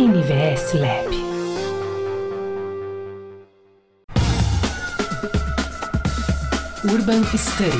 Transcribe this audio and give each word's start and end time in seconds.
NVS 0.00 0.72
Lab. 0.80 1.14
Urban 6.90 7.22
Studies. 7.36 7.74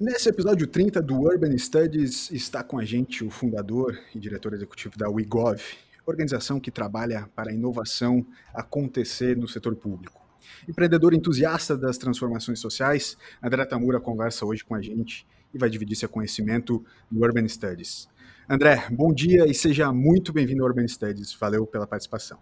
Nesse 0.00 0.28
episódio 0.28 0.66
30 0.66 1.00
do 1.00 1.20
Urban 1.20 1.56
Studies 1.56 2.32
está 2.32 2.64
com 2.64 2.76
a 2.76 2.84
gente 2.84 3.22
o 3.22 3.30
fundador 3.30 3.96
e 4.12 4.18
diretor 4.18 4.52
executivo 4.52 4.98
da 4.98 5.08
WeGov, 5.08 5.62
organização 6.04 6.58
que 6.58 6.72
trabalha 6.72 7.30
para 7.36 7.52
a 7.52 7.54
inovação 7.54 8.26
acontecer 8.52 9.36
no 9.36 9.46
setor 9.46 9.76
público. 9.76 10.20
Empreendedor 10.68 11.14
entusiasta 11.14 11.78
das 11.78 11.98
transformações 11.98 12.58
sociais, 12.58 13.16
André 13.40 13.64
Tamura 13.64 14.00
conversa 14.00 14.44
hoje 14.44 14.64
com 14.64 14.74
a 14.74 14.82
gente 14.82 15.24
e 15.54 15.58
vai 15.58 15.70
dividir 15.70 15.94
seu 15.94 16.08
conhecimento 16.08 16.84
no 17.08 17.24
Urban 17.24 17.46
Studies. 17.46 18.08
André, 18.52 18.84
bom 18.90 19.12
dia 19.12 19.46
e 19.46 19.54
seja 19.54 19.92
muito 19.92 20.32
bem-vindo 20.32 20.64
ao 20.64 20.68
Urban 20.68 20.88
Studies. 20.88 21.32
Valeu 21.34 21.64
pela 21.64 21.86
participação. 21.86 22.36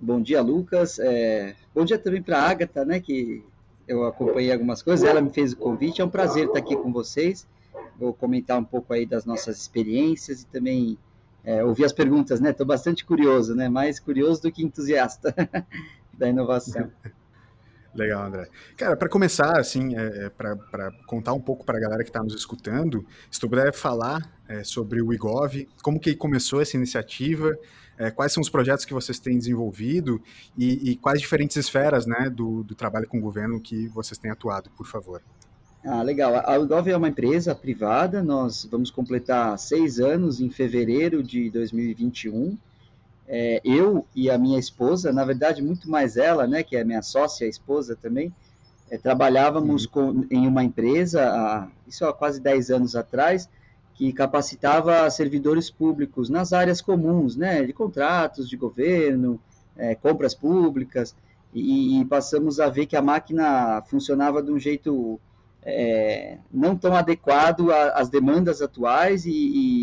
Bom 0.00 0.20
dia, 0.20 0.42
Lucas. 0.42 0.98
É... 0.98 1.54
Bom 1.72 1.84
dia 1.84 1.96
também 1.96 2.20
para 2.20 2.40
a 2.40 2.50
Agatha, 2.50 2.84
né, 2.84 2.98
que 2.98 3.44
eu 3.86 4.04
acompanhei 4.06 4.52
algumas 4.52 4.82
coisas, 4.82 5.08
ela 5.08 5.20
me 5.20 5.30
fez 5.30 5.52
o 5.52 5.56
convite. 5.56 6.00
É 6.00 6.04
um 6.04 6.10
prazer 6.10 6.48
estar 6.48 6.58
aqui 6.58 6.74
com 6.74 6.92
vocês. 6.92 7.46
Vou 7.96 8.12
comentar 8.12 8.58
um 8.58 8.64
pouco 8.64 8.92
aí 8.92 9.06
das 9.06 9.24
nossas 9.24 9.60
experiências 9.60 10.42
e 10.42 10.46
também 10.46 10.98
é, 11.44 11.62
ouvir 11.62 11.84
as 11.84 11.92
perguntas, 11.92 12.40
né? 12.40 12.50
Estou 12.50 12.66
bastante 12.66 13.04
curioso, 13.04 13.54
né? 13.54 13.68
Mais 13.68 14.00
curioso 14.00 14.42
do 14.42 14.50
que 14.50 14.64
entusiasta 14.64 15.32
da 16.12 16.28
inovação. 16.28 16.90
Legal, 17.94 18.26
André. 18.26 18.48
Cara, 18.76 18.96
para 18.96 19.08
começar, 19.08 19.58
assim, 19.58 19.96
é, 19.96 20.26
é 20.26 20.30
para 20.30 20.90
contar 21.06 21.32
um 21.32 21.40
pouco 21.40 21.64
para 21.64 21.78
a 21.78 21.80
galera 21.80 22.02
que 22.02 22.10
está 22.10 22.22
nos 22.22 22.34
escutando, 22.34 23.06
se 23.30 23.38
tu 23.38 23.48
puder 23.48 23.72
falar 23.72 24.20
é, 24.48 24.64
sobre 24.64 25.00
o 25.00 25.12
IGOV, 25.12 25.68
como 25.82 26.00
que 26.00 26.14
começou 26.16 26.60
essa 26.60 26.76
iniciativa, 26.76 27.56
é, 27.96 28.10
quais 28.10 28.32
são 28.32 28.40
os 28.40 28.50
projetos 28.50 28.84
que 28.84 28.92
vocês 28.92 29.20
têm 29.20 29.38
desenvolvido 29.38 30.20
e, 30.58 30.90
e 30.90 30.96
quais 30.96 31.20
diferentes 31.20 31.56
esferas 31.56 32.04
né, 32.06 32.28
do, 32.28 32.64
do, 32.64 32.74
trabalho 32.74 33.06
com 33.06 33.18
o 33.18 33.20
governo 33.20 33.60
que 33.60 33.86
vocês 33.88 34.18
têm 34.18 34.30
atuado, 34.30 34.70
por 34.76 34.86
favor. 34.86 35.22
Ah, 35.84 36.02
legal. 36.02 36.42
A 36.46 36.58
IGOV 36.58 36.90
é 36.90 36.96
uma 36.96 37.08
empresa 37.08 37.54
privada, 37.54 38.22
nós 38.22 38.66
vamos 38.68 38.90
completar 38.90 39.56
seis 39.58 40.00
anos 40.00 40.40
em 40.40 40.50
fevereiro 40.50 41.22
de 41.22 41.50
2021, 41.50 42.58
é, 43.26 43.60
eu 43.64 44.06
e 44.14 44.30
a 44.30 44.36
minha 44.36 44.58
esposa, 44.58 45.12
na 45.12 45.24
verdade, 45.24 45.62
muito 45.62 45.90
mais 45.90 46.16
ela, 46.16 46.46
né, 46.46 46.62
que 46.62 46.76
é 46.76 46.84
minha 46.84 47.02
sócia, 47.02 47.46
esposa 47.46 47.96
também, 47.96 48.32
é, 48.90 48.98
trabalhávamos 48.98 49.86
uhum. 49.86 49.90
com, 49.90 50.26
em 50.30 50.46
uma 50.46 50.62
empresa, 50.62 51.26
há, 51.26 51.68
isso 51.86 52.04
há 52.04 52.12
quase 52.12 52.40
10 52.40 52.70
anos 52.70 52.94
atrás, 52.94 53.48
que 53.94 54.12
capacitava 54.12 55.08
servidores 55.08 55.70
públicos 55.70 56.28
nas 56.28 56.52
áreas 56.52 56.80
comuns, 56.80 57.36
né, 57.36 57.64
de 57.64 57.72
contratos 57.72 58.48
de 58.48 58.56
governo, 58.56 59.40
é, 59.76 59.94
compras 59.94 60.34
públicas, 60.34 61.14
e, 61.52 62.00
e, 62.00 62.04
passamos 62.04 62.58
a 62.58 62.68
ver 62.68 62.86
que 62.86 62.96
a 62.96 63.02
máquina 63.02 63.80
funcionava 63.86 64.42
de 64.42 64.50
um 64.50 64.58
jeito 64.58 65.20
é, 65.62 66.38
não 66.52 66.76
tão 66.76 66.94
adequado 66.94 67.70
às 67.70 68.08
demandas 68.08 68.60
atuais 68.60 69.24
e, 69.24 69.30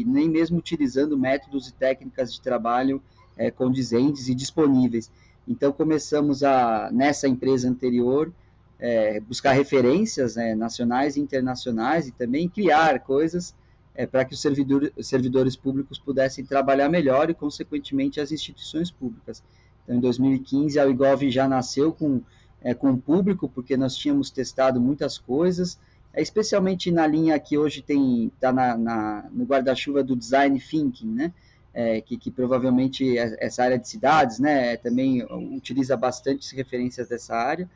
e, 0.02 0.06
nem 0.06 0.30
mesmo 0.30 0.58
utilizando 0.58 1.18
métodos 1.18 1.70
e 1.70 1.74
técnicas 1.74 2.34
de 2.34 2.42
trabalho 2.42 3.02
é, 3.38 3.52
condizentes 3.52 4.28
e 4.28 4.36
disponíveis. 4.36 5.12
Então 5.48 5.72
começamos 5.72 6.44
a 6.44 6.90
nessa 6.92 7.28
empresa 7.28 7.68
anterior 7.68 8.32
é, 8.80 9.20
buscar 9.20 9.52
referências 9.52 10.36
né, 10.36 10.56
nacionais 10.56 11.16
e 11.16 11.20
internacionais 11.20 12.08
e 12.08 12.12
também 12.12 12.50
criar 12.50 13.00
coisas 13.00 13.54
é, 13.94 14.08
para 14.08 14.26
que 14.26 14.34
os, 14.34 14.42
servidor, 14.42 14.92
servidores 15.02 15.56
públicos 15.56 16.00
pudessem 16.00 16.44
trabalhar 16.44 16.90
melhor 16.90 17.30
e, 17.30 17.34
consequentemente, 17.34 18.20
as 18.20 18.32
instituições 18.32 18.90
públicas. 18.90 19.44
Então, 19.84 19.96
em 19.96 20.00
2015, 20.00 20.80
a 20.80 20.88
IGOV 20.88 21.30
já 21.30 21.48
nasceu 21.48 21.92
com, 21.94 22.22
é, 22.62 22.74
com 22.74 22.92
o 22.92 22.98
público, 22.98 23.48
porque 23.48 23.78
nós 23.78 23.96
tínhamos 23.96 24.32
testado 24.32 24.82
muitas 24.82 25.18
coisas, 25.18 25.78
é, 26.14 26.22
especialmente 26.22 26.92
na 26.92 27.06
linha 27.06 27.40
que 27.40 27.58
hoje 27.58 27.82
tem 27.82 28.32
está 28.34 28.52
na, 28.52 28.76
na, 28.76 29.30
no 29.32 29.46
guarda-chuva 29.46 30.04
do 30.04 30.16
design 30.16 30.60
thinking, 30.60 31.12
né? 31.12 31.34
É, 31.74 32.02
que, 32.02 32.18
que, 32.18 32.30
provavelmente 32.30 33.18
é, 33.18 33.38
essa 33.40 33.64
área 33.64 33.80
de 33.80 33.88
cidades, 33.88 34.40
né, 34.40 34.78
também 34.78 35.24
utiliza 35.56 35.96
bastante 35.96 36.56
referências 36.56 37.08
dessa 37.08 37.36
área. 37.36 37.70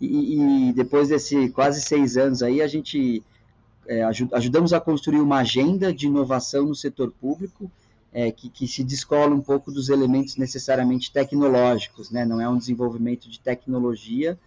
E, 0.00 0.68
e 0.68 0.72
depois 0.72 1.08
desse 1.08 1.48
quase 1.50 1.80
seis 1.82 2.16
anos 2.16 2.42
aí, 2.42 2.62
a 2.62 2.66
gente 2.66 3.22
é, 3.86 4.02
ajudamos 4.32 4.72
a 4.72 4.80
construir 4.80 5.20
uma 5.20 5.38
agenda 5.38 5.92
de 5.92 6.06
inovação 6.06 6.66
no 6.66 6.74
setor 6.74 7.10
público 7.10 7.70
é, 8.12 8.30
que, 8.30 8.48
que, 8.48 8.66
se 8.66 8.82
descola 8.82 9.34
um 9.34 9.40
pouco 9.40 9.70
dos 9.70 9.88
elementos 9.88 10.36
necessariamente 10.36 11.12
tecnológicos, 11.12 12.10
né? 12.10 12.24
Não 12.24 12.40
é 12.40 12.48
um 12.48 12.56
desenvolvimento 12.56 13.28
de 13.28 13.38
tecnologia, 13.38 14.38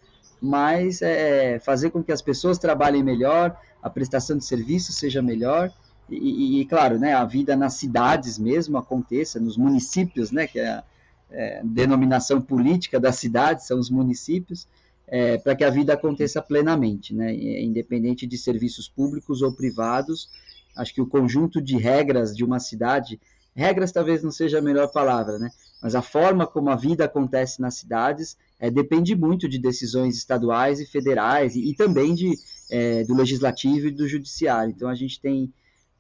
mas 0.42 1.02
é 1.02 1.60
fazer 1.60 1.92
com 1.92 2.04
que 2.04 2.12
as 2.12 2.22
pessoas 2.22 2.58
trabalhem 2.58 3.04
melhor, 3.04 3.56
a 3.82 3.90
prestação 3.90 4.38
de 4.38 4.46
serviço 4.46 4.92
seja 4.92 5.22
melhor 5.22 5.72
e, 6.12 6.62
e, 6.62 6.66
claro, 6.66 7.00
né, 7.00 7.14
a 7.14 7.24
vida 7.24 7.56
nas 7.56 7.76
cidades 7.76 8.38
mesmo 8.38 8.78
aconteça, 8.78 9.40
nos 9.40 9.58
municípios, 9.58 10.32
né, 10.32 10.46
que 10.46 10.60
é 10.60 10.68
a 10.68 10.84
é, 11.32 11.62
denominação 11.64 12.42
política 12.42 13.00
da 13.00 13.12
cidade, 13.12 13.66
são 13.66 13.80
os 13.80 13.90
municípios, 13.90 14.68
é, 15.08 15.38
para 15.38 15.56
que 15.56 15.64
a 15.64 15.70
vida 15.70 15.94
aconteça 15.94 16.42
plenamente, 16.42 17.14
né, 17.14 17.34
independente 17.34 18.28
de 18.28 18.38
serviços 18.38 18.90
públicos 18.90 19.42
ou 19.42 19.54
privados. 19.54 20.30
Acho 20.76 20.94
que 20.94 21.02
o 21.02 21.08
conjunto 21.08 21.62
de 21.62 21.78
regras 21.78 22.36
de 22.36 22.44
uma 22.44 22.60
cidade, 22.60 23.20
regras 23.56 23.92
talvez 23.92 24.22
não 24.24 24.32
seja 24.32 24.60
a 24.60 24.62
melhor 24.62 24.92
palavra, 24.92 25.40
né, 25.40 25.50
mas 25.82 25.96
a 25.96 26.02
forma 26.02 26.46
como 26.46 26.70
a 26.70 26.76
vida 26.76 27.06
acontece 27.06 27.62
nas 27.62 27.76
cidades 27.76 28.38
é, 28.60 28.70
depende 28.70 29.16
muito 29.16 29.50
de 29.50 29.58
decisões 29.58 30.18
estaduais 30.18 30.80
e 30.80 30.86
federais 30.86 31.56
e, 31.56 31.70
e 31.70 31.74
também 31.74 32.14
de, 32.14 32.34
é, 32.70 33.04
do 33.04 33.16
legislativo 33.16 33.88
e 33.88 33.92
do 33.92 34.08
judiciário. 34.08 34.72
Então 34.72 34.88
a 34.88 34.96
gente 34.96 35.20
tem 35.20 35.52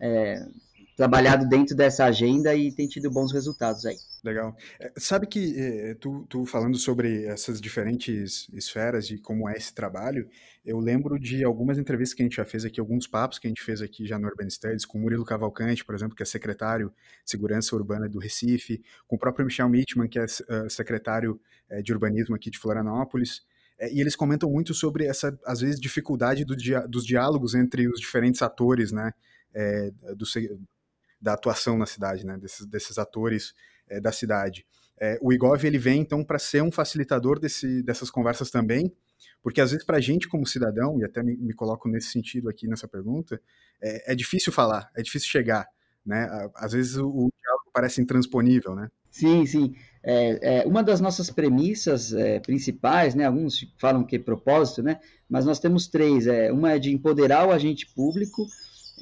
é, 0.01 0.43
trabalhado 0.97 1.47
dentro 1.47 1.75
dessa 1.75 2.05
agenda 2.05 2.53
e 2.55 2.71
tem 2.71 2.87
tido 2.87 3.09
bons 3.09 3.31
resultados 3.31 3.85
aí. 3.85 3.95
Legal. 4.23 4.55
É, 4.79 4.91
sabe 4.97 5.25
que 5.25 5.59
é, 5.59 5.95
tu, 5.95 6.25
tu, 6.29 6.45
falando 6.45 6.77
sobre 6.77 7.25
essas 7.25 7.59
diferentes 7.59 8.47
esferas 8.53 9.09
e 9.09 9.17
como 9.17 9.49
é 9.49 9.53
esse 9.53 9.73
trabalho, 9.73 10.27
eu 10.63 10.79
lembro 10.79 11.19
de 11.19 11.43
algumas 11.43 11.77
entrevistas 11.77 12.15
que 12.15 12.21
a 12.21 12.25
gente 12.25 12.35
já 12.35 12.45
fez 12.45 12.65
aqui, 12.65 12.79
alguns 12.79 13.07
papos 13.07 13.39
que 13.39 13.47
a 13.47 13.49
gente 13.49 13.63
fez 13.63 13.81
aqui 13.81 14.05
já 14.05 14.19
no 14.19 14.27
Urban 14.27 14.49
Studies, 14.49 14.85
com 14.85 14.99
Murilo 14.99 15.25
Cavalcante, 15.25 15.83
por 15.83 15.95
exemplo, 15.95 16.15
que 16.15 16.21
é 16.21 16.25
secretário 16.25 16.89
de 17.23 17.31
Segurança 17.31 17.75
Urbana 17.75 18.07
do 18.07 18.19
Recife, 18.19 18.83
com 19.07 19.15
o 19.15 19.19
próprio 19.19 19.45
Michel 19.45 19.69
Mitman, 19.69 20.07
que 20.07 20.19
é 20.19 20.25
uh, 20.25 20.69
secretário 20.69 21.39
de 21.83 21.93
Urbanismo 21.93 22.35
aqui 22.35 22.49
de 22.49 22.59
Florianópolis, 22.59 23.43
e 23.91 23.99
eles 23.99 24.15
comentam 24.15 24.51
muito 24.51 24.73
sobre 24.73 25.05
essa, 25.05 25.35
às 25.45 25.61
vezes, 25.61 25.79
dificuldade 25.79 26.45
do 26.45 26.55
dia, 26.55 26.81
dos 26.81 27.05
diálogos 27.05 27.55
entre 27.55 27.87
os 27.87 27.99
diferentes 27.99 28.41
atores, 28.41 28.91
né? 28.91 29.11
É, 29.53 29.91
do, 30.15 30.25
da 31.21 31.33
atuação 31.33 31.77
na 31.77 31.85
cidade, 31.85 32.25
né, 32.25 32.37
desses, 32.37 32.65
desses 32.65 32.97
atores 32.97 33.53
é, 33.87 33.99
da 33.99 34.11
cidade. 34.11 34.65
É, 34.99 35.17
o 35.21 35.33
IGOV 35.33 35.65
ele 35.65 35.79
vem 35.79 36.01
então 36.01 36.23
para 36.23 36.37
ser 36.37 36.61
um 36.61 36.71
facilitador 36.71 37.39
desse, 37.39 37.81
dessas 37.83 38.11
conversas 38.11 38.51
também, 38.51 38.93
porque 39.41 39.61
às 39.61 39.71
vezes 39.71 39.85
para 39.85 39.97
a 39.97 40.01
gente 40.01 40.27
como 40.27 40.45
cidadão, 40.45 40.99
e 40.99 41.03
até 41.03 41.23
me, 41.23 41.35
me, 41.37 41.53
coloco 41.53 41.89
nesse 41.89 42.09
sentido 42.09 42.49
aqui 42.49 42.67
nessa 42.67 42.87
pergunta, 42.87 43.41
é, 43.81 44.13
é 44.13 44.15
difícil 44.15 44.53
falar, 44.53 44.91
é 44.95 45.01
difícil 45.01 45.29
chegar, 45.29 45.67
né? 46.05 46.29
Às 46.55 46.73
vezes 46.73 46.95
o, 46.97 47.07
o 47.07 47.31
diálogo 47.41 47.71
parece 47.73 48.01
intransponível, 48.01 48.75
né? 48.75 48.89
Sim, 49.09 49.45
sim. 49.45 49.75
É, 50.03 50.61
é, 50.61 50.67
uma 50.67 50.81
das 50.81 51.01
nossas 51.01 51.29
premissas 51.29 52.13
é, 52.13 52.39
principais, 52.39 53.13
né, 53.13 53.25
alguns 53.25 53.67
falam 53.77 54.03
que 54.03 54.15
é 54.15 54.19
propósito, 54.19 54.81
né, 54.81 54.99
mas 55.29 55.45
nós 55.45 55.59
temos 55.59 55.87
três. 55.87 56.27
É, 56.27 56.51
uma 56.51 56.73
é 56.73 56.79
de 56.79 56.91
empoderar 56.91 57.47
o 57.47 57.51
agente 57.51 57.85
público, 57.93 58.47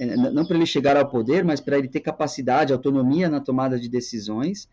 não 0.05 0.45
para 0.45 0.55
ele 0.55 0.65
chegar 0.65 0.95
ao 0.97 1.09
poder, 1.09 1.43
mas 1.43 1.59
para 1.59 1.77
ele 1.77 1.87
ter 1.87 1.99
capacidade, 1.99 2.71
autonomia 2.73 3.29
na 3.29 3.39
tomada 3.39 3.79
de 3.79 3.89
decisões. 3.89 4.67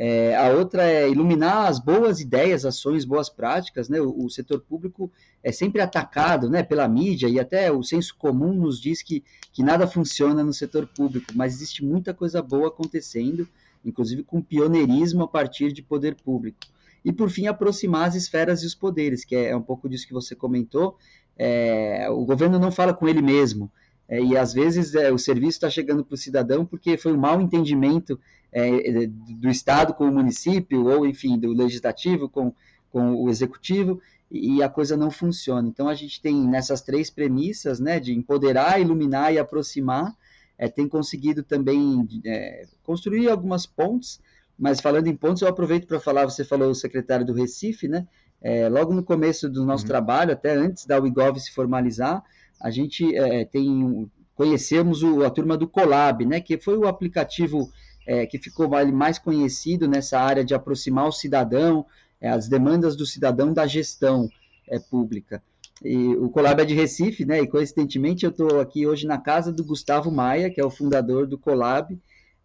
É, 0.00 0.36
a 0.36 0.50
outra 0.50 0.84
é 0.84 1.10
iluminar 1.10 1.66
as 1.66 1.80
boas 1.80 2.20
ideias, 2.20 2.64
ações, 2.64 3.04
boas 3.04 3.28
práticas. 3.28 3.88
Né? 3.88 4.00
O, 4.00 4.26
o, 4.26 4.30
setor 4.30 4.60
público 4.60 5.10
é 5.42 5.50
sempre 5.50 5.80
atacado 5.80 6.48
né, 6.48 6.62
pela 6.62 6.86
mídia 6.86 7.28
e 7.28 7.40
até 7.40 7.72
o 7.72 7.82
senso 7.82 8.14
comum 8.16 8.54
nos 8.54 8.80
diz 8.80 9.02
que, 9.02 9.24
que 9.52 9.60
nada 9.60 9.88
funciona 9.88 10.44
no 10.44 10.54
setor 10.54 10.86
público, 10.86 11.32
mas 11.34 11.54
existe 11.54 11.84
muita 11.84 12.14
coisa 12.14 12.40
boa 12.40 12.68
acontecendo, 12.68 13.48
inclusive 13.84 14.22
com 14.22 14.40
pioneirismo 14.40 15.24
a 15.24 15.28
partir 15.28 15.72
de 15.72 15.82
poder 15.82 16.14
público. 16.14 16.58
E, 17.04 17.12
por 17.12 17.28
fim, 17.28 17.48
aproximar 17.48 18.06
as 18.06 18.14
esferas 18.14 18.62
e 18.62 18.66
os 18.66 18.76
poderes, 18.76 19.24
que 19.24 19.34
é, 19.34 19.50
é 19.50 19.56
um 19.56 19.62
pouco 19.62 19.88
disso 19.88 20.06
que 20.06 20.12
você 20.12 20.34
comentou. 20.36 20.96
É, 21.36 22.08
o 22.10 22.24
governo 22.24 22.58
não 22.58 22.70
fala 22.70 22.94
com 22.94 23.08
ele 23.08 23.22
mesmo, 23.22 23.68
é, 24.08 24.22
e 24.22 24.36
às 24.36 24.52
vezes 24.52 24.94
é, 24.94 25.12
o 25.12 25.18
serviço 25.18 25.58
está 25.58 25.70
chegando 25.70 26.04
para 26.04 26.14
o 26.14 26.18
cidadão 26.18 26.64
porque 26.64 26.96
foi 26.96 27.12
um 27.12 27.18
mau 27.18 27.40
entendimento 27.40 28.18
é, 28.50 29.06
do 29.06 29.48
Estado 29.48 29.92
com 29.92 30.08
o 30.08 30.12
município, 30.12 30.86
ou 30.86 31.06
enfim, 31.06 31.38
do 31.38 31.52
legislativo 31.52 32.28
com, 32.28 32.52
com 32.90 33.14
o 33.14 33.28
executivo, 33.28 34.00
e 34.30 34.62
a 34.62 34.68
coisa 34.68 34.96
não 34.96 35.10
funciona. 35.10 35.68
Então 35.68 35.88
a 35.88 35.94
gente 35.94 36.20
tem 36.20 36.34
nessas 36.46 36.80
três 36.80 37.10
premissas, 37.10 37.78
né, 37.78 38.00
de 38.00 38.14
empoderar, 38.14 38.80
iluminar 38.80 39.32
e 39.32 39.38
aproximar, 39.38 40.16
é, 40.56 40.68
tem 40.68 40.88
conseguido 40.88 41.42
também 41.42 42.08
é, 42.24 42.66
construir 42.82 43.28
algumas 43.28 43.66
pontes 43.66 44.20
mas 44.58 44.80
falando 44.80 45.06
em 45.06 45.14
pontos, 45.14 45.40
eu 45.40 45.48
aproveito 45.48 45.86
para 45.86 46.00
falar, 46.00 46.24
você 46.24 46.44
falou 46.44 46.70
o 46.70 46.74
secretário 46.74 47.24
do 47.24 47.32
Recife, 47.32 47.86
né? 47.86 48.08
É, 48.42 48.68
logo 48.68 48.92
no 48.92 49.04
começo 49.04 49.48
do 49.48 49.64
nosso 49.64 49.84
uhum. 49.84 49.88
trabalho, 49.88 50.32
até 50.32 50.52
antes 50.52 50.84
da 50.84 50.98
WeGov 50.98 51.38
se 51.38 51.52
formalizar, 51.52 52.24
a 52.60 52.70
gente 52.70 53.14
é, 53.16 53.44
tem 53.44 54.10
conhecemos 54.34 55.02
o, 55.02 55.24
a 55.24 55.30
turma 55.30 55.56
do 55.56 55.66
Colab, 55.66 56.24
né? 56.24 56.40
Que 56.40 56.56
foi 56.56 56.78
o 56.78 56.86
aplicativo 56.86 57.68
é, 58.06 58.24
que 58.24 58.38
ficou 58.38 58.68
mais 58.92 59.18
conhecido 59.18 59.88
nessa 59.88 60.20
área 60.20 60.44
de 60.44 60.54
aproximar 60.54 61.08
o 61.08 61.12
cidadão, 61.12 61.84
é, 62.20 62.28
as 62.28 62.48
demandas 62.48 62.96
do 62.96 63.04
cidadão 63.04 63.52
da 63.52 63.66
gestão 63.66 64.28
é, 64.68 64.78
pública. 64.78 65.42
E 65.84 66.14
o 66.16 66.28
Colab 66.28 66.60
é 66.62 66.64
de 66.64 66.74
Recife, 66.74 67.24
né? 67.24 67.40
E 67.40 67.48
coincidentemente 67.48 68.24
eu 68.24 68.30
estou 68.30 68.60
aqui 68.60 68.86
hoje 68.86 69.06
na 69.06 69.18
casa 69.18 69.52
do 69.52 69.64
Gustavo 69.64 70.10
Maia, 70.10 70.50
que 70.50 70.60
é 70.60 70.64
o 70.64 70.70
fundador 70.70 71.26
do 71.26 71.36
Colab, 71.36 71.98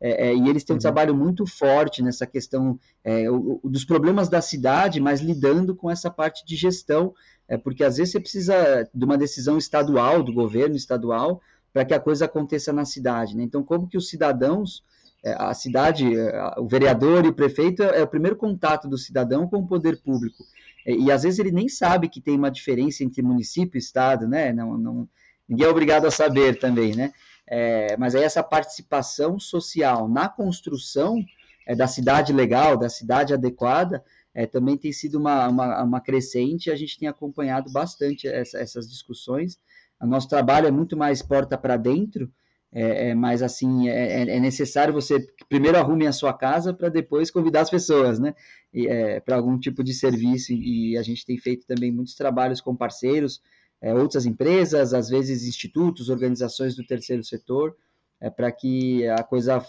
é, 0.04 0.28
é, 0.30 0.36
e 0.36 0.50
eles 0.50 0.66
têm 0.66 0.74
um 0.74 0.78
uhum. 0.78 0.82
trabalho 0.82 1.16
muito 1.16 1.46
forte 1.48 2.04
nessa 2.04 2.28
questão 2.28 2.78
é, 3.06 3.32
o, 3.32 3.62
o, 3.64 3.70
dos 3.70 3.86
problemas 3.86 4.28
da 4.28 4.42
cidade, 4.42 5.00
mas 5.00 5.22
lidando 5.22 5.74
com 5.74 5.90
essa 5.90 6.12
parte 6.12 6.46
de 6.46 6.58
gestão, 6.58 7.14
é, 7.48 7.58
porque 7.58 7.84
às 7.84 7.98
vezes 7.98 8.12
você 8.12 8.20
precisa 8.20 8.90
de 8.94 9.06
uma 9.06 9.18
decisão 9.18 9.58
estadual, 9.58 10.24
do 10.24 10.34
governo 10.34 10.76
estadual, 10.76 11.42
para 11.72 11.86
que 11.86 11.94
a 11.94 12.00
coisa 12.00 12.26
aconteça 12.26 12.72
na 12.72 12.86
cidade. 12.86 13.36
Né? 13.36 13.44
Então, 13.44 13.64
como 13.64 13.88
que 13.88 13.98
os 13.98 14.10
cidadãos, 14.10 14.84
é, 15.24 15.34
a 15.38 15.54
cidade, 15.54 16.16
é, 16.16 16.54
o 16.58 16.68
vereador 16.68 17.26
e 17.26 17.30
o 17.30 17.34
prefeito 17.34 17.82
é 17.84 18.04
o 18.04 18.08
primeiro 18.08 18.36
contato 18.36 18.88
do 18.88 18.98
cidadão 18.98 19.48
com 19.48 19.58
o 19.58 19.68
poder 19.68 20.02
público. 20.02 20.44
E, 20.86 21.12
às 21.12 21.24
vezes 21.24 21.40
ele 21.40 21.52
nem 21.52 21.70
sabe 21.70 22.10
que 22.10 22.20
tem 22.20 22.36
uma 22.36 22.52
diferença 22.52 23.04
entre 23.04 23.22
município 23.22 23.78
e 23.78 23.80
estado, 23.80 24.28
né? 24.28 24.52
Não, 24.52 24.78
não, 24.78 25.08
ninguém 25.48 25.66
é 25.66 25.70
obrigado 25.70 26.06
a 26.06 26.12
saber 26.12 26.60
também, 26.60 26.94
né? 26.94 27.14
É, 27.48 27.96
mas 27.98 28.16
aí 28.16 28.24
essa 28.24 28.44
participação 28.44 29.40
social 29.40 30.10
na 30.10 30.28
construção 30.28 31.24
é, 31.66 31.76
da 31.76 31.88
cidade 31.88 32.34
legal, 32.34 32.78
da 32.78 32.90
cidade 32.90 33.34
adequada, 33.34 34.04
é, 34.34 34.46
também 34.48 34.78
tem 34.78 34.92
sido 34.92 35.20
uma, 35.20 35.48
uma, 35.48 35.84
uma, 35.84 36.02
crescente, 36.02 36.72
a 36.72 36.76
gente 36.76 36.98
tem 36.98 37.08
acompanhado 37.08 37.72
bastante 37.72 38.28
essa, 38.28 38.58
essas 38.58 38.90
discussões. 38.90 39.60
O 40.02 40.08
nosso 40.08 40.28
trabalho 40.28 40.68
é 40.68 40.72
muito 40.72 40.98
mais 40.98 41.22
porta 41.22 41.58
para 41.58 41.78
dentro, 41.78 42.32
é, 42.76 43.10
é, 43.10 43.16
mas 43.16 43.44
assim, 43.44 43.88
é, 43.88 44.24
é, 44.24 44.36
é, 44.36 44.40
necessário 44.40 44.92
você 44.94 45.24
primeiro 45.48 45.78
arrume 45.78 46.08
a 46.08 46.12
sua 46.12 46.34
casa 46.34 46.74
para 46.74 46.90
depois 46.90 47.30
convidar 47.30 47.62
as 47.62 47.70
pessoas, 47.70 48.18
né? 48.18 48.34
É, 48.74 49.20
para 49.20 49.36
algum 49.36 49.60
tipo 49.60 49.84
de 49.84 49.94
serviço, 49.94 50.52
e 50.52 50.98
a 50.98 51.04
gente 51.04 51.24
tem 51.24 51.38
feito 51.38 51.68
também 51.68 51.92
muitos 51.92 52.16
trabalhos 52.16 52.60
com 52.60 52.76
parceiros, 52.76 53.40
é, 53.80 53.94
outras 53.94 54.26
empresas, 54.26 54.96
às 54.96 55.10
vezes 55.10 55.48
institutos, 55.48 56.10
organizações 56.10 56.76
do 56.76 56.84
terceiro 56.84 57.24
setor, 57.24 57.76
para 58.38 58.50
que 58.54 59.06
a 59.10 59.22
coisa 59.22 59.62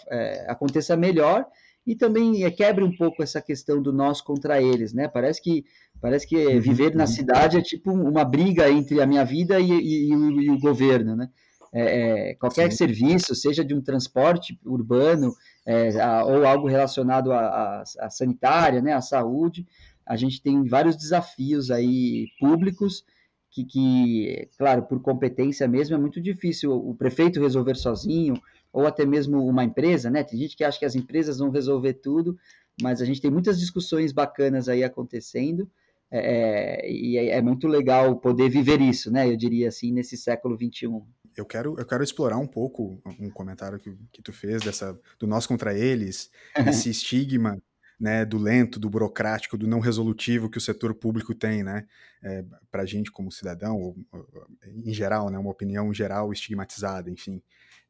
aconteça 0.46 0.96
melhor 0.96 1.44
e 1.86 1.94
também 1.94 2.44
é, 2.44 2.50
quebre 2.50 2.82
um 2.82 2.94
pouco 2.96 3.22
essa 3.22 3.40
questão 3.40 3.82
do 3.82 3.92
nós 3.92 4.20
contra 4.20 4.60
eles, 4.60 4.92
né? 4.92 5.08
Parece 5.08 5.42
que 5.42 5.64
parece 6.00 6.26
que 6.26 6.36
uhum, 6.36 6.60
viver 6.60 6.94
na 6.94 7.04
uhum. 7.04 7.08
cidade 7.08 7.58
é 7.58 7.62
tipo 7.62 7.92
uma 7.92 8.24
briga 8.24 8.70
entre 8.70 9.00
a 9.00 9.06
minha 9.06 9.24
vida 9.24 9.60
e, 9.60 9.70
e, 9.70 10.08
e, 10.10 10.16
o, 10.16 10.40
e 10.40 10.50
o, 10.50 10.58
governo, 10.58 11.14
né? 11.16 11.28
É, 11.72 12.30
é 12.30 12.34
qualquer 12.34 12.70
Sim. 12.70 12.78
serviço, 12.78 13.34
seja 13.34 13.64
de 13.64 13.74
um 13.74 13.82
transporte 13.82 14.58
urbano 14.64 15.34
é, 15.66 16.00
a, 16.00 16.24
ou 16.24 16.46
algo 16.46 16.68
relacionado 16.68 17.32
à 17.32 17.82
sanitária, 18.10 18.80
né, 18.80 18.92
à 18.92 19.00
saúde, 19.00 19.66
a 20.06 20.16
gente 20.16 20.40
tem 20.40 20.64
vários 20.68 20.96
desafios 20.96 21.70
aí 21.70 22.28
públicos 22.38 23.04
que, 23.50 23.64
que, 23.64 24.48
claro, 24.58 24.82
por 24.82 25.00
competência 25.00 25.66
mesmo, 25.68 25.94
é 25.94 25.98
muito 25.98 26.20
difícil 26.20 26.72
o 26.72 26.94
prefeito 26.94 27.40
resolver 27.40 27.76
sozinho, 27.76 28.34
ou 28.74 28.88
até 28.88 29.06
mesmo 29.06 29.46
uma 29.46 29.62
empresa, 29.62 30.10
né? 30.10 30.24
Tem 30.24 30.36
gente 30.36 30.56
que 30.56 30.64
acha 30.64 30.78
que 30.78 30.84
as 30.84 30.96
empresas 30.96 31.38
vão 31.38 31.48
resolver 31.48 31.94
tudo, 31.94 32.36
mas 32.82 33.00
a 33.00 33.04
gente 33.04 33.20
tem 33.20 33.30
muitas 33.30 33.58
discussões 33.58 34.10
bacanas 34.10 34.68
aí 34.68 34.82
acontecendo, 34.82 35.70
é, 36.10 36.80
é 36.82 36.90
e 36.90 37.16
é, 37.16 37.36
é, 37.36 37.40
muito 37.40 37.68
legal 37.68 38.16
poder 38.16 38.50
viver 38.50 38.80
isso, 38.80 39.12
né? 39.12 39.30
Eu 39.30 39.36
diria 39.36 39.68
assim, 39.68 39.92
nesse 39.92 40.16
século 40.16 40.56
XXI. 40.56 40.88
Eu 41.36 41.46
quero, 41.46 41.76
eu 41.78 41.86
quero 41.86 42.02
explorar 42.02 42.36
um 42.36 42.48
pouco 42.48 43.00
um 43.18 43.30
comentário 43.30 43.78
que, 43.78 43.96
que 44.12 44.20
tu 44.20 44.32
fez 44.32 44.62
dessa 44.62 44.98
do 45.20 45.26
nós 45.26 45.46
contra 45.46 45.72
eles, 45.72 46.30
esse 46.66 46.90
estigma 46.90 47.56
né, 47.98 48.24
do 48.24 48.38
lento, 48.38 48.80
do 48.80 48.90
burocrático, 48.90 49.56
do 49.56 49.68
não 49.68 49.78
resolutivo 49.78 50.50
que 50.50 50.58
o 50.58 50.60
setor 50.60 50.94
público 50.94 51.32
tem, 51.32 51.62
né, 51.62 51.86
é, 52.22 52.44
para 52.70 52.82
a 52.82 52.86
gente 52.86 53.10
como 53.10 53.30
cidadão, 53.30 53.76
ou, 53.76 53.96
ou, 54.12 54.46
em 54.62 54.92
geral, 54.92 55.30
né, 55.30 55.38
uma 55.38 55.50
opinião 55.50 55.94
geral 55.94 56.32
estigmatizada, 56.32 57.08
enfim. 57.08 57.40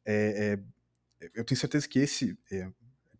É, 0.05 0.59
é, 1.21 1.29
eu 1.33 1.43
tenho 1.43 1.59
certeza 1.59 1.87
que 1.87 1.99
esse 1.99 2.37
é, 2.51 2.69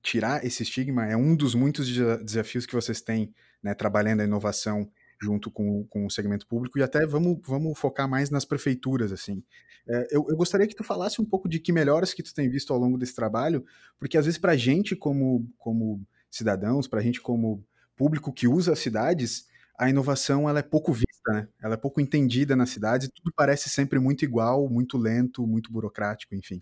tirar 0.02 0.46
esse 0.46 0.64
estigma 0.64 1.06
é 1.08 1.18
um 1.18 1.36
dos 1.36 1.56
muitos 1.56 1.88
desafios 2.24 2.66
que 2.66 2.76
vocês 2.76 3.02
têm, 3.02 3.34
né, 3.62 3.74
trabalhando 3.74 4.22
a 4.22 4.24
inovação 4.24 4.90
junto 5.20 5.50
com, 5.50 5.84
com 5.86 6.06
o 6.06 6.12
segmento 6.12 6.46
público 6.46 6.78
e 6.78 6.84
até 6.84 7.06
vamos, 7.08 7.40
vamos 7.44 7.78
focar 7.80 8.08
mais 8.08 8.30
nas 8.30 8.46
prefeituras, 8.46 9.12
assim. 9.12 9.44
É, 9.88 10.08
eu, 10.12 10.26
eu, 10.30 10.36
gostaria 10.36 10.68
que 10.68 10.76
tu 10.76 10.84
falasse 10.84 11.22
um 11.22 11.26
pouco 11.26 11.48
de 11.48 11.60
que 11.60 11.72
melhoras 11.72 12.14
que 12.14 12.24
tu 12.24 12.34
tem 12.34 12.50
visto 12.50 12.74
ao 12.74 12.80
longo 12.80 12.98
desse 12.98 13.16
trabalho, 13.16 13.64
porque 14.00 14.18
às 14.18 14.26
vezes 14.26 14.40
para 14.40 14.52
a 14.52 14.58
gente 14.58 14.96
como, 14.96 15.48
como 15.58 16.02
cidadãos, 16.30 16.88
para 16.88 17.00
a 17.00 17.04
gente 17.04 17.22
como 17.22 17.64
público 17.96 18.34
que 18.34 18.48
usa 18.48 18.74
as 18.74 18.80
cidades, 18.80 19.48
a 19.78 19.90
inovação 19.90 20.50
ela 20.50 20.60
é 20.60 20.64
pouco 20.64 20.92
vista, 20.92 21.32
né? 21.32 21.48
Ela 21.62 21.76
é 21.76 21.78
pouco 21.78 22.02
entendida 22.02 22.56
nas 22.56 22.70
cidades, 22.70 23.10
tudo 23.14 23.32
parece 23.36 23.70
sempre 23.70 24.00
muito 24.00 24.24
igual, 24.24 24.70
muito 24.70 24.98
lento, 24.98 25.46
muito 25.46 25.72
burocrático, 25.72 26.36
enfim. 26.36 26.62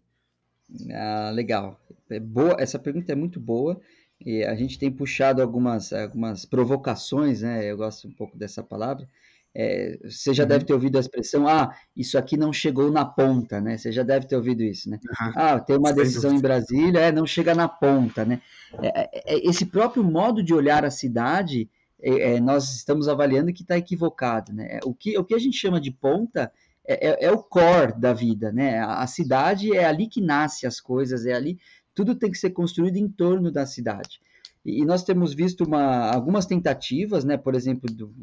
Ah, 0.92 1.32
legal. 1.34 1.80
É 2.10 2.20
boa, 2.20 2.56
essa 2.60 2.80
pergunta 2.80 3.12
é 3.12 3.16
muito 3.16 3.40
boa. 3.40 3.80
E 4.26 4.44
a 4.44 4.56
gente 4.56 4.80
tem 4.80 4.92
puxado 4.92 5.42
algumas, 5.42 5.92
algumas 5.92 6.46
provocações, 6.46 7.42
né? 7.42 7.70
Eu 7.70 7.78
gosto 7.78 8.08
um 8.08 8.12
pouco 8.12 8.38
dessa 8.38 8.64
palavra, 8.64 9.08
é, 9.56 10.00
você 10.04 10.34
já 10.34 10.44
uhum. 10.44 10.50
deve 10.50 10.66
ter 10.66 10.74
ouvido 10.74 10.98
a 10.98 11.00
expressão, 11.00 11.48
ah, 11.48 11.76
isso 11.96 12.18
aqui 12.18 12.36
não 12.36 12.52
chegou 12.52 12.92
na 12.92 13.06
ponta, 13.06 13.62
né? 13.62 13.78
Você 13.78 13.92
já 13.92 14.02
deve 14.02 14.26
ter 14.26 14.36
ouvido 14.36 14.64
isso, 14.64 14.90
né? 14.90 15.00
Uhum. 15.04 15.32
Ah, 15.36 15.60
tem 15.60 15.78
uma 15.78 15.94
decisão 15.94 16.34
em 16.34 16.42
Brasília, 16.42 17.00
é, 17.00 17.12
não 17.12 17.28
chega 17.28 17.54
na 17.54 17.68
ponta, 17.68 18.26
né? 18.26 18.42
É, 18.82 19.02
é, 19.02 19.36
é 19.36 19.48
esse 19.48 19.68
próprio 19.68 20.04
modo 20.04 20.42
de 20.42 20.54
olhar 20.54 20.84
a 20.84 20.90
cidade, 20.90 21.70
é, 22.02 22.40
nós 22.40 22.76
estamos 22.76 23.08
avaliando 23.08 23.54
que 23.54 23.62
está 23.62 23.78
equivocado, 23.78 24.52
né? 24.52 24.80
O 24.84 24.94
que, 24.94 25.18
o 25.18 25.24
que 25.24 25.36
a 25.36 25.40
gente 25.40 25.56
chama 25.56 25.80
de 25.80 25.92
ponta 25.92 26.52
é, 26.86 27.32
o 27.32 27.38
core 27.38 28.00
da 28.00 28.14
vida, 28.14 28.52
né? 28.52 28.80
A, 28.80 29.08
cidade 29.08 29.76
é 29.76 29.86
ali 29.86 30.08
que 30.08 30.22
nasce 30.22 30.68
as 30.68 30.80
coisas, 30.80 31.26
é 31.26 31.34
ali, 31.34 31.60
tudo 31.96 32.16
tem 32.16 32.32
que 32.32 32.38
ser 32.38 32.52
construído 32.52 32.98
em 32.98 33.08
torno 33.08 33.52
da 33.52 33.66
cidade. 33.66 34.20
E 34.66 34.86
nós 34.86 35.04
temos 35.04 35.34
visto 35.34 35.66
uma, 35.66 36.10
algumas 36.12 36.46
tentativas, 36.46 37.26
né, 37.26 37.36
por 37.36 37.54
exemplo, 37.54 37.94
do, 37.94 38.14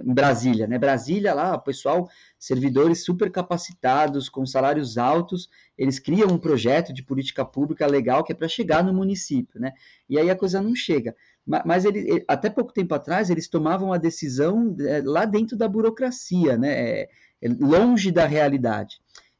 em 0.00 0.14
Brasília, 0.14 0.66
né? 0.66 0.78
Brasília 0.78 1.34
lá, 1.34 1.58
pessoal, 1.58 2.08
servidores 2.38 3.04
super 3.04 3.30
capacitados, 3.30 4.28
com 4.28 4.46
salários 4.46 4.96
altos, 4.96 5.48
eles 5.76 5.98
criam 5.98 6.28
um 6.28 6.38
projeto 6.38 6.92
de 6.92 7.02
política 7.02 7.44
pública 7.44 7.84
legal 7.86 8.22
que 8.22 8.32
é 8.32 8.34
para 8.34 8.46
chegar 8.46 8.84
no 8.84 8.94
município, 8.94 9.60
né? 9.60 9.72
E 10.08 10.18
aí 10.18 10.30
a 10.30 10.36
coisa 10.36 10.62
não 10.62 10.74
chega. 10.74 11.16
Mas 11.64 11.84
ele, 11.84 12.22
até 12.28 12.50
pouco 12.50 12.74
tempo 12.74 12.94
atrás 12.94 13.30
eles 13.30 13.48
tomavam 13.48 13.92
a 13.92 13.96
decisão 13.96 14.76
é, 14.80 15.02
lá 15.02 15.24
dentro 15.24 15.56
da 15.56 15.66
burocracia, 15.66 16.56
né? 16.58 17.06
Longe 17.42 18.10
da 18.10 18.26
realidade. 18.26 18.96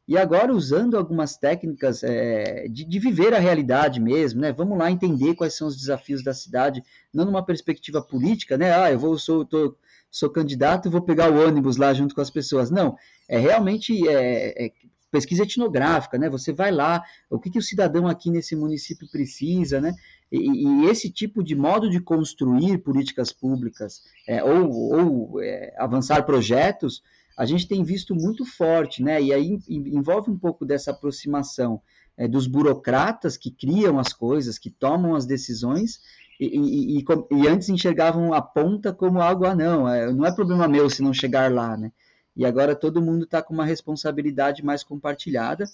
E 0.08 0.16
agora, 0.16 0.54
usando 0.54 0.96
algumas 0.96 1.36
técnicas 1.36 2.02
é, 2.02 2.66
de, 2.66 2.84
de, 2.84 2.98
viver 2.98 3.34
a 3.34 3.38
realidade 3.38 4.00
mesmo, 4.00 4.40
né? 4.40 4.50
Vamos 4.52 4.78
lá 4.78 4.90
entender 4.90 5.34
quais 5.34 5.54
são 5.54 5.68
os 5.68 5.76
desafios 5.76 6.24
da 6.24 6.32
cidade, 6.32 6.82
não 7.12 7.26
numa 7.26 7.44
perspectiva 7.44 8.00
política, 8.00 8.56
né? 8.56 8.72
Ah, 8.72 8.90
eu 8.90 8.98
vou, 8.98 9.18
sou, 9.18 9.44
tô, 9.44 9.76
sou 10.10 10.30
candidato, 10.30 10.90
vou 10.90 11.02
pegar 11.02 11.30
o 11.30 11.46
ônibus 11.46 11.76
lá 11.76 11.92
junto 11.92 12.14
com 12.14 12.22
as 12.22 12.30
pessoas. 12.30 12.70
Não, 12.70 12.96
é 13.28 13.38
realmente 13.38 14.08
é, 14.08 14.66
é 14.66 14.72
pesquisa 15.10 15.42
etnográfica, 15.42 16.18
né? 16.18 16.28
Você 16.30 16.52
vai 16.52 16.70
lá, 16.70 17.02
o 17.28 17.38
que, 17.38 17.50
que 17.50 17.58
o 17.58 17.62
cidadão 17.62 18.06
aqui 18.06 18.30
nesse 18.30 18.56
município 18.56 19.06
precisa, 19.10 19.80
né? 19.80 19.94
E, 20.30 20.38
e 20.38 20.86
esse 20.86 21.10
tipo 21.10 21.42
de 21.42 21.54
modo 21.54 21.88
de 21.88 22.00
construir 22.00 22.78
políticas 22.78 23.32
públicas 23.32 24.02
é, 24.26 24.42
ou, 24.42 24.70
ou 24.70 25.42
é, 25.42 25.74
avançar 25.78 26.24
projetos, 26.24 27.02
a 27.38 27.46
gente 27.46 27.68
tem 27.68 27.84
visto 27.84 28.16
muito 28.16 28.44
forte, 28.44 29.00
né? 29.00 29.22
E 29.22 29.32
aí 29.32 29.60
envolve 29.68 30.28
um 30.28 30.36
pouco 30.36 30.66
dessa 30.66 30.90
aproximação 30.90 31.80
é, 32.16 32.26
dos 32.26 32.48
burocratas 32.48 33.36
que 33.36 33.48
criam 33.48 33.96
as 34.00 34.12
coisas, 34.12 34.58
que 34.58 34.68
tomam 34.68 35.14
as 35.14 35.24
decisões 35.24 36.00
e, 36.40 36.98
e, 36.98 37.04
e, 37.04 37.48
antes 37.48 37.68
enxergavam 37.68 38.34
a 38.34 38.42
ponta 38.42 38.92
como 38.92 39.20
algo, 39.20 39.44
ah, 39.44 39.54
não, 39.54 39.88
é, 39.88 40.12
não 40.12 40.26
é 40.26 40.32
problema 40.32 40.66
meu 40.66 40.90
se 40.90 41.00
não 41.00 41.14
chegar 41.14 41.52
lá, 41.52 41.76
né? 41.76 41.92
E 42.36 42.44
agora 42.44 42.74
todo 42.74 43.02
mundo 43.02 43.22
está 43.22 43.40
com 43.40 43.54
uma 43.54 43.64
responsabilidade 43.64 44.64
mais 44.64 44.82
compartilhada, 44.82 45.64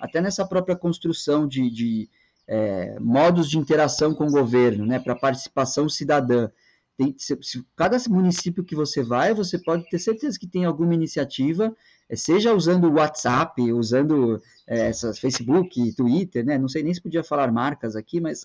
até 0.00 0.20
nessa 0.20 0.44
própria 0.44 0.76
construção 0.76 1.46
de, 1.46 1.70
de 1.70 2.08
é, 2.46 2.98
modos 2.98 3.48
de 3.48 3.56
interação 3.56 4.14
com 4.14 4.26
o 4.26 4.30
governo, 4.32 4.84
né, 4.84 4.98
para 4.98 5.14
participação 5.14 5.88
cidadã. 5.88 6.48
Tem, 6.96 7.14
se, 7.18 7.36
se, 7.42 7.64
cada 7.76 7.96
município 8.08 8.64
que 8.64 8.76
você 8.76 9.02
vai, 9.02 9.34
você 9.34 9.58
pode 9.58 9.88
ter 9.88 9.98
certeza 9.98 10.38
que 10.38 10.46
tem 10.46 10.64
alguma 10.64 10.94
iniciativa, 10.94 11.74
é, 12.08 12.14
seja 12.14 12.54
usando 12.54 12.84
o 12.84 12.94
WhatsApp, 12.94 13.72
usando 13.72 14.40
é, 14.66 14.88
essas 14.88 15.18
Facebook, 15.18 15.94
Twitter, 15.94 16.44
né? 16.44 16.56
Não 16.56 16.68
sei 16.68 16.82
nem 16.82 16.94
se 16.94 17.02
podia 17.02 17.24
falar 17.24 17.50
marcas 17.50 17.96
aqui, 17.96 18.20
mas 18.20 18.42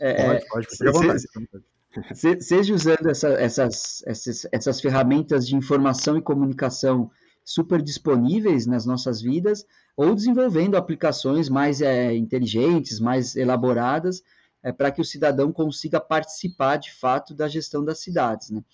é, 0.00 0.40
pode, 0.48 0.66
pode. 0.78 1.24
Se, 2.14 2.40
seja 2.40 2.74
usando 2.74 3.08
essa, 3.08 3.28
essas, 3.28 4.02
essas, 4.06 4.46
essas 4.50 4.80
ferramentas 4.80 5.46
de 5.46 5.56
informação 5.56 6.16
e 6.16 6.22
comunicação 6.22 7.10
super 7.44 7.82
disponíveis 7.82 8.66
nas 8.66 8.86
nossas 8.86 9.20
vidas, 9.20 9.64
ou 9.96 10.14
desenvolvendo 10.14 10.76
aplicações 10.76 11.48
mais 11.48 11.80
é, 11.80 12.14
inteligentes, 12.14 12.98
mais 12.98 13.36
elaboradas, 13.36 14.22
é, 14.64 14.72
para 14.72 14.90
que 14.90 15.00
o 15.00 15.04
cidadão 15.04 15.52
consiga 15.52 16.00
participar 16.00 16.78
de 16.78 16.90
fato 16.92 17.34
da 17.34 17.46
gestão 17.46 17.84
das 17.84 18.00
cidades. 18.00 18.50
Né? 18.50 18.64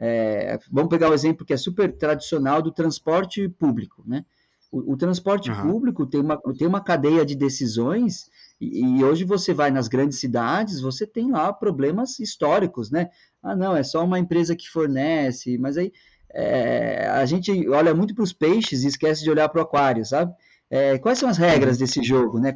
É, 0.00 0.58
vamos 0.72 0.88
pegar 0.88 1.10
o 1.10 1.14
exemplo 1.14 1.44
que 1.44 1.52
é 1.52 1.56
super 1.56 1.92
tradicional 1.96 2.62
do 2.62 2.72
transporte 2.72 3.46
público. 3.48 4.02
Né? 4.06 4.24
O, 4.72 4.94
o 4.94 4.96
transporte 4.96 5.50
uhum. 5.50 5.70
público 5.70 6.06
tem 6.06 6.22
uma, 6.22 6.40
tem 6.58 6.66
uma 6.66 6.80
cadeia 6.80 7.26
de 7.26 7.36
decisões 7.36 8.30
e, 8.58 8.98
e, 8.98 9.04
hoje 9.04 9.24
você 9.24 9.52
vai 9.52 9.70
nas 9.70 9.86
grandes 9.86 10.18
cidades, 10.18 10.80
você 10.80 11.06
tem 11.06 11.30
lá 11.30 11.52
problemas 11.52 12.18
históricos, 12.18 12.90
né? 12.90 13.10
Ah, 13.42 13.54
não, 13.54 13.76
é 13.76 13.82
só 13.82 14.02
uma 14.02 14.18
empresa 14.18 14.56
que 14.56 14.70
fornece, 14.70 15.58
mas 15.58 15.76
aí 15.76 15.92
é, 16.30 17.08
a 17.08 17.26
gente 17.26 17.68
olha 17.68 17.92
muito 17.92 18.14
para 18.14 18.24
os 18.24 18.32
peixes 18.32 18.84
e 18.84 18.88
esquece 18.88 19.22
de 19.22 19.30
olhar 19.30 19.48
para 19.48 19.60
o 19.60 19.62
aquário, 19.62 20.04
sabe? 20.04 20.32
É, 20.70 20.98
quais 20.98 21.18
são 21.18 21.28
as 21.28 21.36
regras 21.36 21.78
desse 21.78 22.02
jogo, 22.02 22.38
né? 22.38 22.52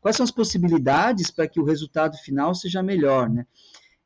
Quais 0.00 0.16
são 0.16 0.24
as 0.24 0.30
possibilidades 0.30 1.30
para 1.30 1.48
que 1.48 1.60
o 1.60 1.64
resultado 1.64 2.16
final 2.18 2.54
seja 2.54 2.82
melhor, 2.82 3.30
né? 3.30 3.46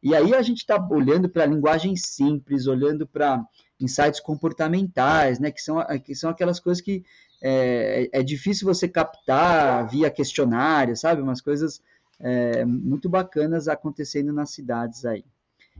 E 0.02 0.14
aí 0.14 0.34
a 0.34 0.42
gente 0.42 0.58
está 0.58 0.76
olhando 0.90 1.28
para 1.28 1.42
a 1.42 1.46
linguagem 1.46 1.96
simples, 1.96 2.66
olhando 2.66 3.06
para 3.06 3.44
insights 3.80 4.20
comportamentais, 4.20 5.38
né? 5.40 5.50
Que 5.50 5.60
são, 5.60 5.84
que 6.04 6.14
são 6.14 6.30
aquelas 6.30 6.60
coisas 6.60 6.80
que 6.80 7.04
é, 7.42 8.08
é 8.12 8.22
difícil 8.22 8.66
você 8.66 8.88
captar 8.88 9.88
via 9.88 10.10
questionário, 10.10 10.96
sabe? 10.96 11.22
Umas 11.22 11.40
coisas 11.40 11.80
é, 12.20 12.64
muito 12.64 13.08
bacanas 13.08 13.68
acontecendo 13.68 14.32
nas 14.32 14.50
cidades 14.50 15.04
aí. 15.04 15.24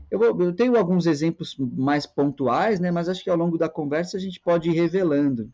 Eu, 0.09 0.21
eu, 0.23 0.53
tenho 0.53 0.75
alguns 0.77 1.05
exemplos 1.05 1.55
mais 1.57 2.05
pontuais, 2.05 2.79
né? 2.79 2.89
Mas 2.91 3.09
acho 3.09 3.23
que 3.23 3.29
ao 3.29 3.37
longo 3.37 3.57
da 3.57 3.69
conversa 3.69 4.17
a 4.17 4.19
gente 4.19 4.39
pode 4.39 4.69
ir 4.69 4.73
revelando. 4.73 5.51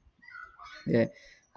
É, 0.87 1.11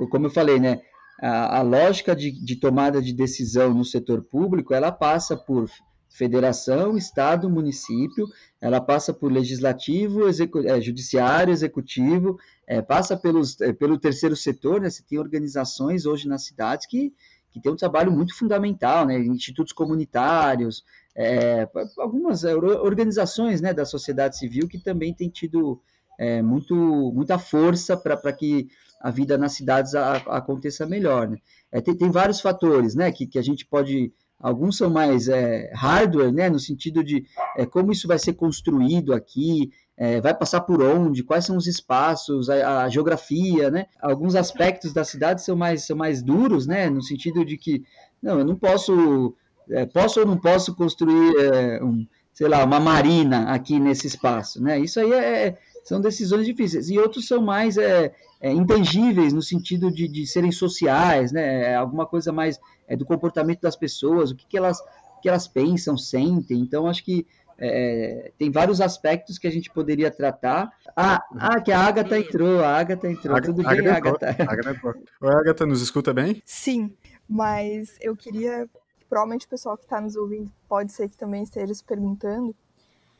como 0.06 0.26
eu 0.26 0.30
falei, 0.30 0.60
né, 0.60 0.80
a, 1.20 1.58
a 1.58 1.62
lógica 1.62 2.14
de, 2.14 2.30
de, 2.30 2.56
tomada 2.56 3.02
de 3.02 3.12
decisão 3.12 3.74
no 3.74 3.84
setor 3.84 4.22
público, 4.22 4.72
ela 4.72 4.92
passa 4.92 5.36
por 5.36 5.68
federação, 6.08 6.96
estado, 6.96 7.50
município, 7.50 8.26
ela 8.60 8.80
passa 8.80 9.12
por 9.12 9.30
legislativo, 9.30 10.28
execu 10.28 10.60
é, 10.60 10.80
judiciário, 10.80 11.52
executivo, 11.52 12.38
é, 12.66 12.80
passa 12.80 13.16
pelos, 13.16 13.60
é, 13.60 13.72
pelo 13.72 13.98
terceiro 13.98 14.36
setor, 14.36 14.80
né, 14.80 14.90
você 14.90 15.02
tem 15.02 15.18
organizações 15.18 16.06
hoje 16.06 16.28
nas 16.28 16.44
cidades 16.44 16.86
que, 16.86 17.12
que 17.50 17.60
tem 17.60 17.72
um 17.72 17.76
trabalho 17.76 18.12
muito 18.12 18.36
fundamental, 18.36 19.06
né, 19.06 19.18
institutos 19.18 19.72
comunitários, 19.72 20.84
é, 21.16 21.68
algumas 21.98 22.44
é, 22.44 22.54
organizações 22.54 23.60
né, 23.60 23.74
da 23.74 23.84
sociedade 23.84 24.38
civil 24.38 24.68
que 24.68 24.78
também 24.78 25.12
têm 25.12 25.28
tido 25.28 25.80
é, 26.18 26.40
muito, 26.42 26.74
muita 27.12 27.38
força 27.38 27.96
para 27.96 28.32
que 28.32 28.68
a 29.00 29.10
vida 29.10 29.38
nas 29.38 29.52
cidades 29.52 29.94
a, 29.94 30.12
a 30.12 30.38
aconteça 30.38 30.86
melhor. 30.86 31.28
Né? 31.28 31.38
É, 31.72 31.80
tem, 31.80 31.96
tem, 31.96 32.10
vários 32.10 32.40
fatores 32.40 32.94
né, 32.94 33.12
que, 33.12 33.26
que 33.26 33.38
a 33.38 33.42
gente 33.42 33.66
pode. 33.66 34.12
Alguns 34.40 34.76
são 34.76 34.88
mais 34.88 35.28
é, 35.28 35.68
hardware, 35.74 36.32
né, 36.32 36.48
no 36.48 36.60
sentido 36.60 37.02
de 37.02 37.24
é, 37.56 37.66
como 37.66 37.90
isso 37.90 38.06
vai 38.06 38.20
ser 38.20 38.34
construído 38.34 39.12
aqui, 39.12 39.68
é, 39.98 40.20
vai 40.20 40.32
passar 40.32 40.60
por 40.60 40.80
onde, 40.80 41.24
quais 41.24 41.44
são 41.44 41.56
os 41.56 41.66
espaços, 41.66 42.48
a, 42.48 42.84
a, 42.84 42.88
geografia, 42.88 43.68
né? 43.68 43.86
Alguns 44.00 44.36
aspectos 44.36 44.92
da 44.92 45.02
cidade 45.02 45.42
são 45.42 45.56
mais, 45.56 45.86
são 45.86 45.96
mais 45.96 46.22
duros, 46.22 46.68
né? 46.68 46.88
No 46.88 47.02
sentido 47.02 47.44
de 47.44 47.58
que, 47.58 47.82
não, 48.22 48.38
eu 48.38 48.44
não 48.44 48.54
posso, 48.54 49.34
é, 49.68 49.84
posso 49.86 50.20
ou 50.20 50.26
não 50.26 50.38
posso 50.38 50.76
construir, 50.76 51.34
é, 51.40 51.82
um, 51.82 52.06
sei 52.32 52.46
lá, 52.46 52.64
uma 52.64 52.78
marina 52.78 53.50
aqui 53.50 53.80
nesse 53.80 54.06
espaço, 54.06 54.62
né? 54.62 54.78
Isso 54.78 55.00
aí 55.00 55.12
é, 55.12 55.58
são 55.88 56.00
decisões 56.00 56.44
difíceis. 56.44 56.90
E 56.90 56.98
outros 56.98 57.26
são 57.26 57.40
mais 57.40 57.78
é, 57.78 58.12
é, 58.40 58.52
intangíveis, 58.52 59.32
no 59.32 59.40
sentido 59.40 59.90
de, 59.90 60.06
de 60.06 60.26
serem 60.26 60.52
sociais, 60.52 61.32
né? 61.32 61.72
É 61.72 61.74
alguma 61.74 62.04
coisa 62.04 62.30
mais 62.30 62.60
é, 62.86 62.94
do 62.94 63.06
comportamento 63.06 63.62
das 63.62 63.74
pessoas, 63.74 64.30
o 64.30 64.36
que, 64.36 64.46
que, 64.46 64.58
elas, 64.58 64.78
que 65.22 65.28
elas 65.28 65.48
pensam, 65.48 65.96
sentem. 65.96 66.60
Então, 66.60 66.86
acho 66.86 67.02
que 67.02 67.26
é, 67.56 68.30
tem 68.38 68.50
vários 68.50 68.82
aspectos 68.82 69.38
que 69.38 69.46
a 69.46 69.50
gente 69.50 69.70
poderia 69.70 70.10
tratar. 70.10 70.70
Ah, 70.94 71.22
ah 71.38 71.60
que 71.60 71.72
a 71.72 71.80
Agatha 71.80 72.18
entrou, 72.18 72.62
a 72.62 72.76
Agatha 72.76 73.10
entrou. 73.10 73.34
Agatha, 73.34 73.52
Tudo 73.54 73.66
bem, 73.66 73.88
Agatha? 73.88 74.28
Agatha, 74.28 74.80
Oi, 75.22 75.34
Agatha, 75.34 75.64
nos 75.64 75.80
escuta 75.80 76.12
bem? 76.12 76.42
Sim, 76.44 76.94
mas 77.26 77.96
eu 78.02 78.14
queria. 78.14 78.68
Provavelmente 79.08 79.46
o 79.46 79.48
pessoal 79.48 79.78
que 79.78 79.84
está 79.84 80.02
nos 80.02 80.16
ouvindo 80.16 80.52
pode 80.68 80.92
ser 80.92 81.08
que 81.08 81.16
também 81.16 81.42
esteja 81.42 81.72
se 81.72 81.82
perguntando 81.82 82.54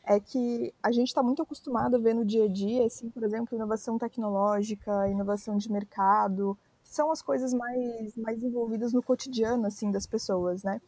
é 0.05 0.19
que 0.19 0.73
a 0.81 0.91
gente 0.91 1.07
está 1.07 1.21
muito 1.21 1.41
acostumado 1.41 1.95
a 1.95 1.99
ver 1.99 2.13
no 2.13 2.25
dia 2.25 2.45
a 2.45 2.47
dia, 2.47 2.85
assim, 2.85 3.09
por 3.09 3.23
exemplo, 3.23 3.55
inovação 3.55 3.97
tecnológica, 3.97 5.07
inovação 5.07 5.57
de 5.57 5.71
mercado, 5.71 6.57
são 6.83 7.11
as 7.11 7.21
coisas 7.21 7.53
mais, 7.53 8.15
mais 8.17 8.43
envolvidas 8.43 8.93
no 8.93 9.03
cotidiano, 9.03 9.67
assim, 9.67 9.91
das 9.91 10.07
pessoas, 10.07 10.63
né? 10.63 10.81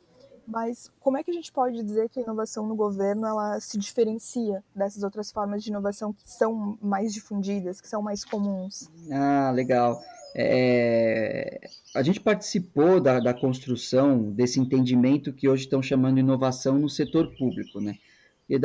Mas 0.48 0.92
como 1.00 1.18
é 1.18 1.24
que 1.24 1.32
a 1.32 1.34
gente 1.34 1.52
pode 1.52 1.82
dizer 1.84 2.10
que 2.10 2.20
a 2.20 2.24
inovação 2.24 2.68
no 2.68 2.76
governo 2.76 3.26
ela 3.28 3.60
se 3.60 3.78
diferencia 3.78 4.64
dessas 4.76 5.04
outras 5.04 5.32
formas 5.32 5.64
de 5.64 5.70
inovação 5.70 6.12
que 6.12 6.24
são 6.26 6.78
mais 6.82 7.14
difundidas, 7.14 7.80
que 7.80 7.88
são 7.88 8.02
mais 8.02 8.26
comuns? 8.26 8.90
Ah, 9.12 9.52
legal. 9.54 10.02
É, 10.36 11.60
a 11.94 12.02
gente 12.02 12.20
participou 12.20 13.00
da, 13.00 13.20
da 13.20 13.34
construção 13.34 14.32
desse 14.32 14.60
entendimento 14.60 15.34
que 15.34 15.48
hoje 15.48 15.64
estão 15.64 15.82
chamando 15.82 16.20
inovação 16.20 16.80
no 16.80 16.90
setor 16.90 17.36
público, 17.38 17.80
né? 17.80 17.96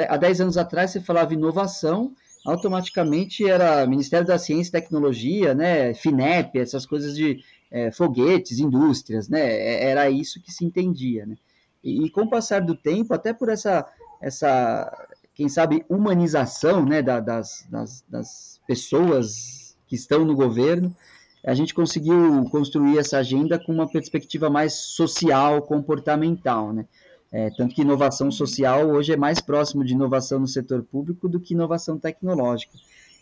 Há 0.09 0.17
10 0.17 0.41
anos 0.41 0.57
atrás 0.57 0.91
você 0.91 1.01
falava 1.01 1.35
inovação, 1.35 2.13
automaticamente 2.47 3.49
era 3.49 3.87
Ministério 3.87 4.27
da 4.27 4.39
Ciência 4.39 4.71
e 4.71 4.81
Tecnologia, 4.81 5.55
né, 5.55 5.93
FINEP, 5.95 6.59
essas 6.59 6.87
coisas 6.87 7.15
de 7.15 7.43
é, 7.71 7.91
foguetes, 7.91 8.59
indústrias, 8.59 9.29
né, 9.29 9.41
é, 9.41 9.91
era 9.91 10.09
isso 10.09 10.41
que 10.41 10.53
se 10.53 10.65
entendia, 10.65 11.27
né. 11.27 11.37
E, 11.83 12.07
e, 12.07 12.11
com 12.11 12.23
o 12.23 12.31
passar 12.31 12.63
do 12.63 12.75
tempo, 12.75 13.15
até 13.15 13.33
por 13.33 13.49
essa, 13.49 13.87
essa 14.21 14.91
quem 15.35 15.49
sabe, 15.49 15.85
humanização, 15.89 16.85
né, 16.85 17.03
da, 17.03 17.21
das, 17.21 17.67
das, 17.71 18.05
das 18.09 18.61
pessoas 18.67 19.77
que 19.87 19.95
estão 19.95 20.25
no 20.25 20.35
governo, 20.35 20.95
a 21.45 21.55
gente 21.55 21.75
conseguiu 21.75 22.45
construir 22.51 22.99
essa 22.99 23.19
agenda 23.19 23.59
com 23.59 23.73
uma 23.73 23.89
perspectiva 23.89 24.51
mais 24.51 24.73
social, 24.73 25.63
comportamental, 25.63 26.73
né. 26.73 26.87
É, 27.37 27.51
tanto 27.51 27.75
que 27.75 27.83
inovação 27.83 28.31
social 28.31 28.89
hoje 28.89 29.13
é 29.13 29.17
mais 29.17 29.43
próximo 29.43 29.85
de 29.85 29.93
inovação 29.93 30.41
no 30.41 30.49
setor 30.49 30.83
público 30.83 31.29
do 31.29 31.39
que 31.39 31.53
inovação 31.53 31.99
tecnológica. 31.99 32.73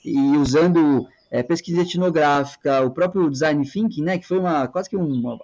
E 0.04 0.16
usando 0.36 1.08
é, 1.32 1.42
pesquisa 1.42 1.82
etnográfica, 1.82 2.80
o 2.82 2.92
próprio 2.92 3.28
design 3.28 3.68
thinking, 3.68 4.04
né, 4.04 4.16
que 4.16 4.24
foi 4.24 4.38
uma, 4.38 4.68
quase 4.68 4.88
que 4.88 4.96
uma, 4.96 5.36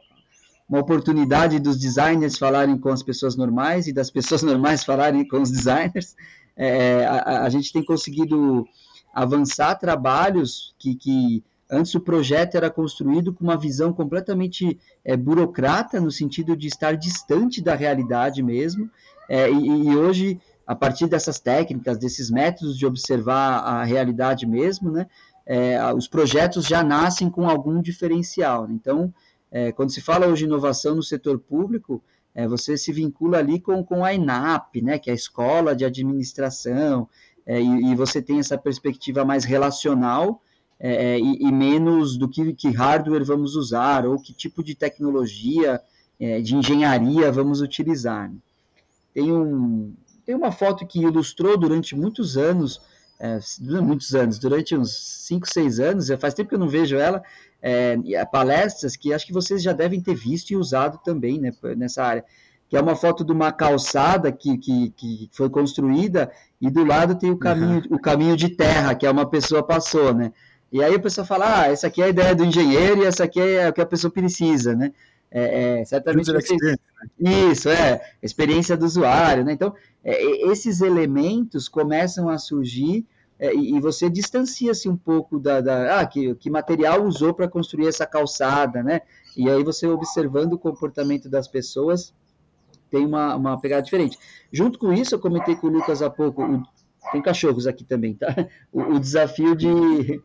uma 0.69 0.79
oportunidade 0.79 1.59
dos 1.59 1.77
designers 1.77 2.39
falarem 2.39 2.79
com 2.79 2.91
as 2.91 3.03
pessoas 3.03 3.35
normais 3.35 3.89
e 3.89 3.93
das 3.93 4.09
pessoas 4.09 4.41
normais 4.45 4.85
falarem 4.85 5.27
com 5.27 5.43
os 5.43 5.51
designers, 5.51 6.15
é, 6.57 7.05
a, 7.07 7.43
a, 7.43 7.51
gente 7.51 7.73
tem 7.73 7.85
conseguido 7.85 8.65
avançar 9.13 9.75
trabalhos 9.75 10.77
que, 10.79 10.95
que 10.95 11.43
Antes 11.71 11.95
o 11.95 12.01
projeto 12.01 12.57
era 12.57 12.69
construído 12.69 13.33
com 13.33 13.45
uma 13.45 13.57
visão 13.57 13.93
completamente 13.93 14.77
é, 15.05 15.17
burocrata, 15.17 16.01
no 16.01 16.11
sentido 16.11 16.57
de 16.57 16.67
estar 16.67 16.97
distante 16.97 17.63
da 17.63 17.77
realidade 17.77 18.43
mesmo, 18.43 18.91
é, 19.29 19.49
e, 19.49 19.89
e, 19.89 19.97
hoje, 19.97 20.41
a 20.67 20.75
partir 20.75 21.07
dessas 21.07 21.39
técnicas, 21.39 21.97
desses 21.97 22.29
métodos 22.29 22.77
de 22.77 22.85
observar 22.85 23.61
a 23.61 23.85
realidade 23.85 24.45
mesmo, 24.47 24.91
né, 24.91 25.07
é, 25.47 25.81
os 25.95 26.09
projetos 26.09 26.67
já 26.67 26.83
nascem 26.83 27.31
com 27.31 27.49
algum 27.49 27.81
diferencial. 27.81 28.69
Então, 28.69 29.15
é, 29.53 29.71
quando 29.71 29.93
se 29.93 30.01
fala 30.01 30.27
hoje 30.27 30.47
inovação 30.47 30.97
no 30.97 31.03
setor 31.03 31.39
público, 31.39 32.03
você 32.49 32.79
se 32.79 32.93
vincula 32.93 33.39
ali 33.39 33.59
com, 33.59 33.83
com 33.85 34.05
a 34.05 34.15
ENAP, 34.15 34.81
né, 34.83 35.01
que 35.01 35.11
é 35.11 35.13
a 35.13 35.17
Escola 35.17 35.75
de 35.75 35.85
Administração, 35.85 37.09
e, 37.45 37.91
e 37.91 37.95
você 37.97 38.23
tem 38.23 38.39
essa 38.39 38.57
perspectiva 38.57 39.25
mais 39.25 39.45
relacional, 39.45 40.41
é, 40.81 41.19
e, 41.19 41.43
e, 41.43 41.53
menos 41.53 42.17
do 42.17 42.27
que, 42.27 42.55
que 42.55 42.71
hardware 42.71 43.23
vamos 43.23 43.55
usar 43.55 44.07
ou 44.07 44.19
que 44.19 44.33
tipo 44.33 44.65
de 44.65 44.75
tecnologia 44.75 45.79
é, 46.19 46.41
de 46.41 46.57
engenharia 46.57 47.31
vamos 47.31 47.61
utilizar. 47.61 48.33
Tem, 49.13 49.31
um, 49.31 49.93
tem 50.25 50.35
uma 50.35 50.51
foto 50.51 50.87
que 50.87 51.01
ilustrou 51.01 51.59
durante 51.59 51.95
muitos 51.95 52.39
anos, 52.39 52.81
é, 53.19 53.39
muitos 53.61 54.15
anos, 54.15 54.39
durante 54.39 54.75
uns 54.75 55.27
5, 55.27 55.53
6 55.53 55.81
anos, 55.81 56.09
faz 56.19 56.33
tempo 56.33 56.49
que 56.49 56.55
eu 56.55 56.61
não 56.61 56.69
vejo 56.69 56.97
ela, 56.97 57.23
é, 57.61 58.25
palestras 58.25 58.97
que 58.97 59.13
acho 59.13 59.27
que 59.27 59.35
vocês 59.35 59.63
já 59.63 59.75
devem 59.75 60.01
ter 60.01 60.15
visto 60.15 60.51
e 60.51 60.57
usado 60.57 60.99
também 61.05 61.39
né, 61.39 61.53
nessa 61.77 62.03
área. 62.03 62.25
que 62.71 62.77
é 62.77 62.81
uma 62.81 62.97
foto 62.97 63.23
de 63.23 63.33
uma 63.33 63.53
calçada 63.53 64.33
que, 64.33 64.57
que, 64.57 64.91
que 64.97 65.29
foi 65.31 65.51
construída 65.51 66.33
e 66.59 66.71
do 66.71 66.85
lado 66.85 67.19
tem 67.19 67.31
o 67.31 67.37
caminho, 67.37 67.83
uhum. 67.91 67.97
o 67.97 68.01
caminho 68.01 68.35
de 68.35 68.49
terra 68.49 68.95
que 68.95 69.05
é 69.05 69.11
uma 69.11 69.27
pessoa 69.27 69.63
passou, 69.63 70.15
né? 70.15 70.33
E 70.73 70.83
aí 70.83 70.95
a 70.95 71.01
pessoa 71.01 71.27
fala, 71.27 71.63
ah, 71.63 71.69
essa 71.69 71.89
aqui 71.89 72.01
é 72.01 72.07
a 72.07 72.09
ideia 72.09 72.35
do 72.35 72.45
engenheiro 72.45 73.03
e 73.03 73.07
essa 73.07 73.25
aqui 73.25 73.41
é 73.41 73.69
o 73.69 73.73
que 73.73 73.81
a 73.81 73.87
pessoa 73.87 74.11
precisa, 74.11 74.75
né? 74.75 74.93
É, 75.31 75.81
é, 75.81 75.85
certamente 75.85 76.33
vocês... 76.33 76.61
Né? 76.61 76.77
Isso, 77.19 77.69
é, 77.69 78.01
experiência 78.23 78.77
do 78.77 78.85
usuário, 78.85 79.45
né? 79.45 79.53
Então, 79.53 79.75
é, 80.05 80.51
esses 80.51 80.81
elementos 80.81 81.69
começam 81.69 82.29
a 82.29 82.39
surgir 82.39 83.07
é, 83.39 83.55
e 83.55 83.81
você 83.81 84.11
distancia-se 84.11 84.89
um 84.89 84.97
pouco 84.97 85.41
da, 85.41 85.63
da 85.63 86.01
ah, 86.01 86.07
que, 86.07 86.35
que 86.35 86.51
material 86.51 87.05
usou 87.05 87.33
para 87.33 87.49
construir 87.49 87.89
essa 87.89 88.07
calçada, 88.07 88.83
né? 88.83 89.01
E 89.37 89.49
aí 89.49 89.65
você 89.65 89.87
observando 89.87 90.53
o 90.53 90.59
comportamento 90.59 91.29
das 91.29 91.49
pessoas 91.49 92.13
tem 92.91 93.07
uma, 93.07 93.35
uma 93.37 93.59
pegada 93.59 93.83
diferente. 93.83 94.19
Junto 94.53 94.79
com 94.79 94.93
isso, 94.93 95.15
eu 95.15 95.19
comentei 95.19 95.57
com 95.57 95.69
o 95.69 95.71
Lucas 95.71 96.03
há 96.03 96.11
pouco, 96.11 96.43
o, 96.45 96.63
tem 97.13 97.23
cachorros 97.23 97.67
aqui 97.67 97.85
também, 97.85 98.15
tá? 98.15 98.29
O, 98.73 98.97
o, 98.97 99.01
desafio 99.01 99.57
de 99.57 100.21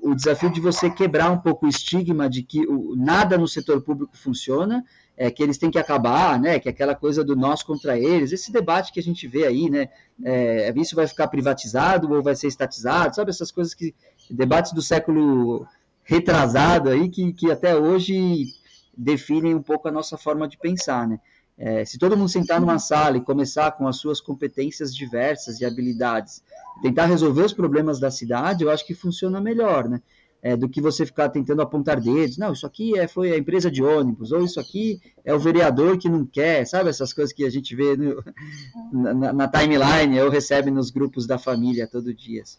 o 0.00 0.14
desafio 0.14 0.50
de 0.50 0.60
você 0.60 0.88
quebrar 0.88 1.30
um 1.30 1.38
pouco 1.38 1.66
o 1.66 1.68
estigma 1.68 2.28
de 2.28 2.42
que 2.42 2.66
o, 2.66 2.96
nada 2.96 3.36
no 3.36 3.46
setor 3.46 3.82
público 3.82 4.16
funciona, 4.16 4.82
é, 5.14 5.30
que 5.30 5.42
eles 5.42 5.58
têm 5.58 5.70
que 5.70 5.78
acabar, 5.78 6.40
né? 6.40 6.58
Que 6.58 6.68
é 6.68 6.72
aquela 6.72 6.94
coisa 6.94 7.22
do 7.22 7.36
nós 7.36 7.62
contra 7.62 7.98
eles, 7.98 8.32
esse 8.32 8.50
debate 8.50 8.90
que 8.90 8.98
a 8.98 9.02
gente 9.02 9.28
vê 9.28 9.46
aí, 9.46 9.68
né? 9.68 9.88
É, 10.24 10.72
isso 10.76 10.96
vai 10.96 11.06
ficar 11.06 11.28
privatizado 11.28 12.10
ou 12.10 12.22
vai 12.22 12.34
ser 12.34 12.46
estatizado, 12.46 13.14
sabe? 13.14 13.30
Essas 13.30 13.50
coisas 13.50 13.74
que 13.74 13.94
debates 14.30 14.72
do 14.72 14.80
século 14.80 15.66
retrasado 16.02 16.88
aí 16.88 17.10
que, 17.10 17.32
que 17.34 17.50
até 17.50 17.76
hoje 17.76 18.46
definem 18.96 19.54
um 19.54 19.62
pouco 19.62 19.88
a 19.88 19.92
nossa 19.92 20.16
forma 20.16 20.48
de 20.48 20.56
pensar, 20.56 21.06
né? 21.06 21.20
É, 21.56 21.84
se 21.84 21.98
todo 21.98 22.16
mundo 22.16 22.28
sentar 22.28 22.60
numa 22.60 22.78
sala 22.78 23.16
e 23.16 23.20
começar 23.20 23.72
com 23.72 23.86
as 23.86 23.96
suas 23.96 24.20
competências 24.20 24.94
diversas 24.94 25.60
e 25.60 25.64
habilidades, 25.64 26.42
tentar 26.80 27.06
resolver 27.06 27.42
os 27.42 27.52
problemas 27.52 28.00
da 28.00 28.10
cidade, 28.10 28.64
eu 28.64 28.70
acho 28.70 28.86
que 28.86 28.94
funciona 28.94 29.40
melhor, 29.40 29.88
né? 29.88 30.00
É, 30.44 30.56
do 30.56 30.68
que 30.68 30.80
você 30.80 31.06
ficar 31.06 31.28
tentando 31.28 31.62
apontar 31.62 32.00
dedos. 32.00 32.36
Não, 32.36 32.52
isso 32.52 32.66
aqui 32.66 32.98
é, 32.98 33.06
foi 33.06 33.30
a 33.30 33.38
empresa 33.38 33.70
de 33.70 33.80
ônibus, 33.80 34.32
ou 34.32 34.42
isso 34.42 34.58
aqui 34.58 35.00
é 35.24 35.32
o 35.32 35.38
vereador 35.38 35.96
que 35.98 36.08
não 36.08 36.26
quer, 36.26 36.66
sabe? 36.66 36.90
Essas 36.90 37.12
coisas 37.12 37.32
que 37.32 37.44
a 37.44 37.50
gente 37.50 37.76
vê 37.76 37.96
no, 37.96 38.24
na, 39.14 39.32
na, 39.32 39.46
timeline 39.46 40.20
ou 40.20 40.28
recebe 40.28 40.68
nos 40.68 40.90
grupos 40.90 41.28
da 41.28 41.38
família 41.38 41.86
todo 41.86 42.12
dia. 42.12 42.42
Assim. 42.42 42.58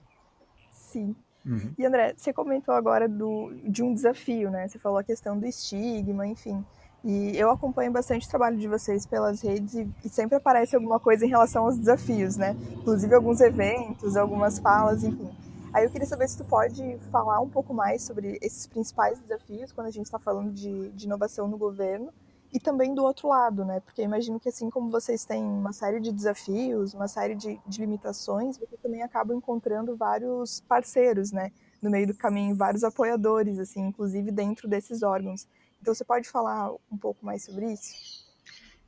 Sim. 0.71 1.15
Uhum. 1.45 1.73
E 1.77 1.85
André, 1.85 2.13
você 2.15 2.31
comentou 2.31 2.73
agora 2.73 3.09
do, 3.09 3.51
de 3.65 3.83
um 3.83 3.93
desafio, 3.93 4.49
né? 4.49 4.65
Você 4.65 4.79
falou 4.79 4.99
a 4.99 5.03
questão 5.03 5.37
do 5.37 5.45
estigma, 5.45 6.25
enfim. 6.25 6.63
E 7.03 7.37
eu 7.37 7.51
acompanho 7.51 7.91
bastante 7.91 8.25
o 8.25 8.29
trabalho 8.29 8.57
de 8.57 8.67
vocês 8.67 9.05
pelas 9.05 9.41
redes 9.41 9.73
e, 9.73 9.89
e, 10.05 10.09
sempre 10.09 10.37
aparece 10.37 10.73
alguma 10.73 10.99
coisa 10.99 11.25
em 11.25 11.29
relação 11.29 11.65
aos 11.65 11.77
desafios, 11.77 12.37
né? 12.37 12.55
Inclusive 12.71 13.13
alguns 13.13 13.41
eventos, 13.41 14.15
algumas 14.15 14.57
falas, 14.57 15.03
enfim. 15.03 15.29
Aí 15.73 15.83
eu 15.83 15.89
queria 15.89 16.07
saber 16.07 16.29
se 16.29 16.37
tu 16.37 16.45
pode 16.45 16.97
falar 17.11 17.41
um 17.41 17.49
pouco 17.49 17.73
mais 17.73 18.03
sobre 18.03 18.37
esses 18.41 18.67
principais 18.67 19.19
desafios 19.19 19.73
quando 19.73 19.87
a 19.87 19.91
gente 19.91 20.05
está 20.05 20.17
falando 20.17 20.53
de, 20.53 20.91
de, 20.91 21.05
inovação 21.05 21.47
no 21.47 21.57
governo 21.57 22.13
e 22.53 22.59
também 22.59 22.93
do 22.95 23.03
outro 23.03 23.27
lado, 23.27 23.65
né? 23.65 23.81
Porque 23.81 24.01
imagino 24.01 24.39
que 24.39 24.47
assim 24.47 24.69
como 24.69 24.89
vocês 24.89 25.25
têm 25.25 25.43
uma 25.43 25.73
série 25.73 25.99
de 25.99 26.11
desafios, 26.11 26.93
uma 26.93 27.09
série 27.09 27.35
de, 27.35 27.59
de 27.67 27.81
limitações, 27.81 28.57
você 28.57 28.77
também 28.77 29.01
acaba 29.01 29.33
encontrando 29.33 29.97
vários 29.97 30.61
parceiros, 30.61 31.33
né? 31.33 31.51
No 31.81 31.89
meio 31.89 32.07
do 32.07 32.13
caminho, 32.13 32.55
vários 32.55 32.83
apoiadores, 32.83 33.59
assim, 33.59 33.87
inclusive 33.87 34.31
dentro 34.31 34.69
desses 34.69 35.03
órgãos. 35.03 35.47
Então, 35.83 35.93
você 35.93 36.05
pode 36.05 36.29
falar 36.29 36.71
um 36.89 36.97
pouco 36.97 37.25
mais 37.25 37.43
sobre 37.43 37.73
isso? 37.73 37.93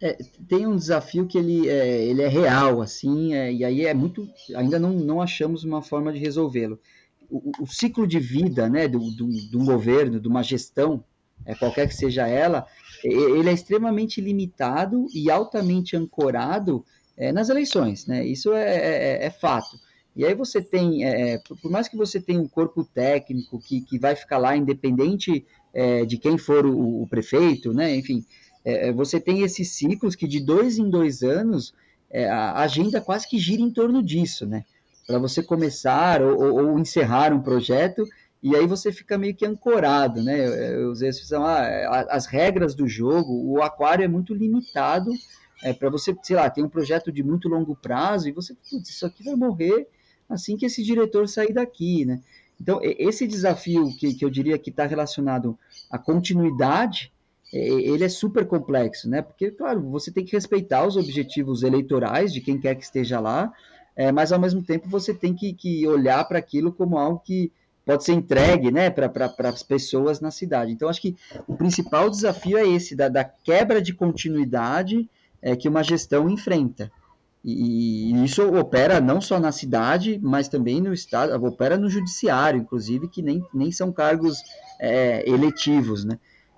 É, 0.01 0.17
tem 0.47 0.65
um 0.65 0.77
desafio 0.77 1.27
que 1.27 1.37
ele 1.37 1.67
é, 1.67 2.05
ele 2.05 2.21
é 2.21 2.27
real, 2.29 2.81
assim, 2.81 3.33
é, 3.33 3.51
e 3.51 3.65
aí 3.65 3.85
é 3.85 3.93
muito. 3.93 4.25
Ainda 4.55 4.79
não, 4.79 4.91
não 4.91 5.21
achamos 5.21 5.65
uma 5.65 5.81
forma 5.81 6.13
de 6.13 6.19
resolvê-lo. 6.19 6.79
O, 7.29 7.51
o, 7.59 7.67
ciclo 7.67 8.07
de 8.07 8.17
vida 8.17 8.69
né, 8.69 8.87
do, 8.87 9.11
do, 9.11 9.27
do 9.27 9.65
governo, 9.65 10.21
de 10.21 10.27
uma 10.29 10.41
gestão, 10.41 11.03
é, 11.45 11.53
qualquer 11.53 11.89
que 11.89 11.95
seja 11.95 12.25
ela, 12.25 12.65
ele 13.03 13.49
é 13.49 13.53
extremamente 13.53 14.21
limitado 14.21 15.05
e 15.13 15.29
altamente 15.29 15.97
ancorado 15.97 16.85
é, 17.17 17.33
nas 17.33 17.49
eleições, 17.49 18.05
né? 18.05 18.25
Isso 18.25 18.53
é, 18.53 18.75
é, 18.75 19.25
é 19.25 19.29
fato. 19.29 19.77
E 20.15 20.23
aí 20.23 20.33
você 20.33 20.61
tem, 20.61 21.03
é, 21.03 21.41
por 21.61 21.69
mais 21.69 21.89
que 21.89 21.97
você 21.97 22.21
tenha 22.21 22.39
um 22.39 22.47
corpo 22.47 22.85
técnico 22.85 23.59
que, 23.59 23.81
que 23.81 23.99
vai 23.99 24.15
ficar 24.15 24.37
lá 24.37 24.55
independente 24.55 25.45
é, 25.75 26.05
de 26.05 26.17
quem 26.17 26.37
for 26.37 26.65
o, 26.65 27.03
o 27.03 27.07
prefeito, 27.07 27.73
né? 27.73 27.93
Enfim, 27.93 28.25
é, 28.63 28.87
é, 28.87 28.93
você 28.93 29.19
tem 29.19 29.41
esses 29.41 29.73
ciclos 29.73 30.15
que 30.15 30.25
de 30.25 30.39
dois 30.39 30.79
em 30.79 30.89
dois 30.89 31.21
anos 31.21 31.73
é, 32.09 32.29
a 32.29 32.59
agenda 32.59 33.01
quase 33.01 33.27
que 33.27 33.37
gira 33.37 33.61
em 33.61 33.69
torno 33.69 34.01
disso, 34.01 34.45
né? 34.45 34.63
Para 35.05 35.19
você 35.19 35.43
começar 35.43 36.21
ou, 36.21 36.39
ou, 36.39 36.79
encerrar 36.79 37.33
um 37.33 37.41
projeto 37.41 38.07
e 38.41 38.55
aí 38.55 38.65
você 38.65 38.91
fica 38.91 39.17
meio 39.17 39.35
que 39.35 39.45
ancorado, 39.45 40.23
né? 40.23 40.77
Os 40.87 40.99
são 41.27 41.45
ah, 41.45 42.05
as 42.09 42.25
regras 42.25 42.73
do 42.73 42.87
jogo, 42.87 43.33
o 43.33 43.61
aquário 43.61 44.05
é 44.05 44.07
muito 44.07 44.33
limitado 44.33 45.11
é, 45.61 45.73
para 45.73 45.89
você, 45.89 46.15
sei 46.23 46.35
lá, 46.35 46.49
tem 46.49 46.63
um 46.63 46.69
projeto 46.69 47.11
de 47.11 47.21
muito 47.21 47.49
longo 47.49 47.75
prazo 47.75 48.29
e 48.29 48.31
você, 48.31 48.55
putz, 48.69 48.89
isso 48.89 49.05
aqui 49.05 49.23
vai 49.23 49.35
morrer 49.35 49.87
assim 50.29 50.57
que 50.57 50.65
esse 50.65 50.83
diretor 50.83 51.27
sair 51.27 51.53
daqui, 51.53 52.05
né? 52.05 52.21
Então, 52.59 52.79
esse 52.81 53.27
desafio 53.27 53.89
que, 53.97 54.13
que 54.13 54.23
eu 54.23 54.29
diria 54.29 54.57
que 54.57 54.69
está 54.69 54.85
relacionado 54.85 55.57
à 55.89 55.97
continuidade, 55.97 57.11
ele 57.51 58.03
é 58.03 58.09
super 58.09 58.45
complexo, 58.45 59.09
né? 59.09 59.21
Porque, 59.21 59.51
claro, 59.51 59.81
você 59.89 60.11
tem 60.11 60.25
que 60.25 60.33
respeitar 60.33 60.85
os 60.85 60.97
objetivos 60.97 61.63
eleitorais 61.63 62.33
de 62.33 62.41
quem 62.41 62.59
quer 62.59 62.75
que 62.75 62.83
esteja 62.83 63.19
lá, 63.19 63.53
é, 63.95 64.11
mas 64.11 64.31
ao 64.31 64.39
mesmo 64.39 64.61
tempo 64.61 64.89
você 64.89 65.13
tem 65.13 65.33
que, 65.33 65.53
que 65.53 65.87
olhar 65.87 66.23
para 66.25 66.39
aquilo 66.39 66.71
como 66.71 66.97
algo 66.97 67.19
que 67.19 67.51
pode 67.85 68.03
ser 68.03 68.13
entregue 68.13 68.71
né, 68.71 68.89
para 68.89 69.07
pra, 69.07 69.49
as 69.49 69.63
pessoas 69.63 70.19
na 70.19 70.31
cidade. 70.31 70.71
Então, 70.71 70.89
acho 70.89 71.01
que 71.01 71.15
o 71.47 71.55
principal 71.55 72.09
desafio 72.09 72.57
é 72.57 72.67
esse, 72.67 72.95
da, 72.95 73.07
da 73.07 73.23
quebra 73.23 73.81
de 73.81 73.93
continuidade 73.93 75.07
é, 75.41 75.55
que 75.55 75.69
uma 75.69 75.83
gestão 75.83 76.29
enfrenta. 76.29 76.91
E, 77.47 78.25
isso 78.25 78.41
opera 78.55 78.99
não 78.99 79.21
só 79.21 79.39
na 79.39 79.51
cidade, 79.51 80.19
mas 80.23 80.47
também 80.47 80.81
no 80.81 80.91
estado, 80.91 81.31
opera 81.45 81.77
no 81.77 81.87
judiciário, 81.87 82.59
inclusive, 82.59 83.07
que 83.07 83.21
nem, 83.21 83.45
nem 83.53 83.71
são 83.71 83.91
cargos 83.91 84.41
é, 84.79 85.29
eletivos, 85.29 86.03
né? 86.03 86.17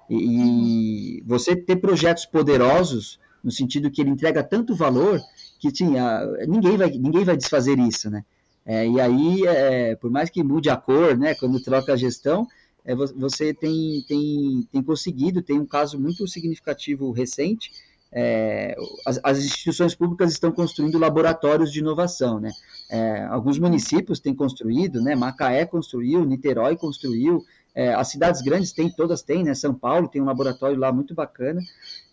E, 0.09 1.21
você 1.25 1.57
ter 1.57 1.75
projetos 1.75 2.25
poderosos, 2.25 3.19
no 3.43 3.51
sentido 3.51 3.91
que 3.91 3.99
ele 3.99 4.11
entrega 4.11 4.41
tanto 4.41 4.73
valor, 4.73 5.19
que 5.59 5.75
sim, 5.75 5.97
a, 5.97 6.25
ninguém, 6.47 6.77
vai, 6.77 6.89
ninguém 6.91 7.25
vai 7.25 7.35
desfazer 7.35 7.77
isso, 7.79 8.09
né? 8.09 8.23
É, 8.65 8.87
e 8.87 9.01
aí, 9.01 9.45
é, 9.45 9.95
por 9.97 10.09
mais 10.09 10.29
que 10.29 10.41
mude 10.41 10.69
a 10.69 10.77
cor, 10.77 11.17
né, 11.17 11.35
quando 11.35 11.61
troca 11.61 11.93
a 11.93 11.97
gestão, 11.97 12.47
é, 12.85 12.95
você 12.95 13.53
tem, 13.53 14.05
tem, 14.07 14.67
tem 14.71 14.81
conseguido, 14.81 15.41
tem 15.41 15.59
um 15.59 15.65
caso 15.65 15.99
muito 15.99 16.25
significativo 16.27 17.11
recente, 17.11 17.71
é, 18.11 18.75
as, 19.05 19.19
as, 19.23 19.37
instituições 19.39 19.93
públicas 19.93 20.31
estão 20.31 20.51
construindo 20.51 20.97
laboratórios 20.97 21.71
de 21.71 21.79
inovação, 21.79 22.39
né? 22.39 22.51
É, 22.89 23.25
alguns 23.25 23.59
municípios 23.59 24.19
têm 24.19 24.33
construído, 24.33 25.01
né? 25.01 25.15
Macaé 25.15 25.65
construiu, 25.65 26.25
Niterói 26.25 26.77
construiu, 26.77 27.43
é, 27.75 27.93
as 27.93 28.07
cidades 28.07 28.41
grandes 28.41 28.71
têm, 28.71 28.89
todas 28.89 29.21
têm, 29.21 29.43
né? 29.43 29.53
São 29.53 29.73
Paulo 29.73 30.07
tem 30.07 30.21
um 30.21 30.25
laboratório 30.25 30.77
lá 30.77 30.91
muito 30.91 31.13
bacana, 31.13 31.61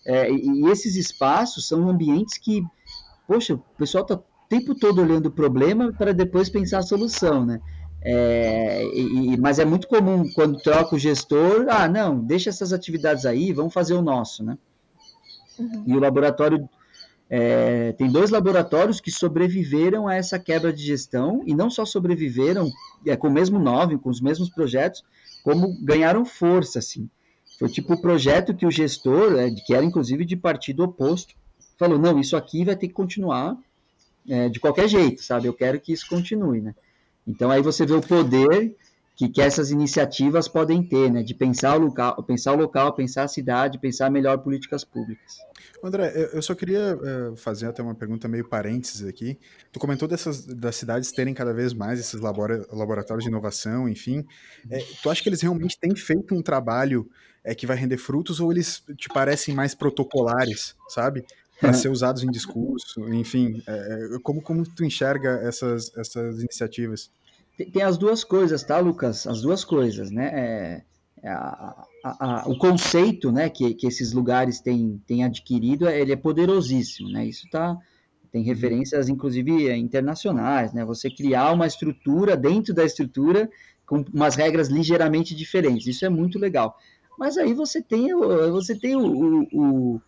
é, 0.04 0.30
e, 0.30 0.66
esses 0.66 0.96
espaços 0.96 1.66
são 1.68 1.88
ambientes 1.88 2.38
que, 2.38 2.62
poxa, 3.26 3.54
o 3.54 3.58
pessoal 3.78 4.02
está 4.02 4.16
o 4.16 4.24
tempo 4.48 4.74
todo 4.74 5.00
olhando 5.00 5.26
o 5.26 5.32
problema 5.32 5.92
para 5.92 6.12
depois 6.12 6.50
pensar 6.50 6.78
a 6.78 6.82
solução, 6.82 7.46
né? 7.46 7.60
É, 8.02 8.84
e, 8.94 9.36
mas 9.38 9.58
é 9.58 9.64
muito 9.64 9.88
comum 9.88 10.30
quando 10.34 10.60
troca 10.60 10.94
o 10.94 10.98
gestor, 10.98 11.66
ah, 11.70 11.88
não, 11.88 12.18
deixa 12.18 12.50
essas 12.50 12.72
atividades 12.72 13.24
aí, 13.24 13.52
vamos 13.52 13.72
fazer 13.72 13.94
o 13.94 14.02
nosso, 14.02 14.44
né? 14.44 14.58
Uhum. 15.58 15.84
E 15.86 15.96
o 15.96 16.00
laboratório 16.00 16.68
é, 17.28 17.92
tem 17.92 18.10
dois 18.10 18.30
laboratórios 18.30 19.00
que 19.00 19.10
sobreviveram 19.10 20.06
a 20.06 20.14
essa 20.14 20.38
quebra 20.38 20.72
de 20.72 20.82
gestão 20.82 21.42
e 21.46 21.54
não 21.54 21.70
só 21.70 21.84
sobreviveram 21.84 22.70
é, 23.06 23.16
com 23.16 23.28
o 23.28 23.32
mesmo 23.32 23.58
nome, 23.58 23.98
com 23.98 24.10
os 24.10 24.20
mesmos 24.20 24.50
projetos, 24.50 25.02
como 25.42 25.76
ganharam 25.82 26.24
força, 26.24 26.78
assim. 26.78 27.08
Foi 27.58 27.68
tipo 27.68 27.94
o 27.94 28.00
projeto 28.00 28.54
que 28.54 28.66
o 28.66 28.70
gestor, 28.70 29.38
é, 29.38 29.50
que 29.50 29.74
era 29.74 29.84
inclusive 29.84 30.24
de 30.24 30.36
partido 30.36 30.82
oposto, 30.82 31.34
falou, 31.78 31.98
não, 31.98 32.18
isso 32.18 32.36
aqui 32.36 32.64
vai 32.64 32.76
ter 32.76 32.88
que 32.88 32.94
continuar 32.94 33.56
é, 34.28 34.48
de 34.48 34.60
qualquer 34.60 34.88
jeito, 34.88 35.22
sabe? 35.22 35.46
Eu 35.46 35.54
quero 35.54 35.80
que 35.80 35.92
isso 35.92 36.06
continue, 36.08 36.60
né? 36.60 36.74
Então 37.26 37.50
aí 37.50 37.62
você 37.62 37.86
vê 37.86 37.94
o 37.94 38.00
poder 38.00 38.76
que, 39.16 39.28
que 39.28 39.40
essas 39.40 39.70
iniciativas 39.70 40.48
podem 40.48 40.82
ter, 40.82 41.10
né? 41.10 41.22
De 41.22 41.34
pensar 41.34 41.76
o 41.76 41.84
local, 41.84 42.22
pensar 42.24 42.52
o 42.52 42.56
local, 42.56 42.92
pensar 42.94 43.24
a 43.24 43.28
cidade, 43.28 43.78
pensar 43.78 44.10
melhor 44.10 44.38
políticas 44.38 44.84
públicas. 44.84 45.38
André, 45.82 46.30
eu 46.32 46.40
só 46.40 46.54
queria 46.54 46.96
uh, 46.96 47.36
fazer 47.36 47.66
até 47.66 47.82
uma 47.82 47.94
pergunta 47.94 48.26
meio 48.26 48.48
parênteses 48.48 49.06
aqui. 49.06 49.38
Tu 49.70 49.78
comentou 49.78 50.08
dessas 50.08 50.44
das 50.44 50.76
cidades 50.76 51.12
terem 51.12 51.34
cada 51.34 51.52
vez 51.52 51.74
mais 51.74 52.00
esses 52.00 52.20
labora, 52.20 52.66
laboratórios 52.72 53.24
de 53.24 53.30
inovação, 53.30 53.88
enfim. 53.88 54.24
É, 54.70 54.78
tu 55.02 55.10
acha 55.10 55.22
que 55.22 55.28
eles 55.28 55.42
realmente 55.42 55.78
têm 55.78 55.94
feito 55.94 56.34
um 56.34 56.42
trabalho 56.42 57.08
é, 57.44 57.54
que 57.54 57.66
vai 57.66 57.76
render 57.76 57.98
frutos 57.98 58.40
ou 58.40 58.50
eles 58.50 58.82
te 58.96 59.08
parecem 59.08 59.54
mais 59.54 59.74
protocolares, 59.74 60.74
sabe? 60.88 61.24
para 61.60 61.72
ser 61.72 61.88
usados 61.88 62.24
em 62.24 62.30
discurso, 62.30 63.08
enfim, 63.14 63.62
é, 63.66 64.18
como, 64.24 64.42
como 64.42 64.64
tu 64.64 64.84
enxerga 64.84 65.40
essas, 65.44 65.96
essas 65.96 66.40
iniciativas? 66.40 67.10
Tem, 67.56 67.82
as 67.82 67.96
duas 67.96 68.24
coisas, 68.24 68.62
tá, 68.62 68.78
Lucas? 68.78 69.26
As 69.26 69.42
duas 69.42 69.64
coisas, 69.64 70.10
né? 70.10 70.30
É, 70.32 70.82
é 71.22 71.28
a, 71.30 71.86
a, 72.04 72.42
a, 72.42 72.48
o 72.48 72.58
conceito, 72.58 73.30
né, 73.30 73.48
que, 73.48 73.74
que 73.74 73.86
esses 73.86 74.12
lugares 74.12 74.60
têm, 74.60 75.00
têm 75.06 75.24
adquirido, 75.24 75.88
ele 75.88 76.12
é 76.12 76.16
poderosíssimo, 76.16 77.10
né? 77.10 77.26
Isso 77.26 77.48
tá 77.50 77.78
tem 78.34 78.42
uhum. 78.42 78.48
referências, 78.48 79.08
inclusive, 79.08 79.72
internacionais, 79.76 80.72
né? 80.72 80.84
Você 80.84 81.08
criar 81.08 81.52
uma 81.52 81.68
estrutura 81.68 82.36
dentro 82.36 82.74
da 82.74 82.84
estrutura 82.84 83.48
com 83.86 84.04
umas 84.12 84.34
regras 84.34 84.66
ligeiramente 84.66 85.36
diferentes. 85.36 85.86
Isso 85.86 86.04
é 86.04 86.08
muito 86.08 86.36
legal. 86.36 86.76
Mas 87.16 87.38
aí 87.38 87.54
você 87.54 87.80
tem, 87.80 88.12
você 88.50 88.76
tem 88.76 88.96
o, 88.96 89.06
o, 89.06 89.42
o, 89.52 90.00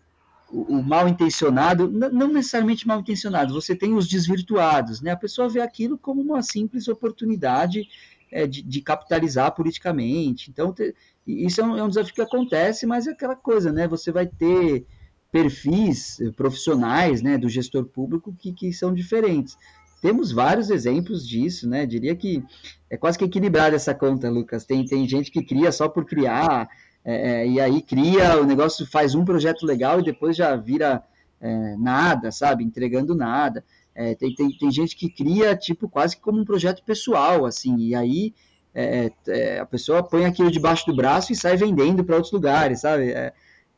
o 0.51 0.83
mal 0.83 1.09
intencionado, 1.09 1.89
não 1.89 2.29
necessariamente 2.29 2.87
mal 2.87 3.01
intencionado, 3.01 3.53
você 3.53 3.75
tem 3.75 3.95
os 3.95 4.07
desvirtuados, 4.07 5.01
né? 5.01 5.11
A 5.11 5.17
pessoa 5.17 5.49
vê 5.49 5.61
aquilo 5.61 5.99
como 5.99 6.21
uma 6.21 6.43
simples 6.43 6.87
oportunidade 6.87 7.89
é, 8.31 8.47
de, 8.47 8.63
de, 8.63 8.81
capitalizar 8.81 9.53
politicamente. 9.55 10.51
Então, 10.51 10.73
te, 10.73 10.95
isso 11.27 11.61
é 11.61 11.65
um, 11.65 11.77
é 11.77 11.83
um, 11.83 11.89
desafio 11.89 12.15
que 12.15 12.23
acontece, 12.23 12.87
mas 12.87 13.07
é 13.07 13.11
aquela 13.11 13.35
coisa, 13.35 13.73
né? 13.73 13.89
Você 13.89 14.13
vai 14.13 14.27
ter 14.27 14.87
perfis 15.33 16.19
profissionais, 16.37 17.21
né, 17.21 17.37
do 17.37 17.49
gestor 17.49 17.85
público 17.85 18.35
que, 18.39 18.53
que 18.53 18.73
são 18.73 18.95
diferentes. 18.95 19.59
Temos 20.01 20.31
vários 20.31 20.71
exemplos 20.71 21.27
disso, 21.27 21.69
né? 21.69 21.85
Diria 21.85 22.15
que 22.15 22.43
é 22.89 22.97
quase 22.97 23.19
que 23.19 23.25
equilibrada 23.25 23.75
essa 23.75 23.95
conta, 23.95 24.31
Lucas. 24.31 24.65
Tem, 24.65 24.85
tem 24.85 25.09
gente 25.09 25.31
que 25.31 25.45
cria 25.45 25.73
só 25.73 25.89
por 25.89 26.05
criar, 26.05 26.69
é, 27.09 27.15
é, 27.15 27.49
e 27.49 27.61
aí 27.61 27.81
cria, 27.81 28.37
o 28.41 28.45
negócio 28.45 28.85
faz 28.85 29.15
um 29.15 29.25
projeto 29.25 29.65
legal 29.65 30.01
e 30.01 30.05
depois 30.05 30.37
já 30.37 30.57
vira 30.57 31.01
é, 31.41 31.77
nada, 31.77 32.33
sabe? 32.33 32.65
Entregando 32.65 33.15
nada. 33.15 33.65
É, 33.95 34.17
tem, 34.17 34.35
tem, 34.35 34.51
tem 34.51 34.71
gente 34.73 34.97
que 34.97 35.09
cria, 35.09 35.55
tipo, 35.57 35.89
quase 35.89 36.17
como 36.17 36.41
um 36.41 36.45
projeto 36.45 36.83
pessoal, 36.85 37.47
assim, 37.47 37.77
e 37.79 37.95
aí 37.95 38.35
é, 38.75 39.13
é, 39.29 39.61
a 39.61 39.65
pessoa 39.65 40.03
põe 40.03 40.25
aquilo 40.25 40.51
debaixo 40.51 40.85
do 40.85 40.97
braço 40.97 41.33
e 41.33 41.37
sai 41.37 41.57
vendendo 41.57 42.05
para 42.05 42.17
outros 42.17 42.33
lugares, 42.33 42.81
sabe? 42.81 43.15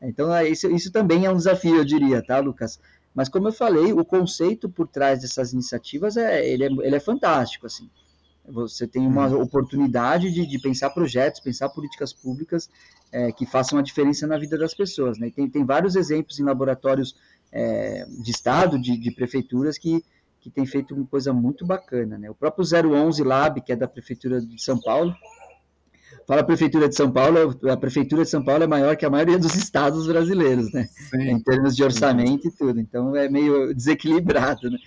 então, 0.01 0.29
isso, 0.45 0.67
isso 0.71 0.91
também 0.91 1.25
é 1.25 1.31
um 1.31 1.37
desafio, 1.37 1.75
eu 1.75 1.85
diria, 1.85 2.25
tá, 2.25 2.39
Lucas? 2.39 2.79
Mas 3.13 3.29
como 3.29 3.47
eu 3.47 3.53
falei, 3.53 3.93
o 3.93 4.03
conceito 4.03 4.67
por 4.67 4.87
trás 4.87 5.21
dessas 5.21 5.53
iniciativas 5.53 6.17
é 6.17 6.47
ele 6.47 6.63
é, 6.63 6.67
ele 6.67 6.95
é 6.95 6.99
fantástico, 6.99 7.67
assim. 7.67 7.89
Você 8.47 8.87
tem 8.87 9.05
uma 9.05 9.27
uhum. 9.27 9.41
oportunidade 9.41 10.31
de, 10.31 10.45
de 10.45 10.59
pensar 10.59 10.89
projetos, 10.89 11.39
pensar 11.39 11.69
políticas 11.69 12.11
públicas 12.11 12.69
é, 13.11 13.31
que 13.31 13.45
façam 13.45 13.79
a 13.79 13.81
diferença 13.81 14.27
na 14.27 14.37
vida 14.37 14.57
das 14.57 14.73
pessoas. 14.73 15.17
Né? 15.17 15.31
Tem, 15.35 15.49
tem 15.49 15.65
vários 15.65 15.95
exemplos 15.95 16.39
em 16.39 16.43
laboratórios 16.43 17.15
é, 17.51 18.05
de 18.05 18.31
estado, 18.31 18.79
de, 18.79 18.97
de 18.97 19.11
prefeituras 19.11 19.77
que, 19.77 20.03
que 20.39 20.49
tem 20.49 20.65
feito 20.65 20.93
uma 20.93 21.05
coisa 21.05 21.33
muito 21.33 21.65
bacana. 21.65 22.17
Né? 22.17 22.29
O 22.29 22.35
próprio 22.35 22.65
011 22.65 23.23
Lab, 23.23 23.61
que 23.61 23.71
é 23.71 23.75
da 23.75 23.87
Prefeitura 23.87 24.39
de 24.41 24.61
São 24.61 24.79
Paulo, 24.79 25.13
fala 26.27 26.41
a 26.41 26.45
Prefeitura 26.45 26.87
de 26.87 26.95
São 26.95 27.11
Paulo, 27.11 27.57
a 27.69 27.77
Prefeitura 27.77 28.23
de 28.23 28.29
São 28.29 28.43
Paulo 28.43 28.63
é 28.63 28.67
maior 28.67 28.95
que 28.95 29.05
a 29.05 29.09
maioria 29.09 29.39
dos 29.39 29.55
estados 29.55 30.05
brasileiros, 30.05 30.71
né? 30.71 30.87
Sim. 31.09 31.29
Em 31.29 31.39
termos 31.39 31.75
de 31.75 31.83
orçamento 31.83 32.47
e 32.47 32.51
tudo. 32.51 32.79
Então 32.79 33.15
é 33.15 33.27
meio 33.27 33.73
desequilibrado, 33.73 34.69
né? 34.69 34.77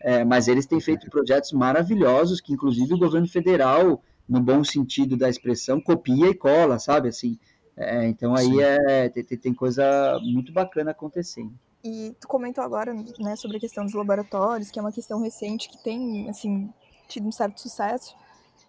É, 0.00 0.24
mas 0.24 0.48
eles 0.48 0.66
têm 0.66 0.80
feito 0.80 1.08
projetos 1.08 1.52
maravilhosos 1.52 2.40
que, 2.40 2.52
inclusive, 2.52 2.92
o 2.92 2.98
governo 2.98 3.28
federal, 3.28 4.02
no 4.28 4.40
bom 4.40 4.64
sentido 4.64 5.16
da 5.16 5.28
expressão, 5.28 5.80
copia 5.80 6.28
e 6.28 6.34
cola, 6.34 6.78
sabe? 6.80 7.08
Assim, 7.08 7.38
é, 7.76 8.06
então 8.06 8.34
aí 8.34 8.60
é, 8.60 9.08
tem, 9.08 9.24
tem, 9.24 9.54
coisa 9.54 10.18
muito 10.22 10.52
bacana 10.52 10.90
acontecendo. 10.90 11.52
E 11.82 12.14
tu 12.20 12.28
comentou 12.28 12.62
agora 12.62 12.94
né, 12.94 13.36
sobre 13.36 13.56
a 13.56 13.60
questão 13.60 13.84
dos 13.84 13.94
laboratórios, 13.94 14.70
que 14.70 14.78
é 14.78 14.82
uma 14.82 14.92
questão 14.92 15.20
recente 15.20 15.68
que 15.68 15.82
tem 15.82 16.28
assim 16.30 16.72
tido 17.08 17.26
um 17.26 17.32
certo 17.32 17.60
sucesso. 17.60 18.14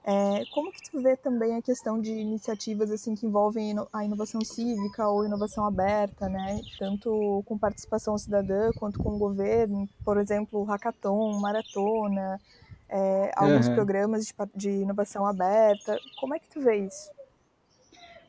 É, 0.05 0.43
como 0.53 0.69
que 0.71 0.91
tu 0.91 1.01
vê 1.01 1.15
também 1.15 1.55
a 1.55 1.61
questão 1.61 1.99
de 1.99 2.11
iniciativas 2.11 2.91
assim 2.91 3.15
que 3.15 3.25
envolvem 3.25 3.73
a 3.93 4.03
inovação 4.03 4.41
cívica 4.41 5.07
ou 5.07 5.25
inovação 5.25 5.65
aberta, 5.65 6.27
né? 6.27 6.59
Tanto 6.77 7.41
com 7.45 7.57
participação 7.57 8.17
cidadã 8.17 8.71
quanto 8.73 8.99
com 8.99 9.15
o 9.15 9.17
governo, 9.17 9.87
por 10.03 10.17
exemplo, 10.17 10.63
hackathon, 10.65 11.39
maratona, 11.39 12.37
é, 12.89 13.31
alguns 13.35 13.67
uhum. 13.67 13.75
programas 13.75 14.25
de, 14.25 14.33
de, 14.53 14.69
inovação 14.69 15.25
aberta. 15.25 15.97
Como 16.19 16.35
é 16.35 16.39
que 16.39 16.49
tu 16.49 16.59
vê 16.59 16.77
isso? 16.79 17.09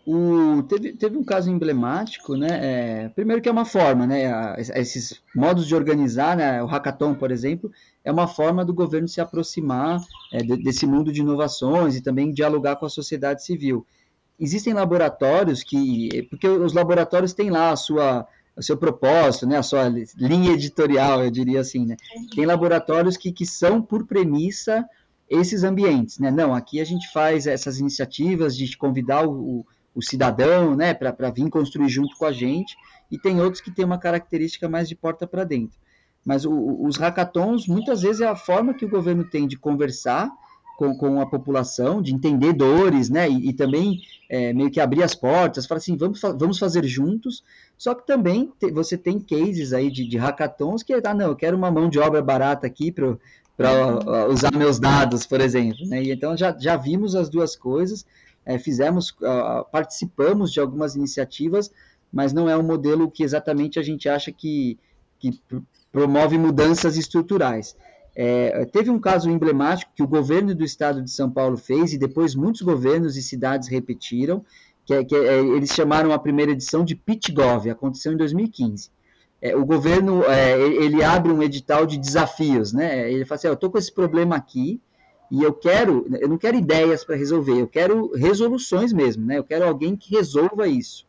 O, 0.07 0.62
teve, 0.64 0.93
teve 0.93 1.17
um 1.17 1.25
caso 1.25 1.51
emblemático, 1.51 2.37
né? 2.37 2.49
É, 2.51 3.09
primeiro 3.09 3.40
que 3.40 3.49
é 3.49 3.53
uma 3.53 3.64
forma, 3.64 4.07
né? 4.07 4.27
A, 4.27 4.57
esses 4.59 5.23
modos 5.35 5.67
de 5.67 5.75
organizar, 5.75 6.37
né? 6.37 6.62
O 6.62 6.67
hackathon, 6.67 7.14
por 7.14 7.31
exemplo, 7.31 7.73
é 8.05 8.12
uma 8.12 8.29
forma 8.29 8.64
do 8.64 8.75
governo 8.75 9.09
se 9.09 9.21
aproximar 9.21 10.03
é, 10.31 10.43
de, 10.43 10.62
desse 10.62 10.87
mundo 10.87 11.11
de 11.11 11.21
inovações 11.21 11.97
e 11.97 12.03
também 12.03 12.33
dialogar 12.33 12.77
com 12.77 12.85
a 12.85 12.90
sociedade 12.90 13.43
civil. 13.45 13.87
Existem 14.38 14.75
laboratórios 14.75 15.62
que, 15.62 16.27
porque 16.29 16.47
os 16.47 16.75
laboratórios 16.75 17.33
têm 17.33 17.49
lá 17.49 17.71
a 17.71 17.77
sua, 17.77 18.27
o 18.55 18.62
seu 18.62 18.77
propósito, 18.77 19.47
né? 19.47 19.57
A 19.57 19.62
sua 19.62 19.88
linha 19.88 20.53
editorial, 20.53 21.25
eu 21.25 21.31
diria 21.31 21.61
assim, 21.61 21.87
né? 21.87 21.97
Tem 22.35 22.45
laboratórios 22.45 23.17
que, 23.17 23.33
que 23.33 23.47
são 23.47 23.81
por 23.81 24.07
premissa 24.07 24.85
esses 25.31 25.64
ambientes, 25.64 26.19
né? 26.19 26.31
Não, 26.31 26.55
aqui 26.55 26.79
a 26.79 26.85
gente 26.85 27.11
faz 27.11 27.47
essas 27.47 27.79
iniciativas 27.79 28.55
de 28.55 28.77
convidar 28.77 29.27
o, 29.27 29.64
o 29.94 30.02
cidadão, 30.02 30.74
né, 30.74 30.92
para 30.92 31.30
vir 31.30 31.48
construir 31.48 31.88
junto 31.88 32.16
com 32.16 32.26
a 32.26 32.33
gente, 32.33 32.76
e 33.11 33.18
tem 33.18 33.40
outros 33.40 33.61
que 33.61 33.70
têm 33.70 33.85
uma 33.85 33.98
característica 33.98 34.68
mais 34.68 34.88
de 34.88 34.94
porta 34.94 35.26
para 35.26 35.44
dentro. 35.44 35.78
Mas 36.24 36.44
o, 36.44 36.83
os 36.83 36.96
hackathons, 36.96 37.66
muitas 37.66 38.02
vezes, 38.02 38.20
é 38.20 38.26
a 38.26 38.37
forma 38.37 38.74
que 38.74 38.85
o 38.85 38.88
governo 38.88 39.24
tem 39.24 39.46
de 39.46 39.59
conversar 39.59 40.30
com, 40.76 40.96
com 40.96 41.20
a 41.20 41.26
população, 41.26 42.02
de 42.02 42.12
entender 42.12 42.52
dores, 42.52 43.09
né, 43.09 43.30
e, 43.30 43.50
e 43.50 43.52
também 43.52 44.00
é, 44.28 44.52
meio 44.52 44.70
que 44.70 44.80
abrir 44.80 45.02
as 45.02 45.14
portas, 45.14 45.66
falar 45.66 45.78
assim, 45.78 45.96
vamos, 45.96 46.20
vamos 46.20 46.59
fazer 46.59 46.85
juntos, 46.85 47.44
só 47.78 47.94
que 47.94 48.07
também 48.07 48.52
te, 48.59 48.72
você 48.72 48.96
tem 48.96 49.20
cases 49.20 49.72
aí 49.72 49.90
de, 49.90 50.07
de 50.07 50.16
hackathons 50.16 50.83
que, 50.83 50.92
ah, 50.92 51.14
não, 51.14 51.28
eu 51.28 51.37
quero 51.37 51.57
uma 51.57 51.70
mão 51.70 51.88
de 51.88 51.98
obra 51.98 52.20
barata 52.20 52.66
aqui 52.66 52.90
para 52.90 53.16
para 53.57 54.26
usar 54.28 54.52
meus 54.52 54.78
dados, 54.78 55.26
por 55.26 55.40
exemplo. 55.40 55.87
Né? 55.87 56.02
E 56.02 56.12
então 56.12 56.37
já, 56.37 56.57
já 56.59 56.76
vimos 56.76 57.14
as 57.14 57.28
duas 57.28 57.54
coisas, 57.54 58.04
é, 58.44 58.59
fizemos, 58.59 59.11
uh, 59.11 59.64
participamos 59.70 60.52
de 60.52 60.61
algumas 60.61 60.94
iniciativas, 60.94 61.70
mas 62.12 62.33
não 62.33 62.48
é 62.48 62.57
um 62.57 62.62
modelo 62.62 63.11
que 63.11 63.22
exatamente 63.22 63.78
a 63.78 63.83
gente 63.83 64.09
acha 64.09 64.30
que, 64.30 64.78
que 65.18 65.40
promove 65.90 66.38
mudanças 66.38 66.96
estruturais. 66.96 67.76
É, 68.16 68.64
teve 68.66 68.90
um 68.90 69.00
caso 69.00 69.28
emblemático 69.28 69.90
que 69.94 70.02
o 70.02 70.07
governo 70.07 70.54
do 70.54 70.64
estado 70.64 71.02
de 71.02 71.11
São 71.11 71.28
Paulo 71.28 71.57
fez 71.57 71.92
e 71.92 71.98
depois 71.98 72.35
muitos 72.35 72.62
governos 72.62 73.16
e 73.16 73.22
cidades 73.22 73.68
repetiram, 73.68 74.44
que, 74.85 74.94
é, 74.94 75.04
que 75.04 75.16
é, 75.16 75.40
eles 75.40 75.70
chamaram 75.70 76.12
a 76.12 76.18
primeira 76.18 76.52
edição 76.52 76.85
de 76.85 76.94
PitGov, 76.94 77.68
aconteceu 77.68 78.12
em 78.12 78.16
2015. 78.16 78.90
É, 79.42 79.57
o 79.57 79.64
governo 79.64 80.22
é, 80.24 80.61
ele 80.61 81.02
abre 81.02 81.33
um 81.33 81.42
edital 81.42 81.85
de 81.87 81.98
desafios, 81.98 82.72
né? 82.72 83.11
Ele 83.12 83.24
fala 83.24 83.37
assim: 83.37 83.48
eu 83.48 83.54
estou 83.54 83.70
com 83.70 83.78
esse 83.78 83.92
problema 83.92 84.37
aqui, 84.37 84.80
e 85.35 85.42
eu 85.42 85.53
quero, 85.53 86.07
eu 86.20 86.29
não 86.29 86.38
quero 86.38 86.57
ideias 86.57 87.05
para 87.05 87.16
resolver, 87.16 87.61
eu 87.61 87.66
quero 87.66 88.12
resoluções 88.12 88.92
mesmo, 88.92 89.27
né? 89.27 89.37
Eu 89.37 89.42
quero 89.42 89.66
alguém 89.66 89.97
que 89.97 90.14
resolva 90.14 90.68
isso. 90.68 91.05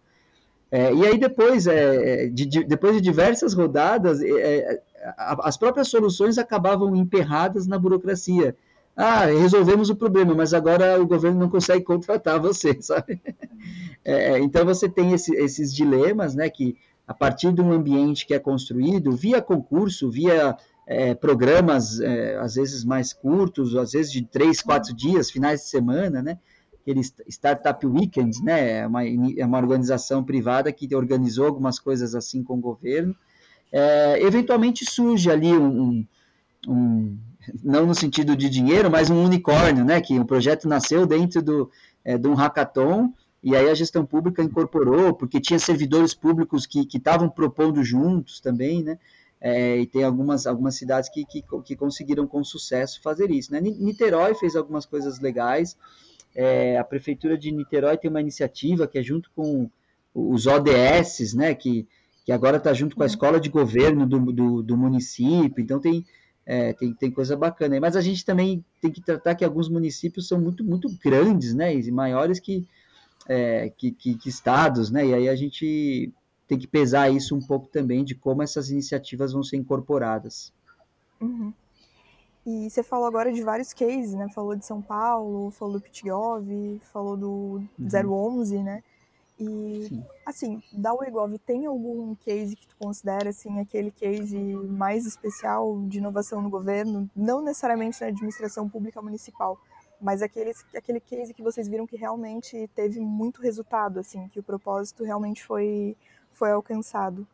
É, 0.71 0.91
e 0.91 1.05
aí 1.05 1.19
depois, 1.19 1.67
é, 1.67 2.25
de, 2.25 2.43
de, 2.47 2.63
depois 2.63 2.95
de 2.95 3.01
diversas 3.01 3.53
rodadas, 3.53 4.19
é, 4.23 4.31
é 4.31 4.81
as 5.19 5.55
próprias 5.55 5.89
soluções 5.89 6.39
acabavam 6.39 6.95
emperradas 6.95 7.67
na 7.67 7.77
burocracia. 7.77 8.55
Ah, 8.95 9.25
resolvemos 9.25 9.91
o 9.91 9.95
problema, 9.95 10.33
mas 10.33 10.55
agora 10.55 10.99
o 10.99 11.05
governo 11.05 11.39
não 11.39 11.49
consegue 11.49 11.83
contratar 11.83 12.39
você, 12.39 12.75
sabe? 12.81 13.21
É, 14.03 14.39
então 14.39 14.65
você 14.65 14.89
tem 14.89 15.11
esse, 15.11 15.35
esses 15.35 15.71
dilemas, 15.71 16.33
né? 16.33 16.49
Que 16.49 16.75
a 17.07 17.13
partir 17.13 17.53
de 17.53 17.61
um 17.61 17.71
ambiente 17.71 18.25
que 18.25 18.33
é 18.33 18.39
construído 18.39 19.11
via 19.11 19.39
concurso, 19.39 20.09
via 20.09 20.57
é, 20.87 21.15
programas, 21.15 21.99
é, 21.99 22.37
às 22.37 22.55
vezes 22.55 22.83
mais 22.83 23.11
curtos, 23.11 23.75
às 23.75 23.93
vezes 23.93 24.11
de 24.11 24.23
três, 24.23 24.61
quatro 24.61 24.95
dias, 24.95 25.31
finais 25.31 25.61
de 25.61 25.69
semana, 25.69 26.21
né? 26.21 26.37
Aqueles 26.81 27.13
Startup 27.27 27.85
Weekends, 27.85 28.41
né? 28.43 28.79
É 28.79 28.87
uma, 28.87 29.03
é 29.03 29.45
uma 29.45 29.57
organização 29.57 30.23
privada 30.23 30.71
que 30.71 30.93
organizou 30.95 31.47
algumas 31.47 31.79
coisas 31.79 32.13
assim 32.13 32.43
com 32.43 32.55
o 32.55 32.61
governo. 32.61 33.15
É, 33.71 34.21
eventualmente 34.21 34.85
surge 34.85 35.31
ali 35.31 35.51
um, 35.51 35.67
um, 35.67 36.07
um, 36.67 37.17
não 37.63 37.87
no 37.87 37.95
sentido 37.95 38.35
de 38.35 38.47
dinheiro, 38.47 38.91
mas 38.91 39.09
um 39.09 39.23
unicórnio, 39.23 39.83
né? 39.83 39.99
Que 39.99 40.19
o 40.19 40.25
projeto 40.25 40.67
nasceu 40.67 41.07
dentro 41.07 41.41
do, 41.41 41.71
é, 42.03 42.17
de 42.17 42.27
um 42.27 42.35
hackathon 42.35 43.11
e 43.41 43.55
aí 43.55 43.69
a 43.69 43.75
gestão 43.75 44.05
pública 44.05 44.43
incorporou, 44.43 45.13
porque 45.13 45.39
tinha 45.39 45.59
servidores 45.59 46.13
públicos 46.13 46.65
que 46.65 46.87
estavam 46.93 47.29
propondo 47.29 47.83
juntos 47.83 48.39
também, 48.39 48.83
né? 48.83 48.99
É, 49.47 49.77
e 49.77 49.85
tem 49.85 50.03
algumas, 50.03 50.47
algumas 50.47 50.73
cidades 50.73 51.07
que, 51.07 51.23
que, 51.23 51.43
que, 51.63 51.75
conseguiram 51.75 52.25
com 52.25 52.43
sucesso 52.43 52.99
fazer 52.99 53.29
isso. 53.29 53.51
Né? 53.51 53.61
Niterói 53.61 54.33
fez 54.33 54.55
algumas 54.55 54.87
coisas 54.87 55.19
legais. 55.19 55.77
É, 56.33 56.79
a 56.79 56.83
prefeitura 56.83 57.37
de 57.37 57.51
Niterói 57.51 57.95
tem 57.95 58.09
uma 58.09 58.19
iniciativa 58.19 58.87
que 58.87 58.97
é 58.97 59.03
junto 59.03 59.29
com 59.35 59.69
os 60.15 60.47
ODS, 60.47 61.35
né, 61.35 61.53
que, 61.53 61.87
que 62.25 62.31
agora 62.31 62.57
está 62.57 62.73
junto 62.73 62.95
com 62.95 63.03
a 63.03 63.05
escola 63.05 63.39
de 63.39 63.49
governo 63.49 64.07
do, 64.07 64.19
do, 64.33 64.63
do 64.63 64.75
município, 64.75 65.61
então 65.61 65.79
tem, 65.79 66.03
é, 66.43 66.73
tem, 66.73 66.91
tem 66.95 67.11
coisa 67.11 67.37
bacana. 67.37 67.79
Mas 67.79 67.95
a 67.95 68.01
gente 68.01 68.25
também 68.25 68.65
tem 68.81 68.89
que 68.89 68.99
tratar 68.99 69.35
que 69.35 69.45
alguns 69.45 69.69
municípios 69.69 70.27
são 70.27 70.41
muito, 70.41 70.63
muito 70.63 70.87
grandes, 71.03 71.53
né? 71.53 71.71
E 71.71 71.91
maiores 71.91 72.39
que, 72.39 72.67
é, 73.27 73.71
que, 73.77 73.91
que, 73.91 74.15
que, 74.15 74.27
estados, 74.27 74.89
né? 74.89 75.05
E 75.05 75.13
aí 75.13 75.29
a 75.29 75.35
gente 75.35 76.11
tem 76.47 76.57
que 76.57 76.67
pesar 76.67 77.09
isso 77.09 77.35
um 77.35 77.41
pouco 77.41 77.67
também 77.67 78.03
de 78.03 78.15
como 78.15 78.43
essas 78.43 78.69
iniciativas 78.69 79.33
vão 79.33 79.43
ser 79.43 79.57
incorporadas. 79.57 80.53
Uhum. 81.19 81.53
E 82.45 82.69
você 82.69 82.83
falou 82.83 83.07
agora 83.07 83.33
de 83.33 83.41
vários 83.41 83.73
cases, 83.73 84.13
né? 84.13 84.27
Falou 84.33 84.55
de 84.55 84.65
São 84.65 84.81
Paulo, 84.81 85.49
falou 85.51 85.73
do 85.75 85.81
Pitgov, 85.81 86.45
falou 86.93 87.17
do 87.17 87.63
uhum. 87.79 88.39
011, 88.39 88.61
né? 88.61 88.83
E, 89.39 89.87
Sim. 89.89 90.05
assim, 90.25 90.63
da 90.71 90.93
UEGOV, 90.93 91.37
tem 91.39 91.65
algum 91.65 92.15
case 92.15 92.55
que 92.55 92.67
tu 92.67 92.75
considera, 92.77 93.29
assim, 93.29 93.59
aquele 93.59 93.91
case 93.91 94.37
mais 94.37 95.05
especial 95.05 95.81
de 95.87 95.97
inovação 95.97 96.41
no 96.41 96.49
governo? 96.49 97.09
Não 97.15 97.41
necessariamente 97.41 97.99
na 97.99 98.07
administração 98.07 98.69
pública 98.69 99.01
municipal, 99.01 99.59
mas 99.99 100.21
aquele, 100.21 100.53
aquele 100.73 101.01
case 101.01 101.33
que 101.33 101.41
vocês 101.41 101.67
viram 101.67 101.85
que 101.85 101.97
realmente 101.97 102.69
teve 102.73 103.01
muito 103.01 103.41
resultado, 103.41 103.99
assim, 103.99 104.27
que 104.29 104.39
o 104.39 104.43
propósito 104.43 105.03
realmente 105.03 105.43
foi, 105.43 105.97
foi 106.35 106.51
alcançado. 106.51 107.25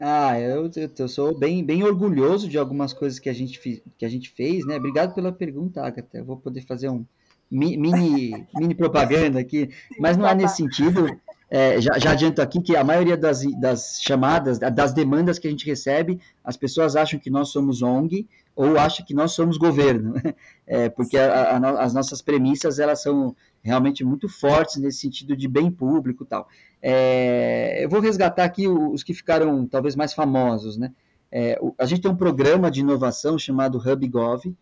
Ah, 0.00 0.38
eu, 0.38 0.70
eu 0.96 1.08
sou 1.08 1.36
bem, 1.36 1.64
bem 1.64 1.82
orgulhoso 1.82 2.48
de 2.48 2.56
algumas 2.56 2.92
coisas 2.92 3.18
que 3.18 3.28
a, 3.28 3.32
gente, 3.32 3.82
que 3.98 4.04
a 4.04 4.08
gente 4.08 4.30
fez, 4.30 4.64
né? 4.64 4.76
Obrigado 4.76 5.12
pela 5.12 5.32
pergunta, 5.32 5.82
Agatha. 5.82 6.18
Eu 6.18 6.24
vou 6.24 6.36
poder 6.36 6.62
fazer 6.62 6.88
um 6.88 7.04
mini, 7.50 8.46
mini 8.54 8.74
propaganda 8.74 9.40
aqui, 9.40 9.70
mas 9.98 10.16
não 10.16 10.26
é 10.26 10.34
nesse 10.34 10.56
sentido. 10.56 11.06
É, 11.50 11.80
já, 11.80 11.98
já, 11.98 12.12
adianto 12.12 12.42
aqui 12.42 12.60
que 12.60 12.76
a 12.76 12.84
maioria 12.84 13.16
das, 13.16 13.42
das, 13.58 14.00
chamadas, 14.02 14.58
das 14.58 14.92
demandas 14.92 15.38
que 15.38 15.48
a 15.48 15.50
gente 15.50 15.66
recebe, 15.66 16.20
as 16.44 16.58
pessoas 16.58 16.94
acham 16.94 17.18
que 17.18 17.30
nós 17.30 17.48
somos 17.48 17.82
ONG 17.82 18.28
ou 18.58 18.76
acham 18.76 19.06
que 19.06 19.14
nós 19.14 19.30
somos 19.30 19.56
governo, 19.56 20.14
é, 20.66 20.88
porque 20.88 21.16
a, 21.16 21.56
a, 21.56 21.84
as 21.84 21.94
nossas 21.94 22.20
premissas 22.20 22.80
elas 22.80 23.00
são 23.00 23.36
realmente 23.62 24.04
muito 24.04 24.28
fortes 24.28 24.78
nesse 24.78 24.98
sentido 24.98 25.36
de 25.36 25.46
bem 25.46 25.70
público 25.70 26.24
e 26.24 26.26
tal. 26.26 26.48
É, 26.82 27.84
eu 27.84 27.88
vou 27.88 28.00
resgatar 28.00 28.42
aqui 28.42 28.66
os 28.66 29.04
que 29.04 29.14
ficaram 29.14 29.64
talvez 29.64 29.94
mais 29.94 30.12
famosos, 30.12 30.76
né? 30.76 30.92
É, 31.30 31.56
a 31.78 31.86
gente 31.86 32.02
tem 32.02 32.10
um 32.10 32.16
programa 32.16 32.68
de 32.68 32.80
inovação 32.80 33.38
chamado 33.38 33.78
HubGov, 33.78 34.52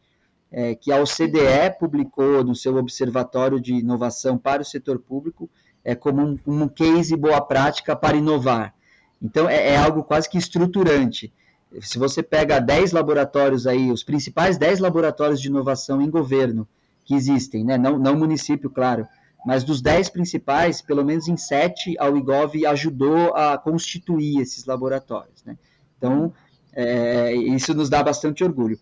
é, 0.52 0.74
que 0.74 0.92
a 0.92 1.00
OCDE 1.00 1.78
publicou 1.78 2.44
no 2.44 2.54
seu 2.54 2.76
Observatório 2.76 3.58
de 3.58 3.72
Inovação 3.72 4.36
para 4.36 4.60
o 4.60 4.64
Setor 4.64 4.98
Público 4.98 5.48
é, 5.82 5.94
como 5.94 6.20
um, 6.20 6.38
um 6.46 6.68
case 6.68 7.16
boa 7.16 7.40
prática 7.40 7.96
para 7.96 8.18
inovar. 8.18 8.74
Então, 9.22 9.48
é, 9.48 9.70
é, 9.70 9.76
algo 9.78 10.04
quase 10.04 10.28
que 10.28 10.36
estruturante. 10.36 11.32
Se 11.80 11.98
você 11.98 12.22
pega 12.22 12.60
10 12.60 12.92
laboratórios 12.92 13.66
aí, 13.66 13.90
os 13.90 14.04
principais 14.04 14.56
10 14.56 14.78
laboratórios 14.80 15.40
de 15.40 15.48
inovação 15.48 16.00
em 16.00 16.08
governo 16.08 16.66
que 17.04 17.14
existem, 17.14 17.64
né? 17.64 17.76
não, 17.76 17.98
não 17.98 18.16
município, 18.16 18.70
claro, 18.70 19.06
mas 19.46 19.62
dos 19.62 19.80
10 19.80 20.08
principais, 20.10 20.82
pelo 20.82 21.04
menos 21.04 21.28
em 21.28 21.36
7, 21.36 21.96
a 21.98 22.08
UIGOV 22.08 22.66
ajudou 22.66 23.32
a 23.34 23.56
constituir 23.56 24.40
esses 24.40 24.64
laboratórios. 24.64 25.44
Né? 25.44 25.56
Então, 25.96 26.32
é, 26.72 27.32
isso 27.32 27.72
nos 27.72 27.88
dá 27.88 28.02
bastante 28.02 28.42
orgulho. 28.42 28.78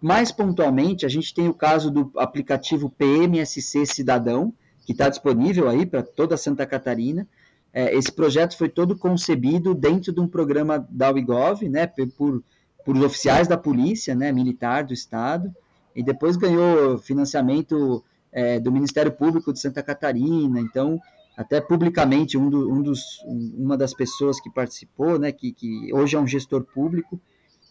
Mais 0.00 0.30
pontualmente, 0.30 1.06
a 1.06 1.08
gente 1.08 1.32
tem 1.32 1.48
o 1.48 1.54
caso 1.54 1.90
do 1.90 2.10
aplicativo 2.16 2.90
PMSC 2.90 3.86
Cidadão, 3.86 4.52
que 4.84 4.92
está 4.92 5.08
disponível 5.08 5.68
aí 5.68 5.86
para 5.86 6.02
toda 6.02 6.36
Santa 6.36 6.66
Catarina. 6.66 7.26
É, 7.72 7.96
esse 7.96 8.12
projeto 8.12 8.56
foi 8.56 8.68
todo 8.68 8.96
concebido 8.96 9.74
dentro 9.74 10.12
de 10.12 10.20
um 10.20 10.28
programa 10.28 10.86
da 10.90 11.10
UIGOV, 11.10 11.68
né, 11.68 11.86
por, 12.16 12.42
por 12.84 12.96
oficiais 12.98 13.48
da 13.48 13.56
polícia, 13.56 14.14
né, 14.14 14.30
militar 14.30 14.84
do 14.84 14.92
estado, 14.92 15.54
e 15.96 16.02
depois 16.02 16.36
ganhou 16.36 16.98
financiamento 16.98 18.04
é, 18.30 18.60
do 18.60 18.70
Ministério 18.70 19.12
Público 19.12 19.52
de 19.52 19.60
Santa 19.60 19.82
Catarina, 19.82 20.60
então 20.60 21.00
até 21.36 21.60
publicamente 21.60 22.36
um, 22.36 22.50
do, 22.50 22.70
um 22.70 22.82
dos, 22.82 23.22
uma 23.26 23.76
das 23.76 23.94
pessoas 23.94 24.38
que 24.38 24.50
participou, 24.50 25.18
né, 25.18 25.32
que, 25.32 25.52
que 25.52 25.92
hoje 25.92 26.14
é 26.14 26.20
um 26.20 26.26
gestor 26.26 26.62
público, 26.62 27.18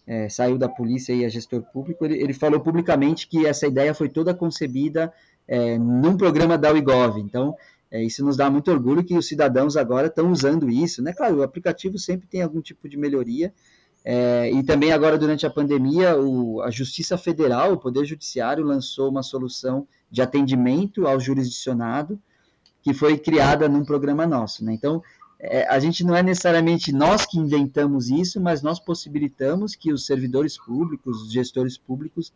é, 0.07 0.27
saiu 0.29 0.57
da 0.57 0.67
polícia 0.67 1.13
e 1.13 1.23
é 1.23 1.29
gestor 1.29 1.61
público, 1.61 2.03
ele, 2.03 2.15
ele, 2.15 2.33
falou 2.33 2.59
publicamente 2.59 3.27
que 3.27 3.45
essa 3.45 3.67
ideia 3.67 3.93
foi 3.93 4.09
toda 4.09 4.33
concebida 4.33 5.13
é, 5.47 5.77
num 5.77 6.17
programa 6.17 6.57
da 6.57 6.71
UIGOV, 6.71 7.19
então 7.19 7.55
é, 7.91 8.03
isso 8.03 8.23
nos 8.23 8.37
dá 8.37 8.49
muito 8.49 8.71
orgulho 8.71 9.03
que 9.03 9.17
os 9.17 9.27
cidadãos 9.27 9.75
agora 9.75 10.07
estão 10.07 10.31
usando 10.31 10.69
isso, 10.69 11.03
né, 11.03 11.13
claro, 11.13 11.37
o 11.37 11.43
aplicativo 11.43 11.97
sempre 11.97 12.25
tem 12.27 12.41
algum 12.41 12.61
tipo 12.61 12.87
de 12.87 12.97
melhoria, 12.97 13.53
é, 14.03 14.51
e 14.51 14.63
também 14.63 14.91
agora 14.91 15.17
durante 15.17 15.45
a 15.45 15.49
pandemia, 15.49 16.17
o, 16.17 16.61
a 16.61 16.71
Justiça 16.71 17.17
Federal, 17.17 17.73
o 17.73 17.77
Poder 17.77 18.03
Judiciário 18.05 18.63
lançou 18.63 19.09
uma 19.09 19.21
solução 19.21 19.87
de 20.09 20.21
atendimento 20.21 21.05
ao 21.05 21.19
jurisdicionado, 21.19 22.19
que 22.81 22.93
foi 22.93 23.17
criada 23.17 23.69
num 23.69 23.85
programa 23.85 24.25
nosso. 24.25 24.65
Né? 24.65 24.73
Então, 24.73 25.03
é, 25.39 25.67
a 25.67 25.79
gente 25.79 26.03
não 26.03 26.15
é 26.15 26.23
necessariamente 26.23 26.91
nós 26.91 27.25
que 27.25 27.37
inventamos 27.37 28.09
isso, 28.09 28.41
mas 28.41 28.63
nós 28.63 28.79
possibilitamos 28.79 29.75
que 29.75 29.93
os 29.93 30.05
servidores 30.05 30.57
públicos, 30.57 31.21
os 31.21 31.31
gestores 31.31 31.77
públicos, 31.77 32.33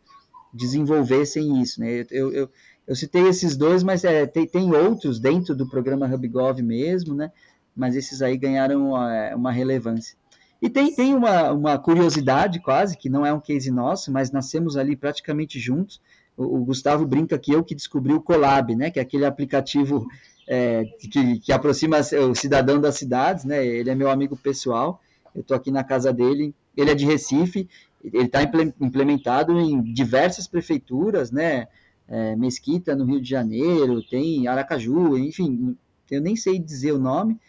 desenvolvessem 0.56 1.60
isso. 1.60 1.80
Né? 1.80 2.06
Eu, 2.10 2.32
eu, 2.32 2.50
eu 2.86 2.96
citei 2.96 3.28
esses 3.28 3.56
dois, 3.56 3.82
mas 3.82 4.04
é, 4.04 4.26
tem, 4.26 4.46
tem, 4.46 4.74
outros 4.74 5.20
dentro 5.20 5.54
do 5.54 5.68
programa 5.68 6.06
HubGov 6.06 6.60
mesmo, 6.62 7.14
né? 7.14 7.30
mas 7.74 7.94
esses 7.94 8.22
aí 8.22 8.36
ganharam 8.36 8.88
uma, 8.88 9.14
é, 9.14 9.34
uma 9.34 9.52
relevância. 9.52 10.16
E 10.60 10.70
tem, 10.70 10.94
tem 10.94 11.14
uma, 11.14 11.52
uma 11.52 11.78
curiosidade 11.78 12.60
quase, 12.60 12.96
que 12.96 13.10
não 13.10 13.26
é 13.26 13.32
um 13.32 13.40
case 13.40 13.70
nosso, 13.70 14.10
mas 14.10 14.32
nascemos 14.32 14.76
ali 14.76 14.96
praticamente 14.96 15.60
juntos, 15.60 16.00
o, 16.36 16.64
Gustavo 16.64 17.06
brinca 17.06 17.38
que 17.38 17.52
eu 17.52 17.64
que 17.64 17.74
descobri 17.74 18.12
o 18.12 18.20
Colab, 18.20 18.74
né, 18.74 18.90
que 18.90 18.98
é 18.98 19.02
aquele 19.02 19.24
aplicativo 19.24 20.06
é, 20.46 20.84
que, 21.10 21.40
que 21.40 21.52
aproxima 21.52 21.98
o 21.98 22.34
cidadão 22.34 22.80
das 22.80 22.96
cidades, 22.96 23.44
né, 23.44 23.64
ele 23.64 23.90
é 23.90 23.94
meu 23.94 24.10
amigo 24.10 24.36
pessoal, 24.36 25.00
eu 25.34 25.40
estou 25.40 25.56
aqui 25.56 25.70
na 25.70 25.82
casa 25.84 26.12
dele, 26.12 26.54
ele 26.76 26.90
é 26.90 26.94
de 26.94 27.06
Recife, 27.06 27.68
ele 28.02 28.24
está 28.24 28.42
implementado 28.80 29.58
em 29.58 29.82
diversas 29.82 30.46
prefeituras, 30.46 31.30
né, 31.30 31.66
é, 32.08 32.36
Mesquita 32.36 32.94
no 32.94 33.04
Rio 33.04 33.20
de 33.20 33.28
Janeiro, 33.28 34.02
tem 34.02 34.46
Aracaju, 34.46 35.18
enfim, 35.18 35.76
eu 36.10 36.20
nem 36.20 36.36
sei 36.36 36.58
dizer 36.58 36.92
o 36.92 36.98
nome, 36.98 37.40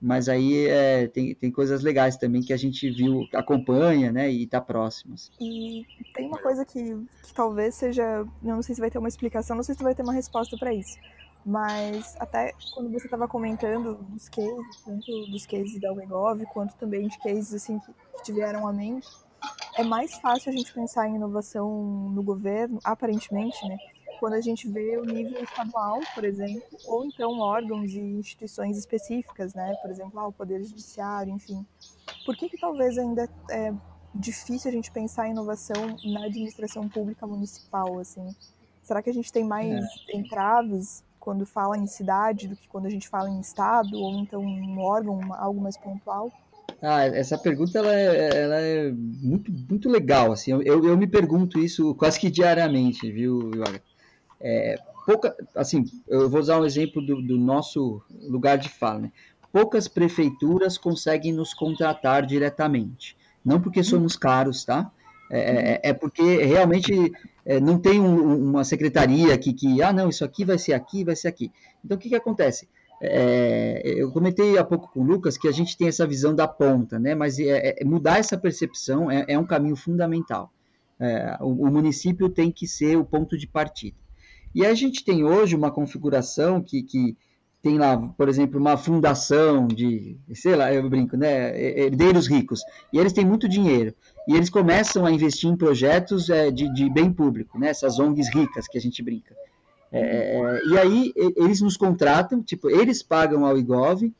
mas 0.00 0.28
aí 0.28 0.66
é, 0.66 1.06
tem, 1.06 1.34
tem 1.34 1.50
coisas 1.50 1.82
legais 1.82 2.16
também 2.16 2.42
que 2.42 2.52
a 2.52 2.56
gente 2.56 2.90
viu, 2.90 3.26
acompanha, 3.32 4.10
né, 4.10 4.30
e 4.30 4.42
está 4.42 4.60
próximo. 4.60 5.14
E 5.40 5.86
tem 6.14 6.26
uma 6.26 6.38
coisa 6.38 6.64
que, 6.64 6.96
que 7.22 7.32
talvez 7.32 7.74
seja, 7.74 8.26
não 8.42 8.62
sei 8.62 8.74
se 8.74 8.80
vai 8.80 8.90
ter 8.90 8.98
uma 8.98 9.08
explicação, 9.08 9.56
não 9.56 9.62
sei 9.62 9.74
se 9.74 9.82
vai 9.82 9.94
ter 9.94 10.02
uma 10.02 10.12
resposta 10.12 10.56
para 10.58 10.74
isso, 10.74 10.98
mas 11.44 12.16
até 12.20 12.52
quando 12.74 12.90
você 12.90 13.06
estava 13.06 13.26
comentando 13.26 13.94
dos 14.10 14.28
cases, 14.28 14.82
tanto 14.84 15.26
dos 15.30 15.46
cases 15.46 15.80
da 15.80 15.92
Wegov, 15.92 16.44
quanto 16.52 16.76
também 16.76 17.08
de 17.08 17.18
cases 17.18 17.54
assim 17.54 17.78
que, 17.78 17.92
tiveram 18.22 18.68
à 18.68 18.72
mente, 18.72 19.08
é 19.76 19.82
mais 19.82 20.14
fácil 20.18 20.50
a 20.50 20.56
gente 20.56 20.72
pensar 20.72 21.08
em 21.08 21.16
inovação 21.16 22.10
no 22.10 22.22
governo, 22.22 22.78
aparentemente, 22.84 23.66
né, 23.66 23.76
quando 24.22 24.34
a 24.34 24.40
gente 24.40 24.68
vê 24.68 24.96
o 24.98 25.04
nível 25.04 25.42
estadual, 25.42 25.98
por 26.14 26.24
exemplo, 26.24 26.62
ou 26.86 27.04
então 27.04 27.40
órgãos 27.40 27.90
e 27.92 27.98
instituições 27.98 28.78
específicas, 28.78 29.52
né? 29.52 29.74
Por 29.82 29.90
exemplo, 29.90 30.20
ah, 30.20 30.28
o 30.28 30.32
Poder 30.32 30.62
Judiciário, 30.62 31.34
enfim. 31.34 31.66
Por 32.24 32.36
que, 32.36 32.48
que 32.48 32.56
talvez 32.56 32.96
ainda 32.98 33.28
é 33.50 33.74
difícil 34.14 34.70
a 34.70 34.72
gente 34.72 34.92
pensar 34.92 35.26
em 35.26 35.32
inovação 35.32 35.96
na 36.04 36.26
administração 36.26 36.88
pública 36.88 37.26
municipal, 37.26 37.98
assim? 37.98 38.32
Será 38.80 39.02
que 39.02 39.10
a 39.10 39.12
gente 39.12 39.32
tem 39.32 39.42
mais 39.42 39.84
é. 40.08 40.16
entraves 40.16 41.02
quando 41.18 41.44
fala 41.44 41.76
em 41.76 41.88
cidade 41.88 42.46
do 42.46 42.54
que 42.54 42.68
quando 42.68 42.86
a 42.86 42.90
gente 42.90 43.08
fala 43.08 43.28
em 43.28 43.40
estado 43.40 43.96
ou 43.96 44.12
então 44.20 44.40
um 44.40 44.78
órgão, 44.78 45.34
algo 45.34 45.60
mais 45.60 45.76
pontual? 45.76 46.30
Ah, 46.82 47.04
essa 47.06 47.38
pergunta 47.38 47.78
ela 47.78 47.94
é, 47.94 48.42
ela 48.42 48.60
é 48.60 48.90
muito, 48.90 49.52
muito 49.52 49.88
legal. 49.88 50.32
Assim, 50.32 50.50
eu, 50.50 50.62
eu 50.64 50.96
me 50.96 51.06
pergunto 51.06 51.60
isso 51.60 51.94
quase 51.94 52.18
que 52.18 52.28
diariamente, 52.28 53.10
viu, 53.10 53.52
Yoga? 53.54 53.80
É, 54.40 54.76
pouca, 55.06 55.36
assim, 55.54 55.84
eu 56.08 56.28
vou 56.28 56.40
usar 56.40 56.58
um 56.58 56.64
exemplo 56.64 57.00
do, 57.00 57.22
do 57.22 57.38
nosso 57.38 58.02
lugar 58.28 58.58
de 58.58 58.68
fala. 58.68 58.98
Né? 58.98 59.12
Poucas 59.52 59.86
prefeituras 59.86 60.76
conseguem 60.76 61.32
nos 61.32 61.54
contratar 61.54 62.26
diretamente. 62.26 63.16
Não 63.44 63.60
porque 63.60 63.80
uhum. 63.80 63.84
somos 63.84 64.16
caros, 64.16 64.64
tá? 64.64 64.90
É, 65.30 65.40
é, 65.40 65.90
é 65.90 65.92
porque 65.92 66.42
realmente 66.42 67.12
é, 67.46 67.60
não 67.60 67.78
tem 67.78 68.00
um, 68.00 68.50
uma 68.50 68.64
secretaria 68.64 69.36
que, 69.38 69.52
que, 69.52 69.80
ah, 69.82 69.92
não, 69.92 70.08
isso 70.08 70.24
aqui 70.24 70.44
vai 70.44 70.58
ser 70.58 70.72
aqui, 70.72 71.04
vai 71.04 71.14
ser 71.14 71.28
aqui. 71.28 71.50
Então, 71.84 71.96
o 71.96 72.00
que, 72.00 72.08
que 72.08 72.14
acontece? 72.16 72.68
É, 73.04 73.82
eu 73.84 74.12
comentei 74.12 74.56
há 74.56 74.64
pouco 74.64 74.88
com 74.92 75.00
o 75.00 75.04
Lucas 75.04 75.36
que 75.36 75.48
a 75.48 75.52
gente 75.52 75.76
tem 75.76 75.88
essa 75.88 76.06
visão 76.06 76.34
da 76.34 76.46
ponta, 76.46 76.98
né? 76.98 77.14
Mas 77.14 77.38
é, 77.38 77.80
é 77.80 77.84
mudar 77.84 78.18
essa 78.18 78.38
percepção 78.38 79.10
é, 79.10 79.24
é 79.28 79.38
um 79.38 79.44
caminho 79.44 79.76
fundamental. 79.76 80.52
O, 81.40 81.66
o, 81.66 81.70
município 81.72 82.28
tem 82.28 82.52
que 82.52 82.64
ser 82.64 82.96
o 82.96 83.04
ponto 83.04 83.36
de 83.36 83.48
partida. 83.48 83.96
E 84.54 84.64
a 84.64 84.72
gente 84.72 85.04
tem 85.04 85.24
hoje 85.24 85.56
uma 85.56 85.68
configuração 85.68 86.62
que, 86.62 86.80
que, 86.80 87.16
tem 87.62 87.78
lá, 87.78 87.96
por 87.96 88.28
exemplo, 88.28 88.58
uma 88.58 88.76
fundação 88.76 89.68
de, 89.68 90.18
sei 90.34 90.56
lá, 90.56 90.74
eu 90.74 90.90
brinco, 90.90 91.16
né, 91.16 91.56
herdeiros 91.56 92.26
ricos, 92.26 92.60
e 92.92 92.98
eles 92.98 93.12
têm 93.12 93.24
muito 93.24 93.48
dinheiro, 93.48 93.94
e 94.26 94.34
eles 94.34 94.50
começam 94.50 95.06
a 95.06 95.12
investir 95.12 95.48
em 95.48 95.56
projetos 95.56 96.28
é, 96.28 96.50
de, 96.50 96.72
de, 96.74 96.90
bem 96.90 97.12
público, 97.12 97.58
né, 97.58 97.68
essas 97.68 98.00
ONGs 98.00 98.34
ricas 98.34 98.66
que 98.66 98.76
a 98.76 98.80
gente 98.80 99.00
brinca. 99.00 99.34
É, 99.92 100.00
é 100.00 100.60
e 100.66 100.78
aí 100.78 101.12
eles 101.36 101.60
nos 101.60 101.76
contratam, 101.76 102.42
tipo, 102.42 102.70
eles 102.70 103.02
pagam 103.02 103.44
ao 103.44 103.58
IGOV 103.58 104.12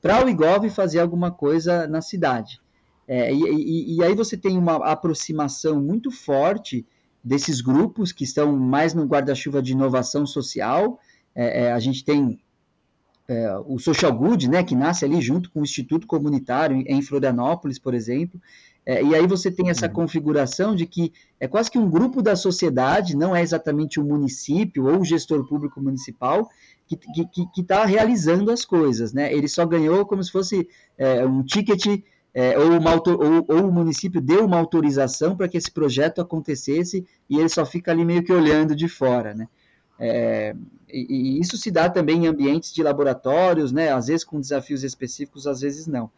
para 0.00 0.24
o 0.24 0.28
IGOV 0.28 0.70
fazer 0.70 1.00
alguma 1.00 1.30
coisa 1.30 1.86
na 1.86 2.00
cidade. 2.00 2.60
É, 3.06 3.32
e, 3.32 3.42
e, 3.42 3.96
e 3.96 4.04
aí 4.04 4.14
você 4.14 4.36
tem 4.36 4.56
uma 4.56 4.76
aproximação 4.76 5.80
muito 5.80 6.10
forte 6.10 6.86
desses 7.24 7.60
grupos 7.60 8.12
que 8.12 8.24
estão 8.24 8.56
mais 8.56 8.94
no 8.94 9.04
guarda-chuva 9.04 9.62
de 9.62 9.72
inovação 9.72 10.26
social. 10.26 11.00
É, 11.34 11.64
é, 11.64 11.72
a 11.72 11.78
gente 11.78 12.04
tem 12.04 12.40
é, 13.26 13.56
o 13.66 13.78
Social 13.78 14.12
Good, 14.12 14.48
né, 14.48 14.62
que 14.62 14.74
nasce 14.74 15.04
ali 15.04 15.20
junto 15.20 15.50
com 15.50 15.60
o 15.60 15.64
Instituto 15.64 16.06
Comunitário 16.06 16.82
em 16.86 17.02
Florianópolis, 17.02 17.78
por 17.78 17.94
exemplo. 17.94 18.40
É, 18.88 19.02
e 19.04 19.14
aí 19.14 19.26
você 19.26 19.50
tem 19.50 19.68
essa 19.68 19.86
uhum. 19.86 19.92
configuração 19.92 20.74
de 20.74 20.86
que 20.86 21.12
é 21.38 21.46
quase 21.46 21.70
que 21.70 21.78
um 21.78 21.90
grupo 21.90 22.22
da 22.22 22.34
sociedade, 22.34 23.14
não 23.14 23.36
é 23.36 23.42
exatamente 23.42 24.00
o 24.00 24.02
município 24.02 24.86
ou 24.86 25.00
o 25.00 25.04
gestor 25.04 25.46
público 25.46 25.78
municipal 25.78 26.48
que 26.86 26.98
está 27.60 27.80
tá 27.80 27.84
realizando 27.84 28.50
as 28.50 28.64
coisas, 28.64 29.12
né? 29.12 29.30
Ele 29.30 29.46
só 29.46 29.66
ganhou 29.66 30.06
como 30.06 30.24
se 30.24 30.32
fosse 30.32 30.66
é, 30.96 31.22
um 31.26 31.42
ticket 31.42 32.02
é, 32.32 32.58
ou, 32.58 32.78
uma, 32.78 32.94
ou, 32.94 33.44
ou, 33.46 33.68
o 33.68 33.70
município 33.72 34.22
deu 34.22 34.46
uma 34.46 34.56
autorização 34.56 35.36
para 35.36 35.48
que 35.48 35.58
esse 35.58 35.70
projeto 35.70 36.22
acontecesse 36.22 37.06
e 37.28 37.38
ele 37.38 37.50
só 37.50 37.66
fica 37.66 37.90
ali 37.90 38.06
meio 38.06 38.24
que 38.24 38.32
olhando 38.32 38.74
de 38.74 38.88
fora, 38.88 39.34
né? 39.34 39.48
É, 40.00 40.56
e, 40.88 41.36
e, 41.36 41.40
isso 41.40 41.58
se 41.58 41.70
dá 41.70 41.90
também 41.90 42.24
em 42.24 42.26
ambientes 42.26 42.72
de 42.72 42.82
laboratórios, 42.82 43.70
né? 43.70 43.92
Às 43.92 44.06
vezes 44.06 44.24
com 44.24 44.40
desafios 44.40 44.82
específicos, 44.82 45.46
às 45.46 45.60
vezes 45.60 45.86
não. 45.86 46.10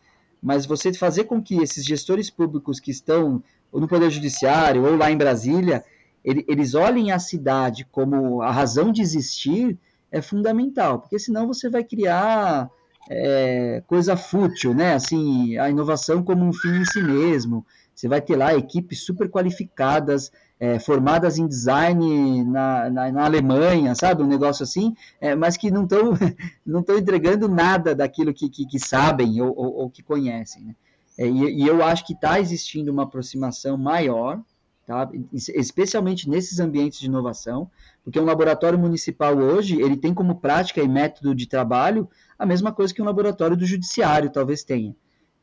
Mas 0.42 0.66
você 0.66 0.92
fazer 0.92 1.24
com 1.24 1.42
que 1.42 1.62
esses 1.62 1.84
gestores 1.84 2.30
públicos 2.30 2.80
que 2.80 2.90
estão 2.90 3.42
no 3.72 3.86
Poder 3.86 4.10
Judiciário 4.10 4.84
ou 4.84 4.96
lá 4.96 5.10
em 5.10 5.16
Brasília, 5.16 5.84
ele, 6.24 6.44
eles 6.48 6.74
olhem 6.74 7.12
a 7.12 7.18
cidade 7.18 7.86
como 7.90 8.42
a 8.42 8.50
razão 8.50 8.90
de 8.90 9.02
existir 9.02 9.78
é 10.10 10.20
fundamental, 10.20 10.98
porque 11.00 11.18
senão 11.18 11.46
você 11.46 11.68
vai 11.68 11.84
criar 11.84 12.68
é, 13.08 13.82
coisa 13.86 14.16
fútil, 14.16 14.74
né? 14.74 14.94
Assim, 14.94 15.56
a 15.58 15.70
inovação 15.70 16.22
como 16.22 16.44
um 16.44 16.52
fim 16.52 16.80
em 16.80 16.84
si 16.84 17.02
mesmo. 17.02 17.64
Você 17.94 18.08
vai 18.08 18.20
ter 18.20 18.36
lá 18.36 18.54
equipes 18.54 19.04
super 19.04 19.28
qualificadas 19.28 20.32
é, 20.60 20.78
formadas 20.78 21.38
em 21.38 21.48
design 21.48 22.44
na, 22.44 22.90
na, 22.90 23.10
na, 23.10 23.24
Alemanha, 23.24 23.94
sabe? 23.94 24.22
Um 24.22 24.26
negócio 24.26 24.62
assim, 24.62 24.94
é, 25.18 25.34
mas 25.34 25.56
que 25.56 25.70
não 25.70 25.84
estão 25.84 26.12
não 26.64 26.84
entregando 26.98 27.48
nada 27.48 27.94
daquilo 27.94 28.34
que, 28.34 28.50
que, 28.50 28.66
que 28.66 28.78
sabem 28.78 29.40
ou, 29.40 29.56
ou, 29.56 29.74
ou, 29.76 29.90
que 29.90 30.02
conhecem. 30.02 30.62
Né? 30.66 30.76
É, 31.18 31.26
e, 31.26 31.62
e, 31.62 31.66
eu 31.66 31.82
acho 31.82 32.06
que 32.06 32.12
está 32.12 32.38
existindo 32.38 32.92
uma 32.92 33.04
aproximação 33.04 33.78
maior, 33.78 34.38
tá? 34.86 35.08
especialmente 35.32 36.28
nesses 36.28 36.60
ambientes 36.60 37.00
de 37.00 37.06
inovação, 37.06 37.70
porque 38.04 38.20
um 38.20 38.24
laboratório 38.24 38.78
municipal 38.78 39.34
hoje, 39.38 39.80
ele 39.80 39.96
tem 39.96 40.12
como 40.12 40.36
prática 40.36 40.82
e 40.82 40.88
método 40.88 41.34
de 41.34 41.46
trabalho 41.46 42.06
a 42.38 42.44
mesma 42.44 42.70
coisa 42.70 42.92
que 42.92 43.00
um 43.00 43.06
laboratório 43.06 43.56
do 43.56 43.64
judiciário 43.64 44.30
talvez 44.30 44.62
tenha. 44.62 44.94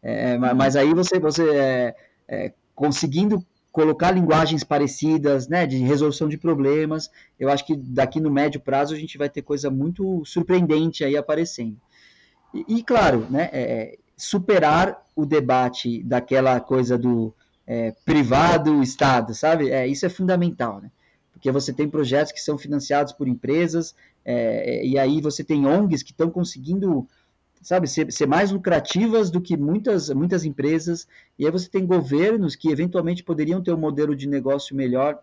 É, 0.01 0.38
mas 0.38 0.75
aí 0.75 0.93
você, 0.93 1.19
você 1.19 1.49
é, 1.49 1.95
é, 2.27 2.53
conseguindo 2.75 3.43
colocar 3.78 4.10
linguagens 4.10 4.63
parecidas, 4.63 5.48
né, 5.48 5.68
de 5.68 5.78
resolução 5.78 6.28
de 6.28 6.36
problemas. 6.36 7.12
Eu 7.40 7.48
acho 7.48 7.63
que 7.63 7.76
daqui 7.76 8.20
no 8.20 8.32
médio 8.32 8.60
prazo 8.60 8.96
a 8.96 8.98
gente 8.98 9.20
vai 9.20 9.30
ter 9.30 9.44
coisa 9.44 9.70
muito 9.70 10.24
surpreendente 10.26 11.04
aí 11.04 11.16
aparecendo. 11.16 11.78
E, 12.52 12.80
e 12.80 12.84
claro, 12.84 13.28
né, 13.30 13.52
é, 13.54 14.00
superar 14.18 15.06
o 15.16 15.28
debate 15.28 16.02
daquela 16.02 16.60
coisa 16.60 16.98
do 16.98 17.32
é, 17.68 17.94
privado, 18.04 18.82
Estado, 18.82 19.36
sabe? 19.36 19.70
É, 19.70 19.86
isso 19.86 20.08
é 20.08 20.10
fundamental, 20.10 20.82
né? 20.82 20.90
Porque 21.32 21.52
você 21.52 21.72
tem 21.72 21.88
projetos 21.88 22.32
que 22.32 22.42
são 22.42 22.58
financiados 22.58 23.13
por 23.13 23.28
empresas, 23.28 23.94
é, 24.26 24.84
e 24.84 24.98
aí 24.98 25.22
você 25.22 25.44
tem 25.44 25.68
ONGs 25.68 26.02
que 26.02 26.13
estão 26.13 26.32
conseguindo 26.32 27.08
sabe, 27.62 27.88
ser, 27.88 28.12
ser, 28.12 28.28
mais 28.28 28.52
lucrativas 28.52 29.30
do 29.30 29.41
que 29.41 29.58
muitas, 29.58 30.10
muitas 30.10 30.46
empresas, 30.46 31.08
e 31.38 31.46
aí 31.46 31.52
você 31.52 31.70
tem 31.70 31.86
governos 31.86 32.56
que 32.56 32.70
eventualmente 32.70 33.24
poderiam 33.24 33.62
ter 33.62 33.74
um 33.74 33.78
modelo 33.78 34.15
de 34.15 34.28
negócio 34.28 34.76
melhor, 34.76 35.20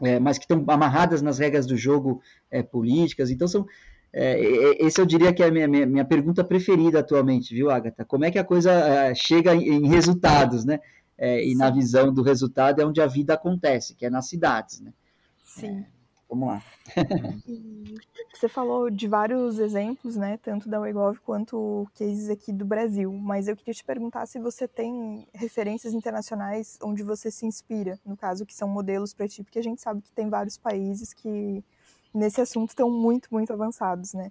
é, 0.00 0.18
mas 0.18 0.38
que 0.38 0.44
estão 0.44 0.64
amarradas 0.68 1.22
nas 1.22 1.38
regras 1.38 1.66
do 1.66 1.76
jogo 1.76 2.22
é, 2.50 2.62
políticas, 2.62 3.30
então 3.30 3.48
são, 3.48 3.66
é, 4.12 4.84
esse 4.84 5.00
eu 5.00 5.06
diria 5.06 5.32
que 5.32 5.42
é 5.42 5.46
a 5.46 5.50
minha, 5.50 5.68
minha, 5.68 5.86
minha, 5.86 6.04
pergunta 6.04 6.42
preferida 6.42 7.00
atualmente, 7.00 7.54
viu, 7.54 7.70
Agatha? 7.70 8.04
Como 8.04 8.24
é 8.24 8.30
que 8.30 8.38
a 8.38 8.44
coisa 8.44 8.72
é, 8.72 9.14
chega 9.14 9.54
em, 9.54 9.68
em 9.68 9.88
resultados, 9.88 10.64
né? 10.64 10.80
É, 11.16 11.44
e 11.44 11.54
na 11.54 11.68
visão 11.68 12.14
do 12.14 12.22
resultado 12.22 12.80
é 12.80 12.86
onde 12.86 13.00
a 13.00 13.06
vida 13.06 13.34
acontece, 13.34 13.94
que 13.94 14.06
é 14.06 14.10
nas 14.10 14.28
cidades, 14.28 14.80
né? 14.80 14.92
Sim. 15.44 15.84
Vamos 16.28 16.48
lá. 16.48 16.62
Você 18.34 18.48
falou 18.48 18.90
de 18.90 19.08
vários 19.08 19.58
exemplos, 19.58 20.16
né, 20.16 20.36
tanto 20.36 20.68
da 20.68 20.78
Wegov 20.78 21.18
quanto 21.20 21.88
cases 21.98 22.28
aqui 22.28 22.52
do 22.52 22.64
Brasil, 22.64 23.12
mas 23.12 23.48
eu 23.48 23.56
queria 23.56 23.74
te 23.74 23.84
perguntar 23.84 24.26
se 24.26 24.38
você 24.38 24.68
tem 24.68 25.26
referências 25.34 25.94
internacionais 25.94 26.78
onde 26.82 27.02
você 27.02 27.30
se 27.30 27.46
inspira, 27.46 27.98
no 28.04 28.16
caso 28.16 28.44
que 28.44 28.54
são 28.54 28.68
modelos 28.68 29.14
para 29.14 29.26
ti, 29.26 29.42
porque 29.42 29.58
a 29.58 29.62
gente 29.62 29.80
sabe 29.80 30.02
que 30.02 30.12
tem 30.12 30.28
vários 30.28 30.58
países 30.58 31.12
que 31.14 31.64
nesse 32.12 32.40
assunto 32.40 32.70
estão 32.70 32.90
muito, 32.90 33.28
muito 33.32 33.52
avançados, 33.52 34.12
né? 34.12 34.30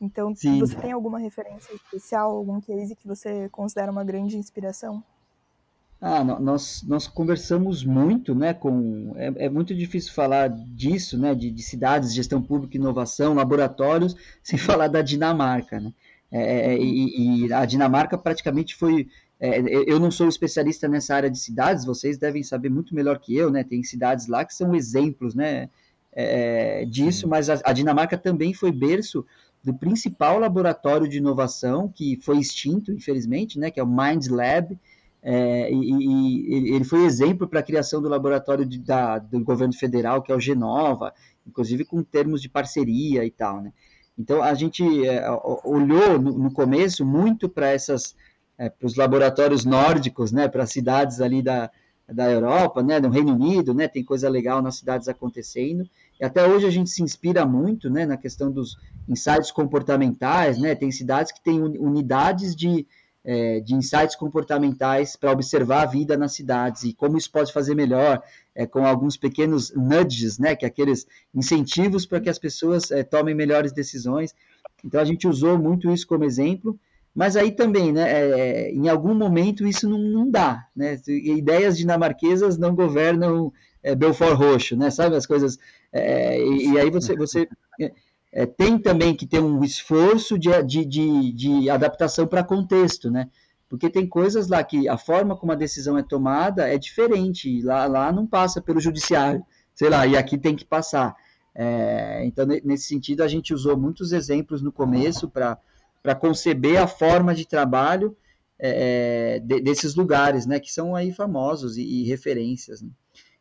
Então, 0.00 0.34
Sim. 0.34 0.58
você 0.58 0.76
tem 0.76 0.92
alguma 0.92 1.18
referência 1.18 1.72
especial, 1.74 2.30
algum 2.30 2.60
case 2.60 2.96
que 2.96 3.06
você 3.06 3.48
considera 3.50 3.92
uma 3.92 4.04
grande 4.04 4.36
inspiração? 4.36 5.02
Ah, 6.00 6.22
nós, 6.22 6.82
nós 6.86 7.06
conversamos 7.06 7.82
muito, 7.82 8.34
né, 8.34 8.52
com, 8.52 9.14
é, 9.16 9.46
é 9.46 9.48
muito 9.48 9.74
difícil 9.74 10.12
falar 10.12 10.48
disso, 10.48 11.16
né, 11.16 11.34
de, 11.34 11.50
de, 11.50 11.62
cidades, 11.62 12.14
gestão 12.14 12.42
pública, 12.42 12.76
inovação, 12.76 13.32
laboratórios, 13.32 14.14
sem 14.42 14.58
falar 14.58 14.88
da 14.88 15.00
Dinamarca, 15.00 15.80
né, 15.80 15.92
é, 16.30 16.74
é 16.74 16.78
e, 16.78 17.46
e, 17.46 17.52
a 17.52 17.64
Dinamarca 17.64 18.18
praticamente 18.18 18.74
foi, 18.74 19.08
é, 19.40 19.60
eu 19.90 19.98
não 19.98 20.10
sou 20.10 20.28
especialista 20.28 20.86
nessa 20.86 21.14
área 21.14 21.30
de 21.30 21.38
cidades, 21.38 21.86
vocês 21.86 22.18
devem 22.18 22.42
saber 22.42 22.68
muito 22.68 22.94
melhor 22.94 23.18
que 23.18 23.34
eu, 23.34 23.50
né, 23.50 23.64
tem 23.64 23.82
cidades 23.82 24.26
lá 24.26 24.44
que 24.44 24.54
são 24.54 24.74
exemplos, 24.74 25.34
né, 25.34 25.70
é, 26.12 26.84
disso, 26.84 27.26
mas 27.26 27.48
a, 27.48 27.60
a 27.64 27.72
Dinamarca 27.72 28.18
também 28.18 28.52
foi 28.52 28.70
berço 28.70 29.24
do 29.64 29.72
principal 29.72 30.38
laboratório 30.38 31.08
de 31.08 31.16
inovação 31.16 31.88
que 31.88 32.18
foi 32.22 32.38
extinto, 32.38 32.92
infelizmente, 32.92 33.58
né, 33.58 33.70
que 33.70 33.80
é 33.80 33.82
o 33.82 33.86
Mind 33.86 34.26
Lab, 34.26 34.78
é, 35.26 35.72
e, 35.72 35.90
e, 35.90 36.74
ele 36.74 36.84
foi 36.84 37.06
exemplo 37.06 37.48
para 37.48 37.60
a 37.60 37.62
criação 37.62 38.02
do 38.02 38.10
laboratório 38.10 38.66
de, 38.66 38.78
da, 38.78 39.18
do 39.18 39.42
governo 39.42 39.72
federal, 39.72 40.20
que 40.20 40.30
é 40.30 40.34
o 40.34 40.40
Genova, 40.40 41.14
inclusive 41.46 41.82
com 41.86 42.02
termos 42.02 42.42
de 42.42 42.48
parceria 42.48 43.24
e 43.24 43.30
tal, 43.30 43.62
né? 43.62 43.72
Então 44.18 44.42
a 44.42 44.52
gente 44.52 44.84
é, 45.06 45.24
olhou 45.64 46.18
no, 46.20 46.38
no, 46.38 46.52
começo 46.52 47.06
muito 47.06 47.48
para 47.48 47.68
essas 47.70 48.14
é, 48.58 48.68
para 48.68 48.86
os 48.86 48.96
laboratórios 48.96 49.64
nórdicos, 49.64 50.30
né? 50.30 50.46
Para 50.46 50.64
as 50.64 50.70
cidades 50.70 51.20
ali 51.22 51.42
da, 51.42 51.70
da 52.06 52.30
Europa, 52.30 52.82
né? 52.82 53.00
No 53.00 53.08
Reino 53.08 53.32
Unido, 53.32 53.72
né? 53.72 53.88
Tem 53.88 54.04
coisa 54.04 54.28
legal 54.28 54.60
nas 54.60 54.76
cidades 54.76 55.08
acontecendo. 55.08 55.88
E 56.20 56.24
até 56.24 56.46
hoje 56.46 56.66
a 56.66 56.70
gente 56.70 56.90
se 56.90 57.02
inspira 57.02 57.46
muito, 57.46 57.88
né? 57.88 58.04
Na 58.04 58.18
questão 58.18 58.52
dos 58.52 58.76
insights 59.08 59.50
comportamentais, 59.50 60.58
né? 60.58 60.74
Tem 60.74 60.92
cidades 60.92 61.32
que 61.32 61.42
têm 61.42 61.60
unidades 61.60 62.54
de 62.54 62.86
é, 63.24 63.60
de 63.60 63.74
insights 63.74 64.14
comportamentais 64.14 65.16
para 65.16 65.32
observar 65.32 65.82
a 65.82 65.86
vida 65.86 66.16
nas 66.16 66.32
cidades 66.32 66.84
e 66.84 66.92
como 66.92 67.16
isso 67.16 67.30
pode 67.30 67.52
fazer 67.52 67.74
melhor, 67.74 68.22
é, 68.54 68.66
com 68.66 68.86
alguns 68.86 69.16
pequenos 69.16 69.72
nudges, 69.74 70.38
né, 70.38 70.54
que 70.54 70.64
é 70.64 70.68
aqueles 70.68 71.06
incentivos 71.34 72.04
para 72.04 72.20
que 72.20 72.28
as 72.28 72.38
pessoas 72.38 72.90
é, 72.90 73.02
tomem 73.02 73.34
melhores 73.34 73.72
decisões. 73.72 74.34
Então 74.84 75.00
a 75.00 75.04
gente 75.04 75.26
usou 75.26 75.58
muito 75.58 75.90
isso 75.90 76.06
como 76.06 76.24
exemplo, 76.24 76.78
mas 77.14 77.36
aí 77.36 77.50
também, 77.52 77.92
né, 77.92 78.10
é, 78.10 78.70
em 78.70 78.88
algum 78.88 79.14
momento 79.14 79.66
isso 79.66 79.88
não, 79.88 79.98
não 79.98 80.30
dá, 80.30 80.66
né, 80.76 81.00
ideias 81.06 81.78
dinamarquesas 81.78 82.58
não 82.58 82.74
governam 82.74 83.52
é, 83.82 83.94
Belfort 83.94 84.36
Roxo, 84.36 84.76
né, 84.76 84.90
sabe 84.90 85.16
as 85.16 85.24
coisas, 85.24 85.58
é, 85.92 86.38
e, 86.38 86.72
e, 86.72 86.78
aí 86.78 86.90
você, 86.90 87.14
você 87.14 87.48
é, 88.34 88.44
tem 88.44 88.76
também 88.76 89.14
que 89.14 89.26
ter 89.26 89.38
um 89.38 89.62
esforço 89.62 90.36
de, 90.36 90.50
de, 90.64 90.84
de, 90.84 91.32
de 91.32 91.70
adaptação 91.70 92.26
para 92.26 92.42
contexto, 92.42 93.08
né? 93.08 93.30
Porque 93.68 93.88
tem 93.88 94.08
coisas 94.08 94.48
lá 94.48 94.62
que 94.64 94.88
a 94.88 94.98
forma 94.98 95.36
como 95.36 95.52
a 95.52 95.56
decisão 95.56 95.96
é 95.96 96.02
tomada 96.02 96.68
é 96.68 96.76
diferente, 96.76 97.62
lá, 97.62 97.86
lá 97.86 98.10
não 98.10 98.26
passa 98.26 98.60
pelo 98.60 98.80
judiciário, 98.80 99.44
sei 99.72 99.88
lá, 99.88 100.04
e 100.04 100.16
aqui 100.16 100.36
tem 100.36 100.56
que 100.56 100.64
passar. 100.64 101.14
É, 101.54 102.24
então, 102.26 102.44
nesse 102.64 102.88
sentido, 102.88 103.22
a 103.22 103.28
gente 103.28 103.54
usou 103.54 103.76
muitos 103.76 104.10
exemplos 104.10 104.60
no 104.60 104.72
começo 104.72 105.30
para 105.30 106.14
conceber 106.18 106.82
a 106.82 106.88
forma 106.88 107.36
de 107.36 107.46
trabalho 107.46 108.16
é, 108.58 109.38
de, 109.44 109.60
desses 109.60 109.94
lugares, 109.94 110.44
né, 110.44 110.58
que 110.58 110.72
são 110.72 110.96
aí 110.96 111.12
famosos 111.12 111.76
e, 111.76 111.82
e 111.82 112.04
referências. 112.04 112.82
Né? 112.82 112.90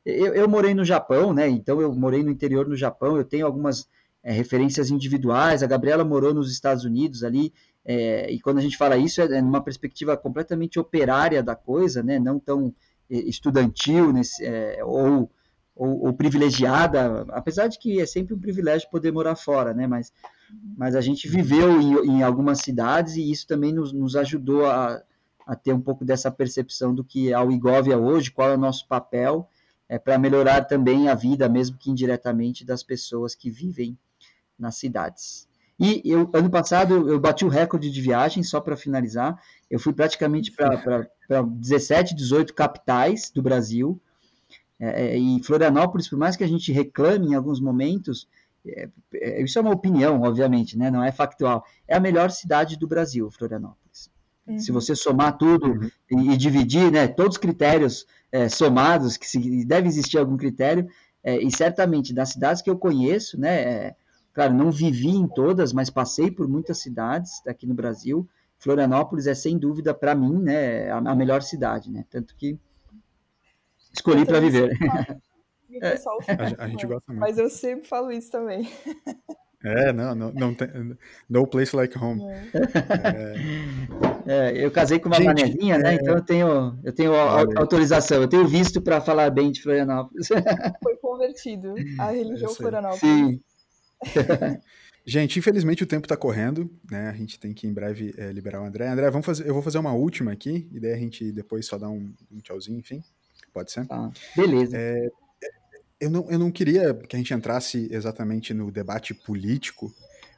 Eu, 0.06 0.36
eu 0.36 0.48
morei 0.48 0.76
no 0.76 0.86
Japão, 0.86 1.34
né, 1.34 1.50
então 1.50 1.82
eu 1.82 1.92
morei 1.96 2.22
no 2.22 2.30
interior 2.30 2.66
do 2.66 2.76
Japão, 2.76 3.18
eu 3.18 3.24
tenho 3.24 3.48
algumas 3.48 3.88
é, 4.24 4.32
referências 4.32 4.90
individuais. 4.90 5.62
A 5.62 5.68
Gabriela 5.68 6.06
morou 6.06 6.34
nos 6.34 6.52
Estados 6.52 6.86
Unidos 6.86 7.24
ali, 7.24 7.54
é, 7.86 8.32
e 8.32 8.40
quando 8.40 8.60
a 8.60 8.62
gente 8.62 8.78
fala 8.78 8.96
isso, 8.98 9.22
é, 9.22 9.26
é 9.26 9.42
numa 9.42 9.62
perspectiva 9.62 10.16
completamente 10.16 10.80
operária 10.80 11.44
da 11.44 11.56
coisa, 11.56 12.02
né? 12.02 12.18
não 12.18 12.40
tão 12.40 12.74
é, 13.10 13.18
estudantil 13.18 14.14
nesse, 14.14 14.46
é, 14.46 14.84
ou, 14.84 15.30
ou, 15.76 16.06
ou, 16.06 16.14
privilegiada, 16.14 17.26
apesar 17.30 17.68
de 17.68 17.78
que 17.78 18.00
é 18.00 18.06
sempre 18.06 18.34
um 18.34 18.40
privilégio 18.40 18.90
poder 18.90 19.12
morar 19.12 19.36
fora, 19.36 19.74
né? 19.74 19.86
mas, 19.86 20.14
mas 20.78 20.96
a 20.96 21.02
gente 21.02 21.28
viveu 21.28 21.82
em, 21.82 21.94
em 22.10 22.24
algumas 22.24 22.60
cidades 22.60 23.16
e 23.16 23.30
isso 23.30 23.46
também 23.46 23.74
nos, 23.74 23.92
nos 23.92 24.16
ajudou 24.16 24.66
a, 24.66 25.04
a 25.46 25.56
ter 25.56 25.74
um 25.74 25.82
pouco 25.82 26.06
dessa 26.06 26.32
percepção 26.32 26.96
do 26.96 27.04
que 27.04 27.34
é 27.34 27.40
o 27.40 27.52
Igovia 27.52 27.98
hoje, 27.98 28.32
qual 28.32 28.50
é 28.50 28.56
o 28.56 28.58
nosso 28.58 28.88
papel, 28.88 29.50
é, 29.90 30.00
para 30.00 30.18
melhorar 30.18 30.64
também 30.64 31.10
a 31.10 31.16
vida, 31.16 31.50
mesmo 31.50 31.78
que 31.78 31.92
indiretamente, 31.92 32.64
das 32.64 32.82
pessoas 32.82 33.36
que 33.36 33.50
vivem 33.50 33.98
nas 34.58 34.78
cidades. 34.78 35.48
E 35.80 36.02
eu, 36.06 36.30
ano 36.34 36.50
passado 36.50 37.10
eu 37.10 37.20
bati 37.20 37.44
o 37.44 37.50
recorde 37.50 37.90
de 37.90 38.02
viagem, 38.02 38.44
só 38.44 38.62
para 38.62 38.78
finalizar. 38.78 39.42
Eu 39.70 39.80
fui 39.80 39.92
praticamente 39.92 40.52
para 40.52 41.42
17, 41.42 42.16
18 42.16 42.54
capitais 42.54 43.32
do 43.32 43.42
Brasil. 43.42 44.00
É, 44.80 45.16
é, 45.16 45.18
e 45.18 45.42
Florianópolis, 45.44 46.08
por 46.08 46.18
mais 46.18 46.36
que 46.36 46.44
a 46.44 46.48
gente 46.48 46.72
reclame 46.72 47.28
em 47.28 47.36
alguns 47.36 47.60
momentos, 47.60 48.28
é, 48.66 48.90
é, 49.14 49.42
isso 49.42 49.58
é 49.58 49.62
uma 49.62 49.74
opinião, 49.74 50.22
obviamente, 50.22 50.78
né? 50.78 50.92
não 50.92 51.04
é 51.04 51.12
factual. 51.12 51.66
É 51.88 51.96
a 51.96 52.00
melhor 52.00 52.30
cidade 52.32 52.78
do 52.78 52.88
Brasil, 52.88 53.30
Florianópolis. 53.32 54.12
Uhum. 54.46 54.60
Se 54.60 54.72
você 54.72 54.96
somar 54.96 55.38
tudo 55.38 55.68
uhum. 55.68 55.90
e, 56.12 56.34
e, 56.34 56.38
dividir, 56.38 56.92
né, 56.92 57.08
todos 57.08 57.36
os 57.36 57.42
critérios 57.42 58.06
é, 58.32 58.48
somados, 58.48 59.18
que 59.18 59.26
se, 59.26 59.66
deve 59.66 59.88
existir 59.88 60.18
algum 60.18 60.38
critério, 60.38 60.88
e 61.26 61.50
certamente 61.56 62.14
das 62.14 62.32
cidades 62.32 62.62
que 62.62 62.70
eu 62.70 62.78
conheço, 62.78 63.40
né, 63.40 63.96
claro, 64.34 64.54
não 64.54 64.72
vivi 64.72 65.10
em 65.10 65.28
todas, 65.28 65.72
mas 65.72 65.90
passei 65.90 66.32
por 66.32 66.48
muitas 66.48 66.80
cidades 66.80 67.46
aqui 67.48 67.68
no 67.68 67.74
Brasil. 67.74 68.28
Florianópolis 68.58 69.28
é 69.28 69.36
sem 69.36 69.58
dúvida 69.58 69.94
para 69.94 70.16
mim, 70.16 70.42
né, 70.42 70.90
a, 70.90 70.98
a, 70.98 71.16
melhor 71.16 71.42
cidade, 71.42 71.92
né, 71.92 72.06
tanto 72.10 72.36
que 72.36 72.58
escolhi 73.94 74.26
para 74.26 74.40
viver. 74.40 74.72
É. 75.82 75.96
a, 76.60 76.64
a 76.64 76.68
gente 76.68 76.88
gosta 76.88 77.12
muito. 77.12 77.20
Mas 77.20 77.38
eu 77.38 77.50
sempre 77.50 77.88
falo 77.88 78.12
isso 78.12 78.32
também. 78.32 78.70
É, 79.66 79.94
não, 79.94 80.14
não, 80.14 80.30
não 80.34 80.54
tem. 80.54 80.68
No 81.30 81.48
place 81.48 81.74
like 81.74 81.98
home. 81.98 82.22
É. 82.26 82.44
É, 84.26 84.66
eu 84.66 84.70
casei 84.72 85.00
com 85.00 85.08
uma 85.08 85.16
Gente, 85.16 85.28
manezinha, 85.28 85.78
né? 85.78 85.94
É. 85.94 85.96
Então 85.96 86.16
eu 86.16 86.22
tenho, 86.22 86.80
eu 86.84 86.94
tenho 86.94 87.14
autorização, 87.16 88.22
eu 88.22 88.28
tenho 88.28 88.46
visto 88.48 88.82
para 88.82 89.00
falar 89.00 89.30
bem 89.30 89.52
de 89.52 89.62
Florianópolis. 89.62 90.28
Foi 90.82 90.98
convertido 90.98 91.76
à 91.98 92.12
religião 92.12 92.54
Florianópolis. 92.54 93.00
Sim. 93.00 93.40
Gente, 95.06 95.38
infelizmente 95.38 95.84
o 95.84 95.86
tempo 95.86 96.06
está 96.06 96.16
correndo, 96.16 96.70
né? 96.90 97.10
A 97.10 97.14
gente 97.14 97.38
tem 97.38 97.54
que 97.54 97.68
em 97.68 97.74
breve 97.74 98.14
é, 98.18 98.32
liberar 98.32 98.62
o 98.62 98.66
André. 98.66 98.88
André, 98.88 99.10
vamos 99.12 99.26
fazer, 99.26 99.46
eu 99.46 99.54
vou 99.54 99.62
fazer 99.62 99.78
uma 99.78 99.92
última 99.92 100.32
aqui, 100.32 100.70
e 100.72 100.80
daí 100.80 100.94
a 100.94 100.98
gente 100.98 101.30
depois 101.30 101.66
só 101.66 101.78
dá 101.78 101.90
um, 101.90 102.14
um 102.32 102.40
tchauzinho, 102.40 102.80
enfim. 102.80 103.04
Pode 103.54 103.70
ser? 103.70 103.86
Ah, 103.90 104.10
beleza. 104.34 104.78
É, 104.78 105.10
eu 106.00 106.10
não, 106.10 106.30
eu 106.30 106.40
não 106.40 106.52
queria 106.52 106.94
que 106.94 107.16
a 107.16 107.20
gente 107.20 107.34
entrasse 107.34 107.88
exatamente 107.92 108.54
no 108.54 108.72
debate 108.72 109.14
político, 109.14 109.94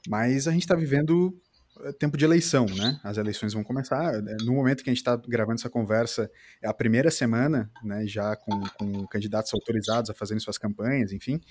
mas 0.07 0.47
a 0.47 0.51
gente 0.51 0.63
está 0.63 0.75
vivendo 0.75 1.39
eh, 1.81 1.91
tempo 1.93 2.17
de 2.17 2.25
eleição, 2.25 2.65
né? 2.65 2.99
As 3.03 3.17
eleições 3.17 3.53
vão 3.53 3.63
começar. 3.63 4.15
Eh, 4.15 4.37
no 4.43 4.53
momento 4.53 4.83
que 4.83 4.89
a 4.89 4.93
gente 4.93 5.01
está 5.01 5.15
gravando 5.15 5.59
essa 5.59 5.69
conversa, 5.69 6.29
é 6.61 6.67
a 6.67 6.73
primeira 6.73 7.09
semana, 7.09 7.71
né? 7.83 8.05
Já 8.07 8.35
com, 8.35 8.61
com 8.77 9.07
candidatos 9.07 9.53
autorizados 9.53 10.09
a 10.09 10.13
fazerem 10.13 10.39
suas 10.39 10.57
campanhas, 10.57 11.11
enfim. 11.11 11.41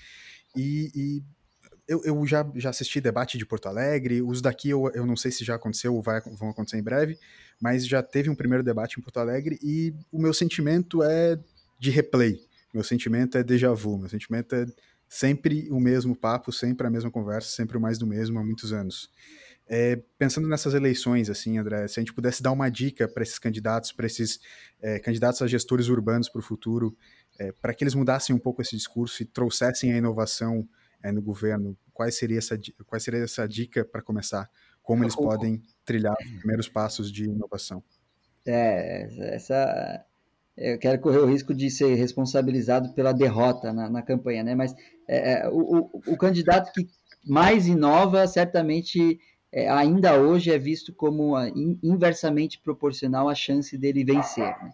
E, 0.55 0.91
e 0.95 1.23
eu, 1.87 2.01
eu, 2.03 2.25
já, 2.25 2.49
já 2.55 2.69
assisti 2.69 2.99
debate 2.99 3.37
de 3.37 3.45
Porto 3.45 3.67
Alegre, 3.67 4.21
os 4.21 4.41
daqui 4.41 4.69
eu, 4.69 4.89
eu 4.93 5.05
não 5.05 5.15
sei 5.15 5.31
se 5.31 5.43
já 5.43 5.55
aconteceu 5.55 5.93
ou 5.93 6.01
vai, 6.01 6.19
vão 6.21 6.49
acontecer 6.49 6.77
em 6.77 6.83
breve, 6.83 7.17
mas 7.61 7.85
já 7.85 8.01
teve 8.01 8.29
um 8.29 8.35
primeiro 8.35 8.63
debate 8.63 8.99
em 8.99 9.03
Porto 9.03 9.19
Alegre 9.19 9.59
e 9.61 9.93
o 10.11 10.19
meu 10.19 10.33
sentimento 10.33 11.03
é 11.03 11.39
de 11.79 11.91
replay. 11.91 12.39
Meu 12.73 12.83
sentimento 12.83 13.37
é 13.37 13.43
déjà 13.43 13.71
vu, 13.73 13.97
meu 13.97 14.09
sentimento 14.09 14.55
é 14.55 14.65
sempre 15.07 15.69
o 15.71 15.79
mesmo 15.79 16.15
papo, 16.15 16.51
sempre 16.51 16.87
a 16.87 16.89
mesma 16.89 17.11
conversa, 17.11 17.49
sempre 17.49 17.77
o 17.77 17.81
mais 17.81 17.97
do 17.97 18.07
mesmo 18.07 18.39
há 18.39 18.43
muitos 18.43 18.73
anos. 18.73 19.09
É, 19.67 19.99
pensando 20.17 20.47
nessas 20.47 20.73
eleições, 20.73 21.29
assim, 21.29 21.57
André, 21.57 21.87
se 21.87 21.99
a 21.99 22.01
gente 22.01 22.13
pudesse 22.13 22.41
dar 22.41 22.51
uma 22.51 22.69
dica 22.69 23.07
para 23.07 23.23
esses 23.23 23.39
candidatos, 23.39 23.91
para 23.91 24.05
esses 24.05 24.39
é, 24.81 24.99
candidatos 24.99 25.41
a 25.41 25.47
gestores 25.47 25.87
urbanos 25.87 26.29
para 26.29 26.39
o 26.39 26.43
futuro, 26.43 26.95
é, 27.39 27.51
para 27.51 27.73
que 27.73 27.83
eles 27.83 27.95
mudassem 27.95 28.35
um 28.35 28.39
pouco 28.39 28.61
esse 28.61 28.75
discurso 28.75 29.23
e 29.23 29.25
trouxessem 29.25 29.93
a 29.93 29.97
inovação 29.97 30.67
é, 31.05 31.11
no 31.11 31.21
governo, 31.21 31.77
qual 31.93 32.11
seria 32.11 32.39
essa, 32.39 32.59
qual 32.87 32.99
seria 32.99 33.23
essa 33.23 33.47
dica 33.47 33.85
para 33.85 34.01
começar? 34.01 34.49
Como 34.81 35.03
eles 35.03 35.15
podem 35.15 35.61
trilhar 35.83 36.15
os 36.19 36.39
primeiros 36.39 36.67
passos 36.67 37.11
de 37.11 37.25
inovação? 37.25 37.83
É, 38.45 39.07
essa 39.35 40.03
eu 40.57 40.79
quero 40.79 40.99
correr 41.01 41.19
o 41.19 41.25
risco 41.25 41.53
de 41.53 41.69
ser 41.69 41.93
responsabilizado 41.95 42.93
pela 42.93 43.11
derrota 43.11 43.73
na, 43.73 43.89
na 43.89 44.01
campanha, 44.01 44.43
né? 44.43 44.55
Mas 44.55 44.73
é, 45.07 45.33
é 45.33 45.49
o, 45.49 45.91
o, 45.93 46.01
o, 46.13 46.17
candidato 46.17 46.71
que 46.71 46.87
mais 47.25 47.67
inova, 47.67 48.25
certamente, 48.25 49.19
é, 49.51 49.69
ainda 49.69 50.19
hoje 50.19 50.51
é 50.51 50.57
visto 50.57 50.93
como 50.93 51.35
a, 51.35 51.49
in, 51.49 51.77
inversamente 51.83 52.59
proporcional 52.61 53.27
à 53.27 53.35
chance 53.35 53.77
dele 53.77 54.05
vencer. 54.05 54.55
Né? 54.63 54.73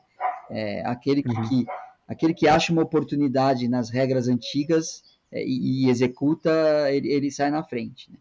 É, 0.52 0.86
aquele, 0.86 1.24
que, 1.24 1.36
uhum. 1.36 1.50
que, 1.50 1.66
aquele 2.08 2.34
que 2.34 2.48
acha 2.48 2.72
uma 2.72 2.84
oportunidade 2.84 3.68
nas 3.68 3.90
regras 3.90 4.28
antigas 4.28 5.02
e, 5.32 5.86
e, 5.86 5.90
executa, 5.90 6.52
ele, 6.92 7.12
ele, 7.12 7.32
sai 7.32 7.50
na 7.50 7.64
frente. 7.64 8.12
Né? 8.12 8.18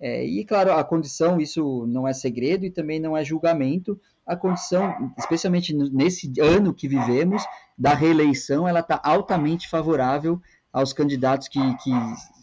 É, 0.00 0.24
e, 0.24 0.44
claro, 0.44 0.72
a 0.72 0.84
condição, 0.84 1.40
isso 1.40 1.86
não 1.86 2.06
é 2.06 2.12
segredo 2.12 2.64
e 2.66 2.70
também 2.70 3.00
não 3.00 3.16
é 3.16 3.24
julgamento, 3.24 3.98
a 4.26 4.36
condição, 4.36 5.12
especialmente 5.18 5.74
nesse 5.74 6.32
ano 6.40 6.74
que 6.74 6.88
vivemos, 6.88 7.44
da 7.76 7.94
reeleição, 7.94 8.66
ela 8.66 8.80
está 8.80 9.00
altamente 9.04 9.68
favorável 9.68 10.40
aos 10.72 10.92
candidatos 10.92 11.48
que, 11.48 11.60
que 11.78 11.90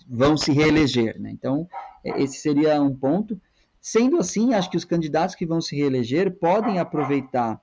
vão 0.07 0.37
se 0.37 0.51
reeleger. 0.51 1.19
Né? 1.19 1.31
Então, 1.31 1.67
é, 2.03 2.21
esse 2.21 2.37
seria 2.37 2.81
um 2.81 2.95
ponto. 2.95 3.39
Sendo 3.79 4.17
assim, 4.17 4.53
acho 4.53 4.69
que 4.69 4.77
os 4.77 4.85
candidatos 4.85 5.35
que 5.35 5.45
vão 5.45 5.59
se 5.59 5.75
reeleger 5.75 6.37
podem 6.37 6.79
aproveitar 6.79 7.59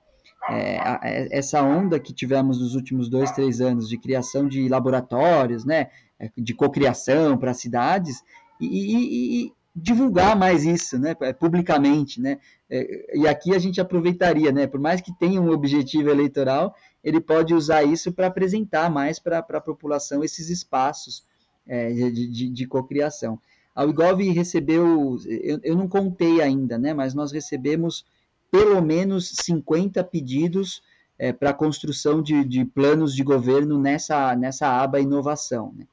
é, 0.49 0.79
a, 0.79 0.99
é, 1.03 1.27
essa 1.31 1.61
onda 1.61 1.99
que 1.99 2.13
tivemos 2.13 2.59
nos 2.59 2.75
últimos 2.75 3.09
dois, 3.09 3.31
três 3.31 3.61
anos 3.61 3.87
de 3.87 3.97
criação 3.97 4.47
de 4.47 4.67
laboratórios, 4.67 5.63
né, 5.63 5.81
é, 5.81 5.89
de 6.37 6.53
cocriação 6.53 7.37
para 7.37 7.53
cidades, 7.53 8.23
e, 8.59 8.65
e, 8.67 9.45
e, 9.45 9.53
divulgar 9.75 10.35
mais 10.35 10.65
isso, 10.65 10.97
né, 10.97 11.15
publicamente, 11.39 12.19
né, 12.19 12.39
é, 12.69 13.17
e 13.17 13.27
aqui 13.27 13.55
a 13.55 13.59
gente 13.59 13.79
aproveitaria, 13.79 14.51
né, 14.51 14.67
por 14.67 14.79
mais 14.79 14.99
que 14.99 15.17
tenha 15.17 15.39
um 15.39 15.51
objetivo 15.51 16.09
eleitoral, 16.09 16.75
ele 17.03 17.21
pode 17.21 17.53
usar 17.53 17.83
isso 17.83 18.11
para 18.11 18.27
apresentar 18.27 18.89
mais 18.89 19.19
para 19.19 19.39
a 19.39 19.61
população 19.61 20.23
esses 20.23 20.49
espaços 20.49 21.23
é, 21.65 21.91
de, 21.91 22.27
de, 22.27 22.49
de 22.49 22.67
cocriação. 22.67 23.39
A 23.73 23.85
UIGOV 23.85 24.31
recebeu, 24.31 25.17
eu, 25.25 25.59
eu 25.63 25.77
não 25.77 25.87
contei 25.87 26.41
ainda, 26.41 26.77
né, 26.77 26.93
mas 26.93 27.13
nós 27.13 27.31
recebemos 27.31 28.03
pelo 28.51 28.81
menos 28.81 29.29
50 29.43 30.03
pedidos 30.03 30.81
é, 31.17 31.31
para 31.31 31.53
construção 31.53 32.21
de, 32.21 32.43
de, 32.43 32.65
planos 32.65 33.13
de 33.13 33.23
governo 33.23 33.79
nessa, 33.79 34.35
nessa 34.35 34.67
aba 34.67 34.99
inovação. 34.99 35.73
Né? 35.77 35.85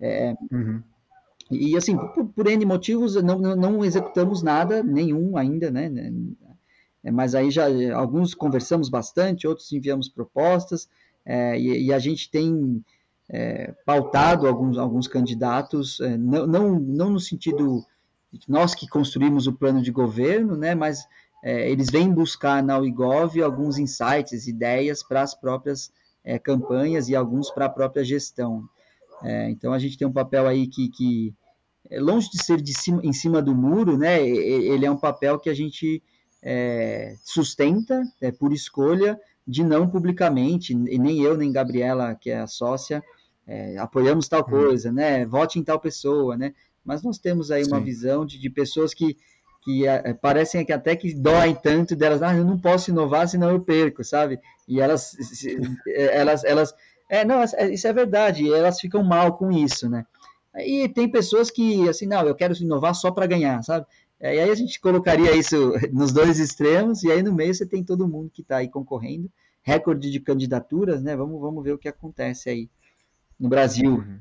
É, 0.00 0.34
uhum. 0.50 0.82
E 1.50 1.76
assim, 1.76 1.96
por, 1.96 2.26
por 2.26 2.46
N 2.46 2.64
motivos, 2.64 3.20
não, 3.22 3.38
não 3.38 3.84
executamos 3.84 4.42
nada, 4.42 4.82
nenhum 4.82 5.36
ainda, 5.36 5.70
né? 5.70 5.90
É, 7.02 7.10
mas 7.10 7.34
aí 7.34 7.50
já 7.50 7.66
alguns 7.94 8.34
conversamos 8.34 8.88
bastante, 8.88 9.48
outros 9.48 9.72
enviamos 9.72 10.08
propostas, 10.08 10.88
é, 11.24 11.58
e, 11.58 11.86
e, 11.86 11.92
a 11.92 11.98
gente 11.98 12.30
tem 12.30 12.84
é, 13.28 13.74
pautado 13.84 14.46
alguns, 14.46 14.78
alguns 14.78 15.08
candidatos, 15.08 16.00
é, 16.00 16.16
não, 16.16 16.46
não, 16.46 16.80
não 16.80 17.10
no 17.10 17.20
sentido 17.20 17.84
nós 18.48 18.74
que 18.74 18.88
construímos 18.88 19.46
o 19.46 19.52
plano 19.52 19.82
de 19.82 19.90
governo, 19.90 20.56
né? 20.56 20.74
Mas 20.74 21.04
é, 21.42 21.70
eles 21.70 21.90
vêm 21.90 22.12
buscar 22.12 22.62
na 22.62 22.78
UIGOV 22.78 23.42
alguns 23.42 23.78
insights, 23.78 24.46
ideias 24.46 25.02
para 25.02 25.22
as 25.22 25.34
próprias 25.34 25.92
é, 26.22 26.38
campanhas 26.38 27.08
e 27.08 27.16
alguns 27.16 27.50
para 27.50 27.66
a 27.66 27.70
própria 27.70 28.04
gestão. 28.04 28.68
É, 29.22 29.50
então 29.50 29.72
a 29.72 29.78
gente 29.78 29.98
tem 29.98 30.06
um 30.06 30.12
papel 30.12 30.46
aí 30.46 30.66
que, 30.66 30.88
que 30.88 31.34
é, 31.90 32.00
longe 32.00 32.30
de 32.30 32.42
ser 32.42 32.60
de 32.60 32.72
cima, 32.72 33.00
em 33.04 33.12
cima 33.12 33.42
do 33.42 33.54
muro, 33.54 33.96
né, 33.96 34.26
ele 34.26 34.86
é 34.86 34.90
um 34.90 34.96
papel 34.96 35.38
que 35.38 35.50
a 35.50 35.54
gente 35.54 36.02
é, 36.42 37.14
sustenta 37.22 38.02
é, 38.20 38.30
por 38.30 38.52
escolha 38.52 39.18
de 39.46 39.64
não 39.64 39.88
publicamente, 39.88 40.72
e 40.72 40.98
nem 40.98 41.20
eu 41.20 41.36
nem 41.36 41.52
Gabriela, 41.52 42.14
que 42.14 42.30
é 42.30 42.38
a 42.38 42.46
sócia, 42.46 43.02
é, 43.46 43.76
apoiamos 43.78 44.28
tal 44.28 44.42
uhum. 44.42 44.50
coisa, 44.50 44.92
né, 44.92 45.26
vote 45.26 45.58
em 45.58 45.64
tal 45.64 45.80
pessoa, 45.80 46.36
né, 46.36 46.54
mas 46.84 47.02
nós 47.02 47.18
temos 47.18 47.50
aí 47.50 47.64
Sim. 47.64 47.72
uma 47.72 47.80
visão 47.80 48.24
de, 48.24 48.38
de 48.38 48.48
pessoas 48.48 48.94
que, 48.94 49.16
que 49.62 49.86
é, 49.86 50.14
parecem 50.14 50.64
que 50.64 50.72
até 50.72 50.96
que 50.96 51.14
doem 51.14 51.54
tanto 51.54 51.94
delas, 51.94 52.22
ah, 52.22 52.34
eu 52.34 52.44
não 52.44 52.58
posso 52.58 52.90
inovar 52.90 53.28
senão 53.28 53.50
eu 53.50 53.60
perco, 53.60 54.02
sabe? 54.02 54.38
E 54.66 54.80
elas, 54.80 55.14
elas, 55.86 56.44
elas, 56.44 56.74
é, 57.10 57.24
não, 57.24 57.42
isso 57.42 57.88
é 57.88 57.92
verdade, 57.92 58.52
elas 58.52 58.78
ficam 58.78 59.02
mal 59.02 59.36
com 59.36 59.50
isso, 59.50 59.88
né? 59.88 60.06
E 60.58 60.88
tem 60.88 61.10
pessoas 61.10 61.50
que, 61.50 61.88
assim, 61.88 62.06
não, 62.06 62.22
eu 62.22 62.36
quero 62.36 62.54
inovar 62.54 62.94
só 62.94 63.10
para 63.10 63.26
ganhar, 63.26 63.62
sabe? 63.64 63.84
E 64.20 64.26
aí 64.26 64.50
a 64.50 64.54
gente 64.54 64.80
colocaria 64.80 65.34
isso 65.34 65.72
nos 65.92 66.12
dois 66.12 66.38
extremos, 66.38 67.02
e 67.02 67.10
aí 67.10 67.20
no 67.20 67.34
meio 67.34 67.52
você 67.52 67.66
tem 67.66 67.82
todo 67.82 68.06
mundo 68.06 68.30
que 68.30 68.42
está 68.42 68.58
aí 68.58 68.68
concorrendo, 68.68 69.28
recorde 69.60 70.08
de 70.08 70.20
candidaturas, 70.20 71.02
né? 71.02 71.16
Vamos, 71.16 71.40
vamos 71.40 71.64
ver 71.64 71.72
o 71.72 71.78
que 71.78 71.88
acontece 71.88 72.48
aí 72.48 72.70
no 73.38 73.48
Brasil. 73.48 73.90
Uhum. 73.90 74.20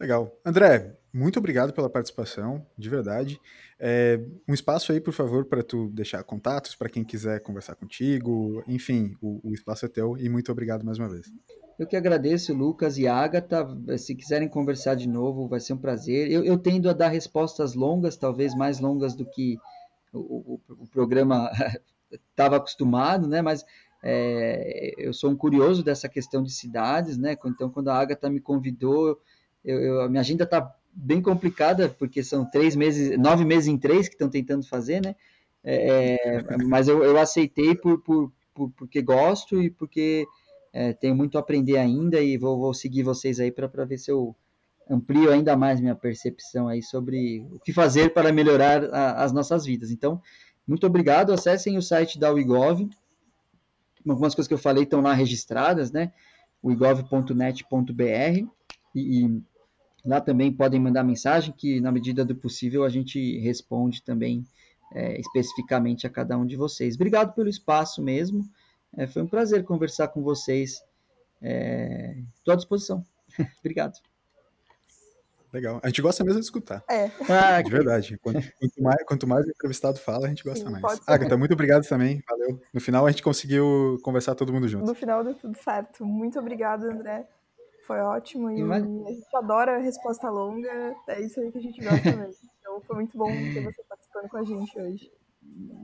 Legal. 0.00 0.36
André, 0.44 0.96
muito 1.12 1.38
obrigado 1.38 1.72
pela 1.72 1.88
participação, 1.88 2.66
de 2.76 2.90
verdade. 2.90 3.40
É, 3.78 4.20
um 4.48 4.54
espaço 4.54 4.90
aí, 4.90 5.00
por 5.00 5.12
favor, 5.12 5.44
para 5.44 5.62
tu 5.62 5.88
deixar 5.90 6.22
contatos 6.24 6.74
para 6.74 6.88
quem 6.88 7.04
quiser 7.04 7.40
conversar 7.40 7.76
contigo. 7.76 8.62
Enfim, 8.66 9.16
o, 9.20 9.40
o, 9.50 9.54
espaço 9.54 9.86
é 9.86 9.88
teu 9.88 10.18
e 10.18 10.28
muito 10.28 10.50
obrigado 10.50 10.84
mais 10.84 10.98
uma 10.98 11.08
vez. 11.08 11.30
Eu 11.78 11.86
que 11.86 11.96
agradeço, 11.96 12.54
Lucas 12.54 12.98
e 12.98 13.06
Agatha. 13.06 13.66
Se 13.98 14.14
quiserem 14.14 14.48
conversar 14.48 14.94
de 14.94 15.08
novo, 15.08 15.48
vai 15.48 15.58
ser 15.58 15.72
um 15.72 15.78
prazer. 15.78 16.30
Eu, 16.30 16.44
eu 16.44 16.56
tendo 16.56 16.88
a 16.88 16.92
dar 16.92 17.08
respostas 17.08 17.74
longas, 17.74 18.16
talvez 18.16 18.54
mais 18.54 18.78
longas 18.78 19.14
do 19.14 19.24
que 19.26 19.58
o, 20.12 20.18
o, 20.18 20.60
o 20.68 20.86
programa 20.86 21.50
estava 22.30 22.56
acostumado, 22.56 23.26
né? 23.26 23.42
Mas 23.42 23.64
é, 24.02 24.94
eu 24.98 25.12
sou 25.12 25.30
um 25.30 25.36
curioso 25.36 25.82
dessa 25.82 26.08
questão 26.08 26.42
de 26.42 26.52
cidades, 26.52 27.18
né? 27.18 27.36
Então, 27.46 27.68
quando 27.68 27.88
a 27.88 27.98
Agatha 27.98 28.30
me 28.30 28.40
convidou, 28.40 29.18
eu, 29.64 29.80
eu, 29.80 30.00
a 30.02 30.08
minha 30.08 30.20
agenda 30.20 30.44
está 30.44 30.72
bem 30.92 31.20
complicada, 31.20 31.88
porque 31.88 32.22
são 32.22 32.48
três 32.48 32.76
meses, 32.76 33.18
nove 33.18 33.44
meses 33.44 33.66
em 33.66 33.76
três 33.76 34.06
que 34.06 34.14
estão 34.14 34.28
tentando 34.28 34.64
fazer, 34.68 35.02
né? 35.02 35.16
É, 35.64 36.44
mas 36.66 36.86
eu, 36.86 37.02
eu 37.02 37.18
aceitei 37.18 37.74
por, 37.74 37.98
por, 38.02 38.30
por, 38.54 38.70
porque 38.76 39.00
gosto 39.00 39.60
e 39.60 39.70
porque 39.70 40.26
é, 40.74 40.92
tenho 40.92 41.14
muito 41.14 41.38
a 41.38 41.40
aprender 41.40 41.78
ainda 41.78 42.20
e 42.20 42.36
vou, 42.36 42.58
vou 42.58 42.74
seguir 42.74 43.04
vocês 43.04 43.38
aí 43.38 43.52
para 43.52 43.84
ver 43.84 43.96
se 43.96 44.10
eu 44.10 44.34
amplio 44.90 45.30
ainda 45.30 45.56
mais 45.56 45.80
minha 45.80 45.94
percepção 45.94 46.68
aí 46.68 46.82
sobre 46.82 47.46
o 47.52 47.60
que 47.60 47.72
fazer 47.72 48.12
para 48.12 48.32
melhorar 48.32 48.84
a, 48.92 49.22
as 49.22 49.32
nossas 49.32 49.64
vidas. 49.64 49.90
Então, 49.92 50.20
muito 50.66 50.86
obrigado. 50.86 51.32
Acessem 51.32 51.78
o 51.78 51.82
site 51.82 52.18
da 52.18 52.30
Wigov. 52.30 52.90
Algumas 54.06 54.34
coisas 54.34 54.48
que 54.48 54.54
eu 54.54 54.58
falei 54.58 54.82
estão 54.82 55.00
lá 55.00 55.14
registradas, 55.14 55.92
né? 55.92 56.12
wigov.net.br 56.62 58.46
e, 58.94 59.24
e 59.24 59.42
Lá 60.04 60.20
também 60.20 60.52
podem 60.52 60.78
mandar 60.78 61.02
mensagem 61.02 61.54
que, 61.56 61.80
na 61.80 61.90
medida 61.90 62.24
do 62.24 62.36
possível, 62.36 62.84
a 62.84 62.90
gente 62.90 63.38
responde 63.38 64.02
também 64.02 64.44
é, 64.92 65.18
especificamente 65.18 66.06
a 66.06 66.10
cada 66.10 66.36
um 66.36 66.44
de 66.44 66.56
vocês. 66.56 66.94
Obrigado 66.94 67.32
pelo 67.32 67.48
espaço 67.48 68.02
mesmo. 68.02 68.44
É, 68.96 69.06
foi 69.06 69.22
um 69.22 69.26
prazer 69.26 69.64
conversar 69.64 70.08
com 70.08 70.22
vocês. 70.22 70.82
Estou 71.40 72.50
é, 72.50 72.52
à 72.52 72.56
disposição. 72.56 73.04
Obrigado. 73.60 73.98
Legal. 75.54 75.80
A 75.84 75.86
gente 75.86 76.02
gosta 76.02 76.24
mesmo 76.24 76.40
de 76.40 76.46
escutar. 76.46 76.82
É. 76.90 77.08
Ah, 77.30 77.62
de 77.62 77.70
verdade. 77.70 78.18
Quanto, 78.18 78.40
quanto, 78.58 78.82
mais, 78.82 79.04
quanto 79.04 79.26
mais 79.26 79.46
o 79.46 79.50
entrevistado 79.50 79.98
fala, 80.00 80.26
a 80.26 80.28
gente 80.28 80.42
gosta 80.42 80.66
Sim, 80.66 80.72
mais. 80.72 81.00
Agatha, 81.06 81.36
muito 81.36 81.52
obrigado 81.52 81.86
também. 81.86 82.20
Valeu. 82.28 82.60
No 82.72 82.80
final 82.80 83.06
a 83.06 83.10
gente 83.10 83.22
conseguiu 83.22 83.98
conversar 84.02 84.34
todo 84.34 84.52
mundo 84.52 84.66
junto. 84.66 84.84
No 84.84 84.96
final 84.96 85.22
deu 85.22 85.34
tudo 85.34 85.56
certo. 85.56 86.04
Muito 86.04 86.40
obrigado, 86.40 86.86
André. 86.86 87.24
Foi 87.86 88.00
ótimo 88.00 88.50
e 88.50 88.62
a 88.62 88.80
gente 88.80 89.36
adora 89.36 89.76
a 89.76 89.78
resposta 89.78 90.30
longa, 90.30 90.96
é 91.06 91.20
isso 91.20 91.38
aí 91.38 91.52
que 91.52 91.58
a 91.58 91.60
gente 91.60 91.84
gosta 91.84 92.16
mesmo. 92.16 92.50
Então 92.58 92.80
foi 92.80 92.96
muito 92.96 93.16
bom 93.16 93.30
ter 93.30 93.62
você 93.62 93.82
participando 93.86 94.28
com 94.30 94.38
a 94.38 94.42
gente 94.42 94.80
hoje. 94.80 95.12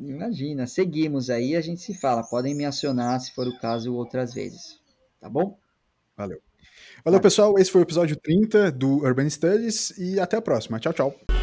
Imagina, 0.01 0.67
seguimos 0.67 1.31
aí, 1.31 1.55
a 1.55 1.61
gente 1.61 1.81
se 1.81 1.95
fala. 1.95 2.23
Podem 2.23 2.55
me 2.55 2.65
acionar 2.65 3.21
se 3.21 3.33
for 3.33 3.47
o 3.47 3.59
caso 3.59 3.95
outras 3.95 4.35
vezes. 4.35 4.81
Tá 5.21 5.29
bom? 5.29 5.59
Valeu. 6.17 6.41
Valeu, 7.05 7.21
pessoal. 7.21 7.59
Esse 7.59 7.71
foi 7.71 7.81
o 7.81 7.85
episódio 7.85 8.17
30 8.17 8.73
do 8.73 9.05
Urban 9.05 9.29
Studies 9.29 9.97
e 9.99 10.19
até 10.19 10.37
a 10.37 10.43
próxima. 10.43 10.79
Tchau, 10.79 10.93
tchau. 10.93 11.40